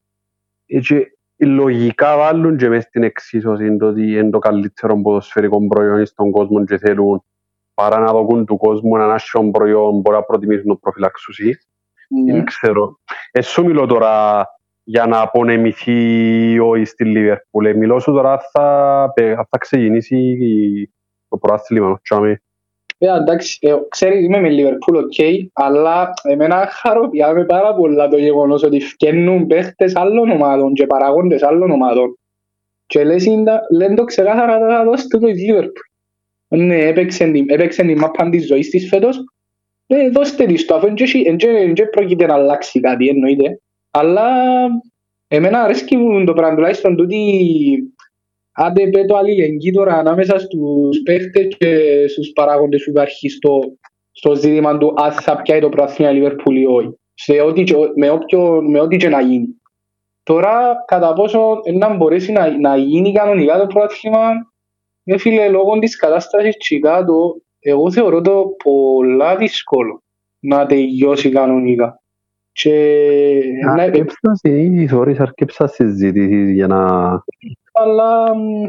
και 0.65 1.17
λογικά 1.37 2.17
βάλουν 2.17 2.57
και 2.57 2.69
μες 2.69 2.83
στην 2.83 3.03
εξίσωση 3.03 3.77
το 3.77 3.87
ότι 3.87 4.11
είναι 4.11 4.29
το 4.29 4.39
καλύτερο 4.39 5.01
ποδοσφαιρικό 5.01 5.67
προϊόν 5.67 6.05
στον 6.05 6.31
κόσμο 6.31 6.65
και 6.65 6.77
θέλουν 6.77 7.23
παρά 7.73 7.99
να 7.99 8.11
δοκούν 8.11 8.45
του 8.45 8.57
κόσμου 8.57 8.95
έναν 8.95 9.11
άσχημο 9.11 9.51
προϊόν 9.51 9.99
μπορεί 9.99 10.15
να 10.15 10.23
προτιμήσουν 10.23 10.67
το 10.67 10.75
προφυλαξουσί. 10.75 11.57
ναι. 12.07 12.33
Δεν 12.33 12.45
ξέρω. 12.45 12.99
Εσύ 13.31 13.61
μιλώ 13.61 13.85
τώρα 13.85 14.45
για 14.87 15.05
να 15.05 15.21
απονεμηθεί 15.21 16.59
όχι 16.59 16.85
στη 16.85 17.05
Λίβερπουλ. 17.05 17.65
Ε, 17.65 17.73
Μιλώ 17.73 17.99
σου 17.99 18.11
τώρα 18.11 18.39
θα, 18.51 19.11
πε- 19.15 19.35
θα 19.35 19.57
ξεκινήσει 19.57 20.17
η- 20.17 20.93
το 21.27 21.37
προάθλημα. 21.37 21.99
τσάμε. 22.03 22.39
Ε, 22.97 23.15
εντάξει, 23.15 23.57
ε, 23.61 23.75
ξέρεις 23.89 24.23
είμαι 24.25 24.39
με 24.39 24.49
Liverpool, 24.51 24.95
οκ, 24.95 25.13
αλλά 25.53 26.13
εμένα 26.23 26.67
χαροποιάμε 26.71 27.45
πάρα 27.45 27.75
πολλά 27.75 28.07
το 28.07 28.17
γεγονός 28.17 28.63
ότι 28.63 28.79
φκένουν 28.81 29.47
παίχτες 29.47 29.95
άλλων 29.95 30.29
ομάδων 30.29 30.73
και 30.73 30.87
παραγόντες 30.87 31.43
άλλων 31.43 31.71
ομάδων. 31.71 32.17
Και 32.85 33.03
λες, 33.03 33.25
είναι- 33.25 33.59
λένε 33.71 33.95
το 33.95 34.03
ξεκάθαρα 34.03 34.59
τώρα 34.59 34.83
δώστε 34.83 35.17
το 35.17 35.27
η 35.27 35.33
Liverpool. 35.49 35.69
Ναι, 36.47 36.77
έπαιξε 36.77 37.31
την- 37.31 37.49
έπαιξε 37.49 37.81
την 37.83 37.97
μάπα 37.99 38.29
της 38.29 38.47
ζωής 38.47 38.69
της 38.69 38.87
φέτος. 38.87 39.23
Ναι, 39.87 40.09
δώστε 40.09 40.45
της 40.45 40.65
το, 40.65 40.75
αφού 40.75 40.87
εν 40.87 40.93
και- 40.95 41.23
εν 41.25 41.37
και- 41.37 41.47
εν 41.49 41.73
και 41.73 41.85
πρόκειται 41.85 42.25
να 42.25 42.33
αλλάξει 42.33 42.79
κάτι, 42.79 43.07
εννοείται. 43.07 43.59
Αλλά 43.97 44.29
εμένα 45.27 45.61
αρέσκει 45.61 45.97
μου 45.97 46.23
το 46.23 46.33
πράγμα, 46.33 46.55
τουλάχιστον 46.55 46.95
τούτη 46.95 47.77
άντε 48.51 48.89
πέ 48.89 49.05
το 49.05 49.15
αλληλεγγύη 49.17 49.71
τώρα 49.71 49.93
ανάμεσα 49.93 50.39
στους 50.39 51.01
παίχτες 51.03 51.55
και 51.57 52.03
στους 52.07 52.31
παράγοντες 52.31 52.83
που 52.83 52.89
υπάρχει 52.89 53.29
στο, 53.29 53.59
στο 54.11 54.35
ζήτημα 54.35 54.77
του 54.77 54.93
αν 54.97 55.11
θα 55.11 55.41
πιάει 55.41 55.59
το 55.59 55.69
πρωτάθλημα 55.69 56.11
Λιβερπούλ 56.11 56.55
ή 56.55 56.65
όχι. 56.65 56.99
Σε 57.13 57.41
ό,τι, 57.41 57.63
και- 57.63 57.75
με, 57.95 58.09
όποιο, 58.09 58.61
με 58.61 58.79
ό,τι 58.79 58.97
και 58.97 59.09
να 59.09 59.21
γίνει. 59.21 59.61
Τώρα, 60.23 60.83
κατά 60.87 61.13
πόσο 61.13 61.59
να 61.73 61.95
μπορέσει 61.95 62.31
να, 62.31 62.57
να 62.59 62.77
γίνει 62.77 63.11
κανονικά 63.11 63.57
το 63.57 63.67
πρωτάθλημα, 63.67 64.29
ε, 65.03 65.17
φίλε, 65.17 65.49
λόγω 65.49 65.79
της 65.79 65.95
κατάστασης 65.95 66.55
εκεί 66.55 66.79
κάτω, 66.79 67.35
εγώ 67.59 67.91
θεωρώ 67.91 68.21
το 68.21 68.55
πολλά 68.63 69.35
δύσκολο 69.35 70.03
να 70.39 70.65
τελειώσει 70.65 71.29
κανονικά. 71.29 71.99
Και 72.61 73.41
να, 73.63 73.83
Αρκέψα 73.83 74.31
ή 74.41 74.87
θεωρείς 74.87 75.19
αρκέψα 75.19 75.67
συζητήσεις 75.67 76.49
για 76.49 76.67
να... 76.67 77.11
αλλά 77.73 78.35
μ, 78.35 78.65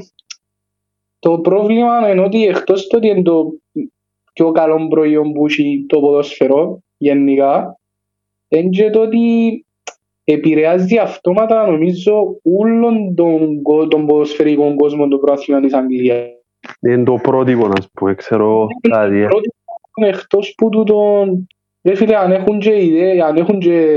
το 1.18 1.38
πρόβλημα 1.38 2.10
είναι 2.10 2.20
ότι 2.20 2.46
εκτός 2.46 2.86
το 2.86 2.96
ότι 2.96 3.08
είναι 3.08 3.22
το 3.22 3.52
πιο 4.32 4.50
καλό 4.52 4.88
προϊόν 4.88 5.32
που 5.32 5.46
έχει 5.46 5.84
το 5.88 6.00
ποδοσφαιρό 6.00 6.78
γενικά 6.96 7.78
είναι 8.48 8.68
και 8.68 8.90
το 8.90 9.00
ότι 9.00 9.64
επηρεάζει 10.24 10.98
αυτόματα 10.98 11.66
νομίζω 11.66 12.38
όλον 12.42 13.14
τον, 13.14 13.62
κο- 13.62 13.88
τον 13.88 14.06
ποδοσφαιρικό 14.06 14.74
κόσμο 14.74 15.08
του 15.08 15.20
πρόθυμα 15.20 15.60
της 15.60 15.72
Αγγλίας. 15.72 16.26
Είναι 16.80 17.04
το 17.04 17.18
πρότυπο, 17.22 17.68
να 17.68 17.74
πούμε, 17.92 18.14
ξέρω 18.14 18.66
κάτι. 18.88 19.16
ε. 19.20 19.26
Πρώτη 19.26 19.50
εκτός 19.94 20.54
που 20.56 20.68
τούτον 20.68 21.46
ρε 21.86 21.94
φίλε 21.94 22.16
αν 22.16 22.32
έχουν 22.32 22.58
και 22.58 22.84
ιδέα, 22.84 23.26
αν 23.26 23.36
έχουν 23.36 23.58
και 23.58 23.88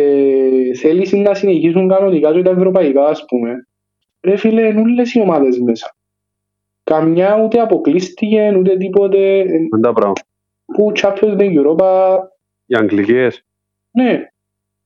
θέληση 0.80 1.18
να 1.18 1.34
συνεχίσουν 1.34 1.88
κανονικά 1.88 2.34
και 2.34 2.42
τα 2.42 2.52
ευρωπαϊκά 2.52 3.06
ας 3.08 3.26
πούμε 3.26 3.68
ρε 4.22 4.36
φίλε 4.38 4.68
είναι 4.68 4.82
όλες 4.82 5.14
οι 5.14 5.22
ομάδες 5.22 5.60
μέσα. 5.60 5.96
Καμιά 6.84 7.42
ούτε 7.44 7.60
αποκλείστηκε 7.60 8.54
ούτε 8.58 8.78
τίποτε 8.78 9.18
Είναι 9.38 9.70
τα 9.82 9.94
πράγματα. 9.94 10.22
που 10.66 10.92
Champions 10.96 11.38
League 11.38 11.64
Europa 11.66 12.18
Οι 12.66 12.76
Αγγλικές, 12.76 13.46
ναι, 13.92 14.32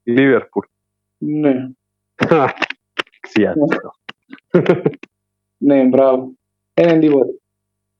η 0.02 0.12
Λίβερπουλ. 0.12 0.66
ναι, 1.18 1.54
Ξιάτικα. 3.20 3.90
ναι 5.56 5.84
μπράβο. 5.84 6.32
Δεν 6.74 6.88
είναι 6.88 6.98
τίποτε. 6.98 7.30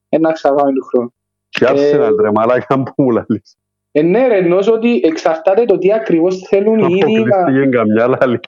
Ένα 0.09 0.33
ξαβάμε 0.33 0.73
του 0.73 0.85
χρόνου. 0.85 1.15
Και 1.49 1.67
Arsenal, 1.69 2.17
ρε 2.21 2.31
μαλάκα 2.31 2.83
που 2.83 3.03
μου 3.03 3.11
λαλείς. 3.11 3.57
Ε, 3.97 4.03
ναι 4.03 4.27
ρε, 4.27 4.37
εννοώ 4.37 4.59
ότι 4.73 5.01
εξαρτάται 5.05 5.65
το 5.65 5.79
τι 5.79 5.93
ακριβώς 5.93 6.39
θέλουν 6.39 6.79
οι 6.79 6.95
ίδιοι 6.95 7.23
να... 7.23 7.37
Αποκλείστηκε 7.37 7.77
καμιά 7.77 8.07
λαλή. 8.07 8.41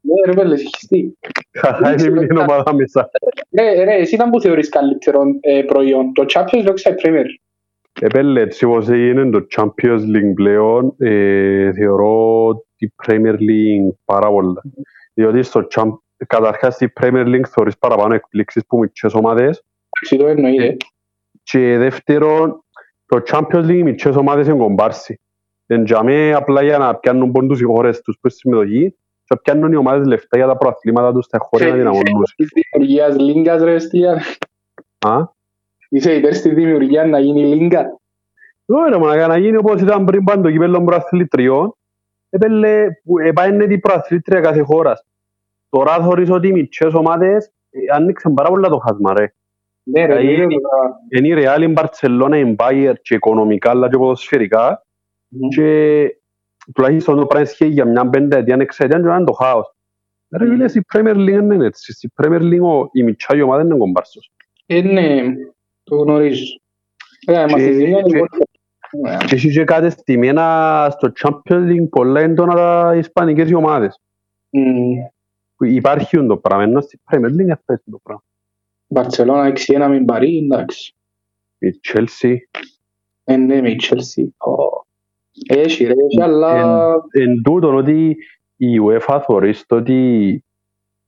Ναι 0.00 0.14
ρε 0.26 0.32
πέλε, 0.32 0.56
συγχυστή. 0.56 1.18
Χαχά 1.58 1.92
είναι 1.92 2.10
μια 2.10 2.42
ομάδα 2.42 2.74
μέσα. 2.74 3.10
Ρε, 3.58 3.84
ρε, 3.84 3.94
εσύ 3.94 4.14
ήταν 4.14 4.30
που 4.30 4.40
θεωρείς 4.40 4.68
καλύτερο 4.68 5.22
ε, 5.40 5.62
προϊόν, 5.62 6.12
το 6.12 6.24
Champions 6.28 6.66
League 6.66 6.78
ή 6.78 6.94
Premier; 7.02 7.24
Επέλε, 8.00 8.40
έτσι 8.40 8.64
όπως 8.64 8.88
έγινε 8.88 9.30
το 9.30 9.46
Champions 9.56 10.00
League 10.00 10.32
πλέον, 10.34 10.94
ε, 10.98 11.72
θεωρώ 11.72 12.54
τη 12.76 12.88
Premier 13.06 13.34
League 13.34 13.94
πάρα 14.04 14.28
πολλά. 14.28 14.62
Διότι 15.14 15.42
στο 15.42 15.66
Champ... 15.74 15.90
καταρχάς 16.26 16.74
στη 16.74 16.92
Premier 17.00 17.26
League 17.26 17.46
θεωρείς 17.48 17.78
παραπάνω 17.78 18.14
εκπλήξεις 18.14 18.66
που 18.66 18.78
μικρές 18.78 19.14
ομάδες 19.14 19.64
Εντάξει, 19.90 20.16
το 20.16 20.26
εννοείται. 20.26 20.76
και 21.42 21.76
δεύτερον, 21.78 22.64
το 23.10 23.22
Champions 23.26 23.64
League 23.64 23.74
οι 23.74 23.82
μικρές 23.82 24.16
ομάδες 24.16 24.46
είναι 24.46 24.56
κομπάρσι. 24.56 25.20
Εν 25.66 25.84
τζαμέ 25.84 26.32
απλά 26.32 26.62
για 26.62 26.78
να 26.78 26.96
πιάνουν 26.96 27.32
πόντους 27.32 27.60
οι 27.60 27.64
χώρες 27.64 28.00
τους 28.00 28.18
προς 28.20 28.32
τη 28.32 28.38
συμμετοχή 28.38 28.96
και 29.24 29.36
πιάνουν 29.42 29.72
οι 29.72 29.76
ομάδες 29.76 30.06
λεφτά 30.06 30.36
για 30.36 30.46
τα 30.46 30.56
προαθλήματα 30.56 31.12
τους 31.12 31.24
στα 31.24 31.38
χώρια 31.38 31.68
να 31.68 31.74
δυναμώνουν. 31.74 32.24
Της 32.36 32.48
δημιουργίας 32.52 33.16
Λίγκας 33.16 33.62
ρε 33.62 33.78
Στίαν. 33.78 34.18
Α, 34.98 35.24
Είσαι 35.88 36.14
υπέρ 36.14 36.34
στη 36.34 36.54
δημιουργίας 36.54 37.08
να 37.08 37.18
γίνει 37.18 37.54
Λίγκα. 37.54 38.00
Ωραία, 38.66 38.98
μα 38.98 39.26
να 39.26 39.38
γίνει 39.38 39.56
όπως 39.56 39.80
ήταν 39.80 40.04
πριν 40.04 40.24
πάνω 40.24 40.42
το 40.42 40.50
κύπελλο 40.50 40.84
προαθλητριών, 40.84 41.76
επέλε, 42.28 42.86
που 43.04 43.18
επάνε 43.18 43.66
την 43.66 43.80
προαθλήτρια 43.80 44.40
κάθε 44.40 44.60
χώρας. 44.60 45.06
Τώρα 45.68 45.94
θεωρείς 45.94 46.30
ότι 46.30 46.48
οι 46.48 46.52
μικρές 46.52 46.94
ομάδες 46.94 47.52
ε, 47.70 47.78
άνοιξαν 47.94 48.34
πάρα 48.34 48.48
πολλά 48.48 48.68
το 48.68 48.78
χάσμα, 48.78 49.12
ρε. 49.12 49.34
Ναι 49.92 50.06
ρε, 50.06 50.16
Ε, 50.18 50.22
είναι 50.22 50.32
είναι- 50.32 50.54
τώρα. 50.60 50.96
Είναι 51.08 51.28
η 51.28 51.44
Real, 51.44 51.68
η 51.70 51.72
Barcelona, 51.76 52.46
η 52.46 52.54
Bayern 52.58 52.94
και 53.02 53.14
οικονομικά 53.14 53.70
αλλά 53.70 53.88
και 53.90 53.96
ποδοσφαιρικά 53.96 54.82
και 55.48 56.08
τουλάχιστον 56.74 57.16
το 57.18 57.26
πράγμα 57.26 57.46
ισχύει 57.48 57.66
για 57.66 57.84
μια 57.84 58.10
πενταετία, 58.10 58.56
εξαετία 58.60 58.96
και 59.00 59.06
να 59.06 59.14
είναι 59.16 59.24
το 59.24 59.32
χάος. 59.32 59.74
Ρε 60.36 60.46
φίλες, 60.48 60.70
στη 60.70 60.80
Premier 60.94 61.14
League 61.16 61.24
δεν 61.32 61.50
είναι 61.50 61.66
έτσι. 61.66 61.92
Στη 61.92 62.08
Premier 62.22 62.40
League 62.40 62.62
ο- 62.62 62.88
η 62.92 63.02
μικρά 63.02 63.36
η 63.36 63.40
ομάδα 63.42 63.62
είναι 63.62 63.76
κομπάρσος. 63.76 64.30
Ε, 64.66 64.80
ναι, 64.80 65.22
το 65.82 65.96
γνωρίζω. 65.96 66.44
Ε, 67.26 67.32
είμαστε 67.32 67.56
Και- 67.68 67.72
στη 67.74 67.84
Λίγκα, 67.84 68.02
και- 68.02 68.14
λοιπόν. 68.14 68.28
Ναι. 69.02 69.16
Και 69.26 69.34
έχει 69.34 69.50
και 69.50 69.64
κάτι 69.64 69.90
στημένα 69.90 70.88
στο 70.90 71.12
Champions 71.22 71.66
League 71.68 71.88
πολλά 71.90 72.20
έντονα 72.20 72.54
τα 72.54 72.94
ισπανικές 72.96 73.50
οι 73.50 73.54
ομάδες. 73.54 74.00
Μμ. 74.50 74.92
που 75.56 75.66
υπάρχει 75.66 76.26
το 76.26 76.36
πράγμα, 76.36 76.62
ενώ 76.64 76.80
στη 76.80 76.98
Premier 77.10 77.24
League 77.26 77.50
αυτό 77.52 77.72
είναι 77.72 77.82
το 77.90 77.98
πράγμα. 78.02 78.22
Μπαρτσελώνα 78.92 79.52
6-1 79.52 79.86
με 79.88 79.96
την 79.96 80.04
Παρί, 80.04 80.36
εντάξει. 80.36 80.94
Η 81.58 81.80
Chelsea, 81.88 82.36
Ε, 83.24 83.36
ναι, 83.36 83.60
με 83.60 83.70
η 83.70 83.80
Chelsea. 83.82 84.50
Ω. 84.50 84.84
Έχει 85.48 85.84
ρε, 85.84 85.92
έχει, 85.92 86.22
αλλά... 86.22 86.94
εν 87.10 87.42
τούτον 87.42 87.76
ότι 87.76 88.16
η 88.56 88.66
UEFA 88.82 89.20
θεωρείς 89.26 89.66
το 89.66 89.76
ότι 89.76 90.44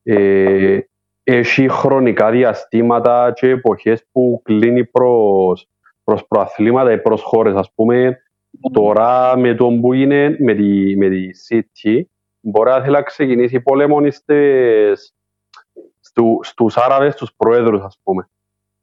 ε, 0.03 0.78
έχει 1.22 1.68
χρονικά 1.68 2.30
διαστήματα 2.30 3.33
και 3.35 3.49
εποχές 3.49 4.05
που 4.12 4.41
κλείνει 4.45 4.85
προς, 4.85 5.68
προς 6.05 6.26
προαθλήματα 6.26 6.93
ή 6.93 7.01
προς 7.01 7.22
χώρες, 7.22 7.55
ας 7.55 7.72
πούμε, 7.74 8.18
τώρα 8.72 9.37
με 9.37 9.55
τον 9.55 9.80
που 9.80 9.93
είναι 9.93 10.37
με 10.39 10.55
τη, 10.55 10.97
με 10.97 11.09
τη 11.09 11.28
City, 11.49 12.01
μπορεί 12.41 12.70
να 12.70 12.80
θέλει 12.80 12.93
να 12.93 13.03
ξεκινήσει 13.03 13.61
πόλεμο 13.61 14.11
στις, 14.11 15.14
στου, 16.13 16.39
στους 16.43 16.77
Άραβες, 16.77 17.13
στους 17.15 17.33
πρόεδρους, 17.37 17.83
ας 17.83 17.99
πούμε. 18.03 18.29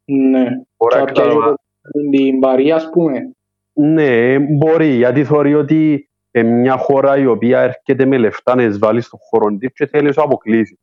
Ναι. 0.05 0.43
Μπορεί 0.77 0.95
να 0.95 0.99
Κάποια 1.05 1.23
καταλαβα- 1.23 1.59
την 2.11 2.39
Παρί, 2.39 2.71
ας 2.71 2.89
πούμε. 2.89 3.31
Ναι, 3.73 4.39
μπορεί, 4.39 4.87
γιατί 4.87 5.23
θεωρεί 5.23 5.55
ότι 5.55 6.09
ε, 6.31 6.43
μια 6.43 6.77
χώρα 6.77 7.17
η 7.17 7.25
οποία 7.25 7.59
έρχεται 7.61 8.05
με 8.05 8.17
λεφτά 8.17 8.55
να 8.55 8.63
εισβάλλει 8.63 9.01
στον 9.01 9.19
χώρο 9.29 9.57
της 9.57 9.73
και 9.73 9.85
θέλει 9.87 10.05
να 10.07 10.11
σου 10.11 10.21
αποκλείσει. 10.21 10.79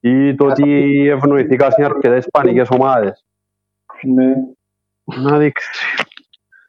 Ή 0.00 0.34
το 0.34 0.46
ότι 0.46 0.88
ευνοηθήκα 1.08 1.70
σε 1.70 1.84
αρκετές 1.84 2.18
ισπανικές 2.24 2.68
ομάδες. 2.70 3.24
Ναι. 4.02 4.34
Να 5.04 5.38
δείξει. 5.38 5.70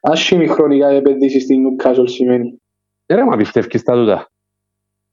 Άσχημη 0.00 0.46
χρονικά 0.46 0.92
η 0.92 0.96
επενδύση 0.96 1.40
στην 1.40 1.62
Newcastle 1.66 2.08
σημαίνει. 2.08 2.60
Ε, 3.06 3.14
Ρε, 3.14 3.24
μα 3.24 3.36
πιστεύεις 3.36 3.82
τα 3.82 3.92
τούτα. 3.94 4.30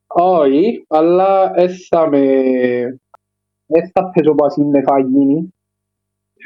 Όχι, 0.08 0.86
αλλά 0.88 1.52
δεν 1.52 1.70
θα 1.90 2.10
με... 2.10 2.20
Δεν 3.66 3.92
θα 3.94 4.12
παίζω 4.12 4.36
πας 4.36 4.56
είναι 4.56 4.82
θα 4.82 5.00
γίνει. 5.00 5.54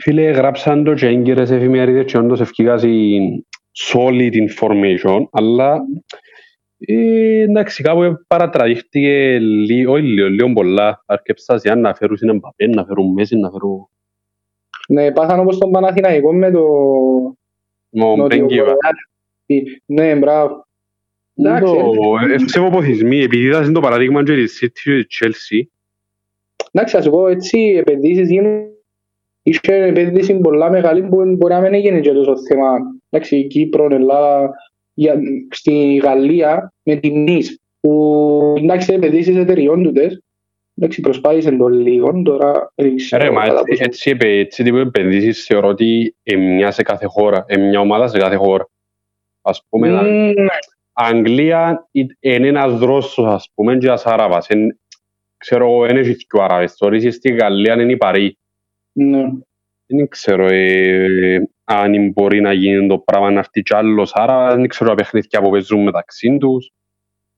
Φίλε, 0.02 0.30
γράψαν 0.32 0.84
το 0.84 0.94
και 0.94 1.08
έγκυρες 1.08 1.52
εφημερίδες 1.52 2.12
και 2.12 2.18
όντως 2.18 2.40
ευκήγασαν 2.40 3.46
solid 3.92 4.32
information, 4.34 5.24
αλλά 5.32 5.82
ε, 6.78 7.42
εντάξει, 7.42 7.84
κάπου 7.84 8.24
παρατραγήχτηκε 8.28 9.40
λίγο, 9.40 9.94
όχι 9.94 10.04
λίγο, 10.04 10.28
λίγο 10.28 10.54
πολλά. 10.54 11.04
Αρκεψάς 11.06 11.62
για 11.62 11.76
να 11.76 11.94
φέρουν 11.94 12.18
στην 12.18 12.30
Εμπαπέ, 12.30 12.68
να 12.68 12.86
φέρουν 12.86 13.14
Μέση, 13.14 13.36
να 13.36 13.52
φέρουν... 13.52 13.90
Ναι, 14.88 15.12
πάθαν 15.12 15.40
όπως 15.40 15.58
τον 15.58 15.72
Παναθηναϊκό 15.72 16.34
με 16.34 16.52
το... 16.52 16.66
Μο 17.90 18.16
Νότιο 18.16 18.46
Μπέγκεβα. 18.46 18.74
Κορεάτη. 18.74 19.82
Ναι, 19.86 20.16
μπράβο. 20.16 20.66
Εντάξει, 21.34 21.74
Το 21.74 22.34
ευσεβοποθισμοί, 22.34 23.20
επειδή 23.20 23.44
είδασαν 23.44 23.74
το 23.74 23.80
παραδείγμα 23.80 24.24
και 24.24 24.34
της 24.34 24.60
City 24.64 24.70
και 24.84 25.04
της 25.04 25.20
Chelsea, 25.20 25.62
Εντάξει, 26.72 26.96
θα 26.96 27.02
σου 27.02 27.10
πω 27.10 27.28
έτσι, 27.28 27.60
οι 27.60 27.78
επενδύσεις 27.78 28.30
γίνουν... 28.30 28.66
Είχε 29.44 29.74
επένδυση 29.74 30.40
πολλά 30.40 30.70
μεγάλη 30.70 31.02
που 31.04 31.16
μπορεί 31.38 31.54
να 31.54 31.60
μην 31.60 31.74
έγινε 31.74 32.00
και 32.00 32.12
τόσο 32.12 32.34
θέμα. 32.38 32.78
Εντάξει, 33.10 33.38
η 33.38 33.48
Κύπρο, 33.48 33.88
η 33.92 33.94
Ελλάδα, 33.94 34.52
για- 34.94 35.20
στη 35.50 35.96
Γαλλία 36.04 36.74
με 36.84 36.96
την 36.96 37.24
ΝΙΣ 37.24 37.60
που 37.80 38.54
εντάξει 38.58 38.94
επενδύσεις 38.94 39.36
εταιριών 39.38 39.84
τούτες 39.84 40.22
εντάξει 40.76 41.02
προσπάθησαν 41.02 41.58
το 41.58 41.68
λίγο 41.68 42.22
τώρα 42.24 42.72
δεν 42.76 42.96
ξέρω 42.96 43.24
Ρε, 43.24 43.32
μα 43.32 43.42
κατά 43.42 43.54
έτσι, 43.60 43.70
πόσο- 43.70 43.84
έτσι, 43.84 44.10
επε- 44.10 44.46
έτσι 44.46 44.64
τύπου 44.64 44.78
επενδύσεις 44.78 45.46
θεωρώ 45.46 45.68
ότι 45.68 46.16
εμιάς 46.24 46.76
σε 46.76 46.82
κάθε 46.84 47.06
χώρα, 47.06 47.44
εμιάς 47.48 47.82
ομάδας 47.84 48.12
σε 48.12 48.18
κάθε 48.18 48.36
χώρα. 48.36 48.70
Ας 49.42 49.64
πούμε, 49.70 49.90
Μμμ, 49.92 50.02
ναι. 50.42 50.46
Αγγλία 50.94 51.88
ε- 51.92 52.34
είναι 52.36 52.48
ένας 52.48 52.80
Ρώσος, 52.80 53.26
ας 53.26 53.50
πούμε, 53.56 53.78
και 53.78 53.88
ένας 53.88 54.06
Άραβας. 54.06 54.48
Εν- 54.48 54.80
Ξέρω 55.38 55.66
εγώ, 55.66 55.86
δεν 55.86 55.98
έχει 55.98 56.16
και 56.16 56.38
ο 56.38 56.44
Άραβες. 56.44 56.76
Τώρα 56.76 56.96
είσαι 56.96 57.10
στη 57.10 57.32
Γαλλία, 57.32 57.74
είναι 57.82 57.92
η 57.92 57.98
Παρή. 57.98 58.38
ναι. 58.92 59.32
Δεν 59.90 60.08
ξέρω 60.08 60.46
ε, 60.50 61.50
αν 61.64 62.12
μπορεί 62.12 62.42
να 62.42 62.54
γίνει 62.54 62.88
το 62.88 62.98
πράγμα 62.98 63.32
να 63.32 63.40
έρθει 63.40 63.62
κι 63.62 63.76
άλλος 63.76 64.12
Άραβας. 64.14 64.56
Δεν 64.56 64.68
ξέρω 64.68 64.90
τα 64.90 64.96
παιχνίδια 64.96 65.42
που 65.42 65.50
παίζουν 65.50 65.84
μεταξύ 65.84 66.38
τους. 66.38 66.72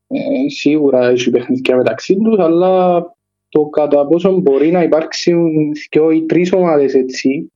Ε, 0.08 0.50
σίγουρα 0.50 1.08
έχει 1.08 1.30
παιχνίδια 1.30 1.76
μεταξύ 1.76 2.18
τους 2.18 2.40
αλλά 2.40 3.04
το 3.50 3.66
κατά 3.66 4.08
πόσο 4.08 4.32
μπορεί 4.32 4.72
να 4.72 4.84
υπάρξουν 4.84 5.72
και 5.90 6.00
οι 6.14 6.26
τρεις 6.26 6.54
ομάδες 6.54 6.94
έτσι 6.94 7.52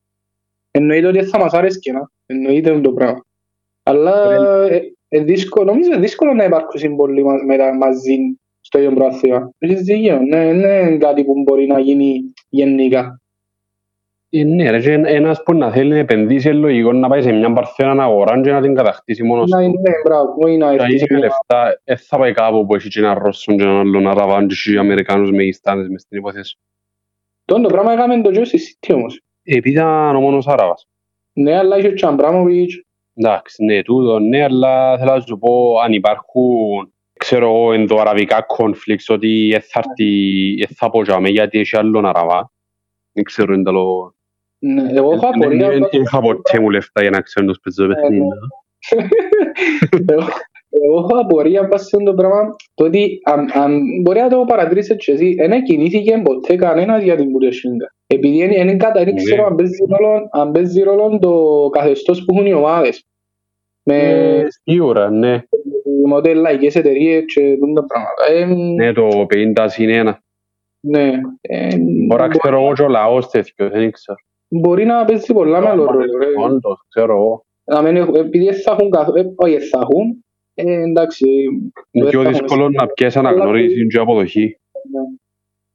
εννοείται 0.71 1.07
ότι 1.07 1.23
θα 1.23 1.39
μας 1.39 1.53
άρεσε 1.53 1.91
να 1.91 2.09
εννοείται 2.25 2.79
το 2.79 2.91
πράγμα 2.91 3.25
αλλά 3.83 4.33
ε, 4.69 4.93
ε, 5.07 5.23
δύσκολο, 5.23 5.65
νομίζω 5.65 5.91
είναι 5.91 5.99
δύσκολο 5.99 6.33
να 6.33 6.43
υπάρξουν 6.43 6.95
πολλοί 6.95 7.23
μα- 7.23 7.43
μετα- 7.45 7.75
μαζί 7.77 8.17
στο 8.74 8.82
ίδιο 8.82 8.93
πρόθυμα. 8.93 9.51
Έχεις 9.57 9.82
δίκιο, 9.82 10.19
ναι, 10.19 10.51
ναι, 10.53 10.67
είναι 10.74 10.97
κάτι 10.97 11.24
που 11.24 11.34
μπορεί 11.43 11.67
να 11.67 11.80
γίνει 11.80 12.34
γενικά. 12.49 13.17
Ε, 14.30 14.43
ναι, 14.43 14.69
ρε, 14.69 14.80
και 14.80 14.91
ένας 14.93 15.43
που 15.43 15.53
να 15.53 15.71
θέλει 15.71 15.89
να 15.89 15.97
επενδύσει 15.97 16.49
είναι 16.49 16.57
λογικό 16.57 16.91
να 16.93 17.09
πάει 17.09 17.21
σε 17.21 17.32
μια 17.32 17.53
παρθένα 17.53 18.03
αγορά 18.03 18.41
και 18.41 18.51
να 18.51 18.61
την 18.61 18.76
κατακτήσει 18.76 19.24
μόνος 19.24 19.49
Να 19.49 19.57
του. 19.57 19.63
είναι, 19.63 19.80
ναι, 19.82 19.91
μπράβο, 20.03 20.36
όχι 20.38 20.57
να 20.57 20.65
Τα 20.67 20.74
έρθει 20.74 20.88
σε 20.88 20.93
ίδια 20.93 21.07
μια- 21.09 21.19
λεφτά 21.19 21.82
δεν 21.84 21.97
θα 21.97 22.17
πάει 22.17 22.34
κάπου 22.34 22.65
που 22.65 22.76
έχει 22.76 22.89
και 22.89 22.99
έναν 22.99 23.17
Ρώσον 23.17 23.57
και 23.57 23.63
έναν 23.63 23.76
άλλον 23.80 24.07
Αραβάν 24.07 24.47
και 24.47 24.53
έχει 24.53 24.78
Αμερικάνους 24.78 25.32
μεγιστάνες 25.32 25.88
μες 25.88 26.01
στην 26.01 26.17
υπόθεση. 26.17 26.57
Τον 27.45 27.61
το 27.61 27.67
πράγμα 27.69 27.91
έκαμε 27.93 28.21
το 28.21 28.32
Τζο 28.32 28.45
στη 28.45 28.59
City 28.59 28.93
όμως. 28.95 29.21
Επειδή 29.43 29.71
ήταν 29.76 30.15
ο 30.15 30.19
μόνος 30.21 30.47
Άραβας. 30.47 30.88
Ναι, 31.34 31.57
αλλά 31.57 31.78
είχε 31.78 31.91
και 31.91 32.05
ο 32.05 32.07
Αμπράμοβιτς. 32.07 32.84
Εντάξει, 33.15 33.63
ναι, 33.63 33.82
τούτο, 33.82 34.19
ναι, 34.19 34.43
αλλά 34.43 34.97
θέλω 34.97 35.11
να 35.13 35.19
σου 35.19 35.38
πω 35.39 35.78
αν 35.84 35.93
υπάρχουν 35.93 36.92
ξέρω 37.24 37.45
εγώ, 37.45 37.74
ενδοαραβικά 37.74 38.45
conflicts 38.57 39.05
ότι 39.07 39.49
δεν 39.51 39.61
θα 39.61 39.82
έρθει, 39.86 40.09
δεν 40.55 40.67
θα 40.76 40.89
πω 40.89 41.01
για 41.03 41.19
μέ, 41.19 41.30
γιατί 41.30 41.59
έχει 41.59 41.78
άλλον 41.78 42.05
Αραβά. 42.05 42.51
Δεν 43.11 43.24
ξέρω, 43.24 43.53
είναι 43.53 43.63
το... 43.63 44.13
Ναι, 44.59 44.91
εγώ 44.93 45.11
έχω 45.13 45.28
απορία. 45.28 45.69
Δεν 45.69 45.84
είχα 45.91 46.19
ποτέ 46.19 46.59
μου 46.59 46.69
λεφτά 46.69 47.01
για 47.01 47.09
να 47.09 47.21
ξέρω 47.21 47.45
τους 47.47 47.59
παίζω 47.59 47.88
παιχνίδια. 47.88 48.36
Εγώ- 50.05 50.28
Εγώ 50.86 50.97
έχω 50.99 51.17
απορία 51.19 51.67
πας 51.67 51.82
σε 51.88 51.95
αυτό 51.95 52.11
το 52.11 52.13
πράγμα 52.13 52.55
το 52.74 52.86
ότι 52.86 53.19
αν, 53.24 53.49
αν 53.53 53.82
μπορεί 54.01 54.19
να 54.19 54.30
το 54.30 54.43
παρατηρήσεις 54.47 54.95
και 54.97 55.11
εσύ 55.11 55.34
δεν 55.34 55.63
κινήθηκε 55.63 56.21
ποτέ 56.24 56.55
κανένας 56.55 57.03
για 57.03 57.15
την 57.15 57.26
Bundesliga. 57.26 57.88
Επειδή 58.07 58.38
είναι, 58.38 58.55
είναι 58.59 58.76
κατά, 58.76 59.03
δεν 59.03 59.13
Ναι. 59.13 59.24
ξέρω 59.24 59.45
αν 59.45 59.55
παίζει 59.55 59.86
ρόλο, 59.89 60.28
αν 60.32 60.51
παίζει 60.51 60.82
ρόλο 60.82 61.19
το 61.19 61.69
καθεστώς 61.71 62.26
που 62.26 62.34
έχουν 62.36 62.45
οι 62.47 62.53
ομάδες. 62.53 63.05
Με 63.84 63.97
Ε, 63.97 64.45
Σίγουρα, 64.63 65.09
ναι. 65.09 65.43
Μοντέλα, 66.14 66.41
λαϊκές 66.41 66.76
εταιρείες 66.76 67.24
και 67.26 67.57
τούτα 67.59 67.82
τα 67.82 67.86
πράγματα. 67.88 68.32
Ε, 68.32 68.45
Ναι, 68.76 68.93
το 68.93 69.26
50 69.30 69.66
συν 69.70 69.89
1. 69.89 70.14
ναι. 70.88 71.11
Ε, 71.41 71.68
Μπορεί 72.07 72.22
να 72.22 72.28
ξέρω 72.28 72.61
εγώ 72.64 72.74
και 72.74 72.82
ο 72.82 72.88
λαός 72.88 73.30
τέτοιο, 73.30 73.70
δεν 73.70 73.91
ξέρω. 73.91 74.18
Μπορεί 74.47 74.86
να 74.86 75.05
παίζει 75.05 75.34
πολλά 75.34 75.59
μεγάλο 75.59 75.86
ρόλο. 75.86 76.18
ρε. 76.18 76.26
Όντως, 76.43 76.86
ξέρω 76.89 77.14
εγώ. 77.14 77.45
Να 77.64 77.82
μην 77.82 77.95
έχουν- 77.95 78.16
Επειδή 78.16 78.45
δεν 78.45 78.53
θα 78.61 78.72
έχουν 78.72 78.89
καθ- 78.89 79.16
ε, 79.18 79.32
όχι 79.36 79.57
δεν 79.57 79.68
θα 79.68 79.80
έχουν, 79.82 80.26
ε, 80.53 80.82
εντάξει. 80.89 81.26
Είναι 81.91 82.03
δεν 82.05 82.09
πιο 82.09 82.22
θα 82.24 82.30
έχουν 82.30 82.41
δύσκολο 82.41 82.70
να 82.70 82.88
πιέσει 82.88 83.18
αναγνώριση 83.20 83.88
και 83.88 83.97
αποδοχή. 83.99 84.57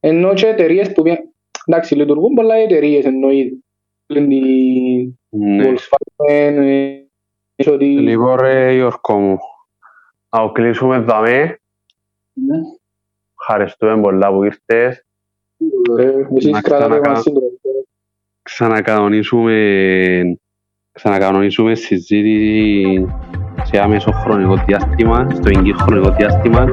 Ενώ 0.01 0.35
και 0.35 0.47
εταιρείες 0.47 0.93
που 0.93 1.03
πια- 1.03 1.33
εντάξει 1.67 1.95
λειτουργούν 1.95 2.35
πολλά 2.35 2.59
οι 2.59 2.63
εταιρείες 2.63 3.05
εννοείται. 3.05 3.57
Λένε 4.07 4.35
η 4.35 5.19
Ναι. 5.29 5.65
Volkswagen, 5.73 6.55
ε, 6.57 6.91
ίσως 7.57 7.75
ότι... 7.75 7.85
Λοιπόν 7.85 8.37
ρε 8.41 8.73
Γιώργο 8.75 9.19
μου, 9.19 9.39
να 10.31 10.41
το 10.41 10.53
κλείσουμε 10.53 10.99
δαμέ. 10.99 11.59
Ναι. 12.33 12.57
Ευχαριστούμε 13.41 14.01
πολλά 14.01 14.29
που 14.33 14.45
ήρθες. 14.45 15.03
Ε, 15.99 16.03
Εσείς 16.37 16.51
Να 16.51 16.61
κρατάτε 16.61 16.85
ξανακα- 16.89 17.11
μας 17.11 17.23
σύντομα. 17.23 17.47
Ξανακανονίσουμε, 18.43 19.55
ξανακανονίσουμε 20.93 21.75
συζήτηση 21.75 23.07
σε 23.63 23.79
άμεσο 23.81 24.11
χρονικό 24.13 24.65
διάστημα, 24.67 25.31
στο 25.31 25.49
εγγύ 25.57 25.73
χρονικό 25.73 26.11
διάστημα. 26.11 26.65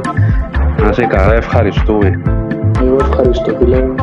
Να 0.80 0.94
σε 0.94 1.06
καλά, 1.06 1.34
ευχαριστούμε. 1.34 2.22
Εγώ 2.82 2.96
ευχαριστώ 2.96 3.56
φίλε. 3.58 3.94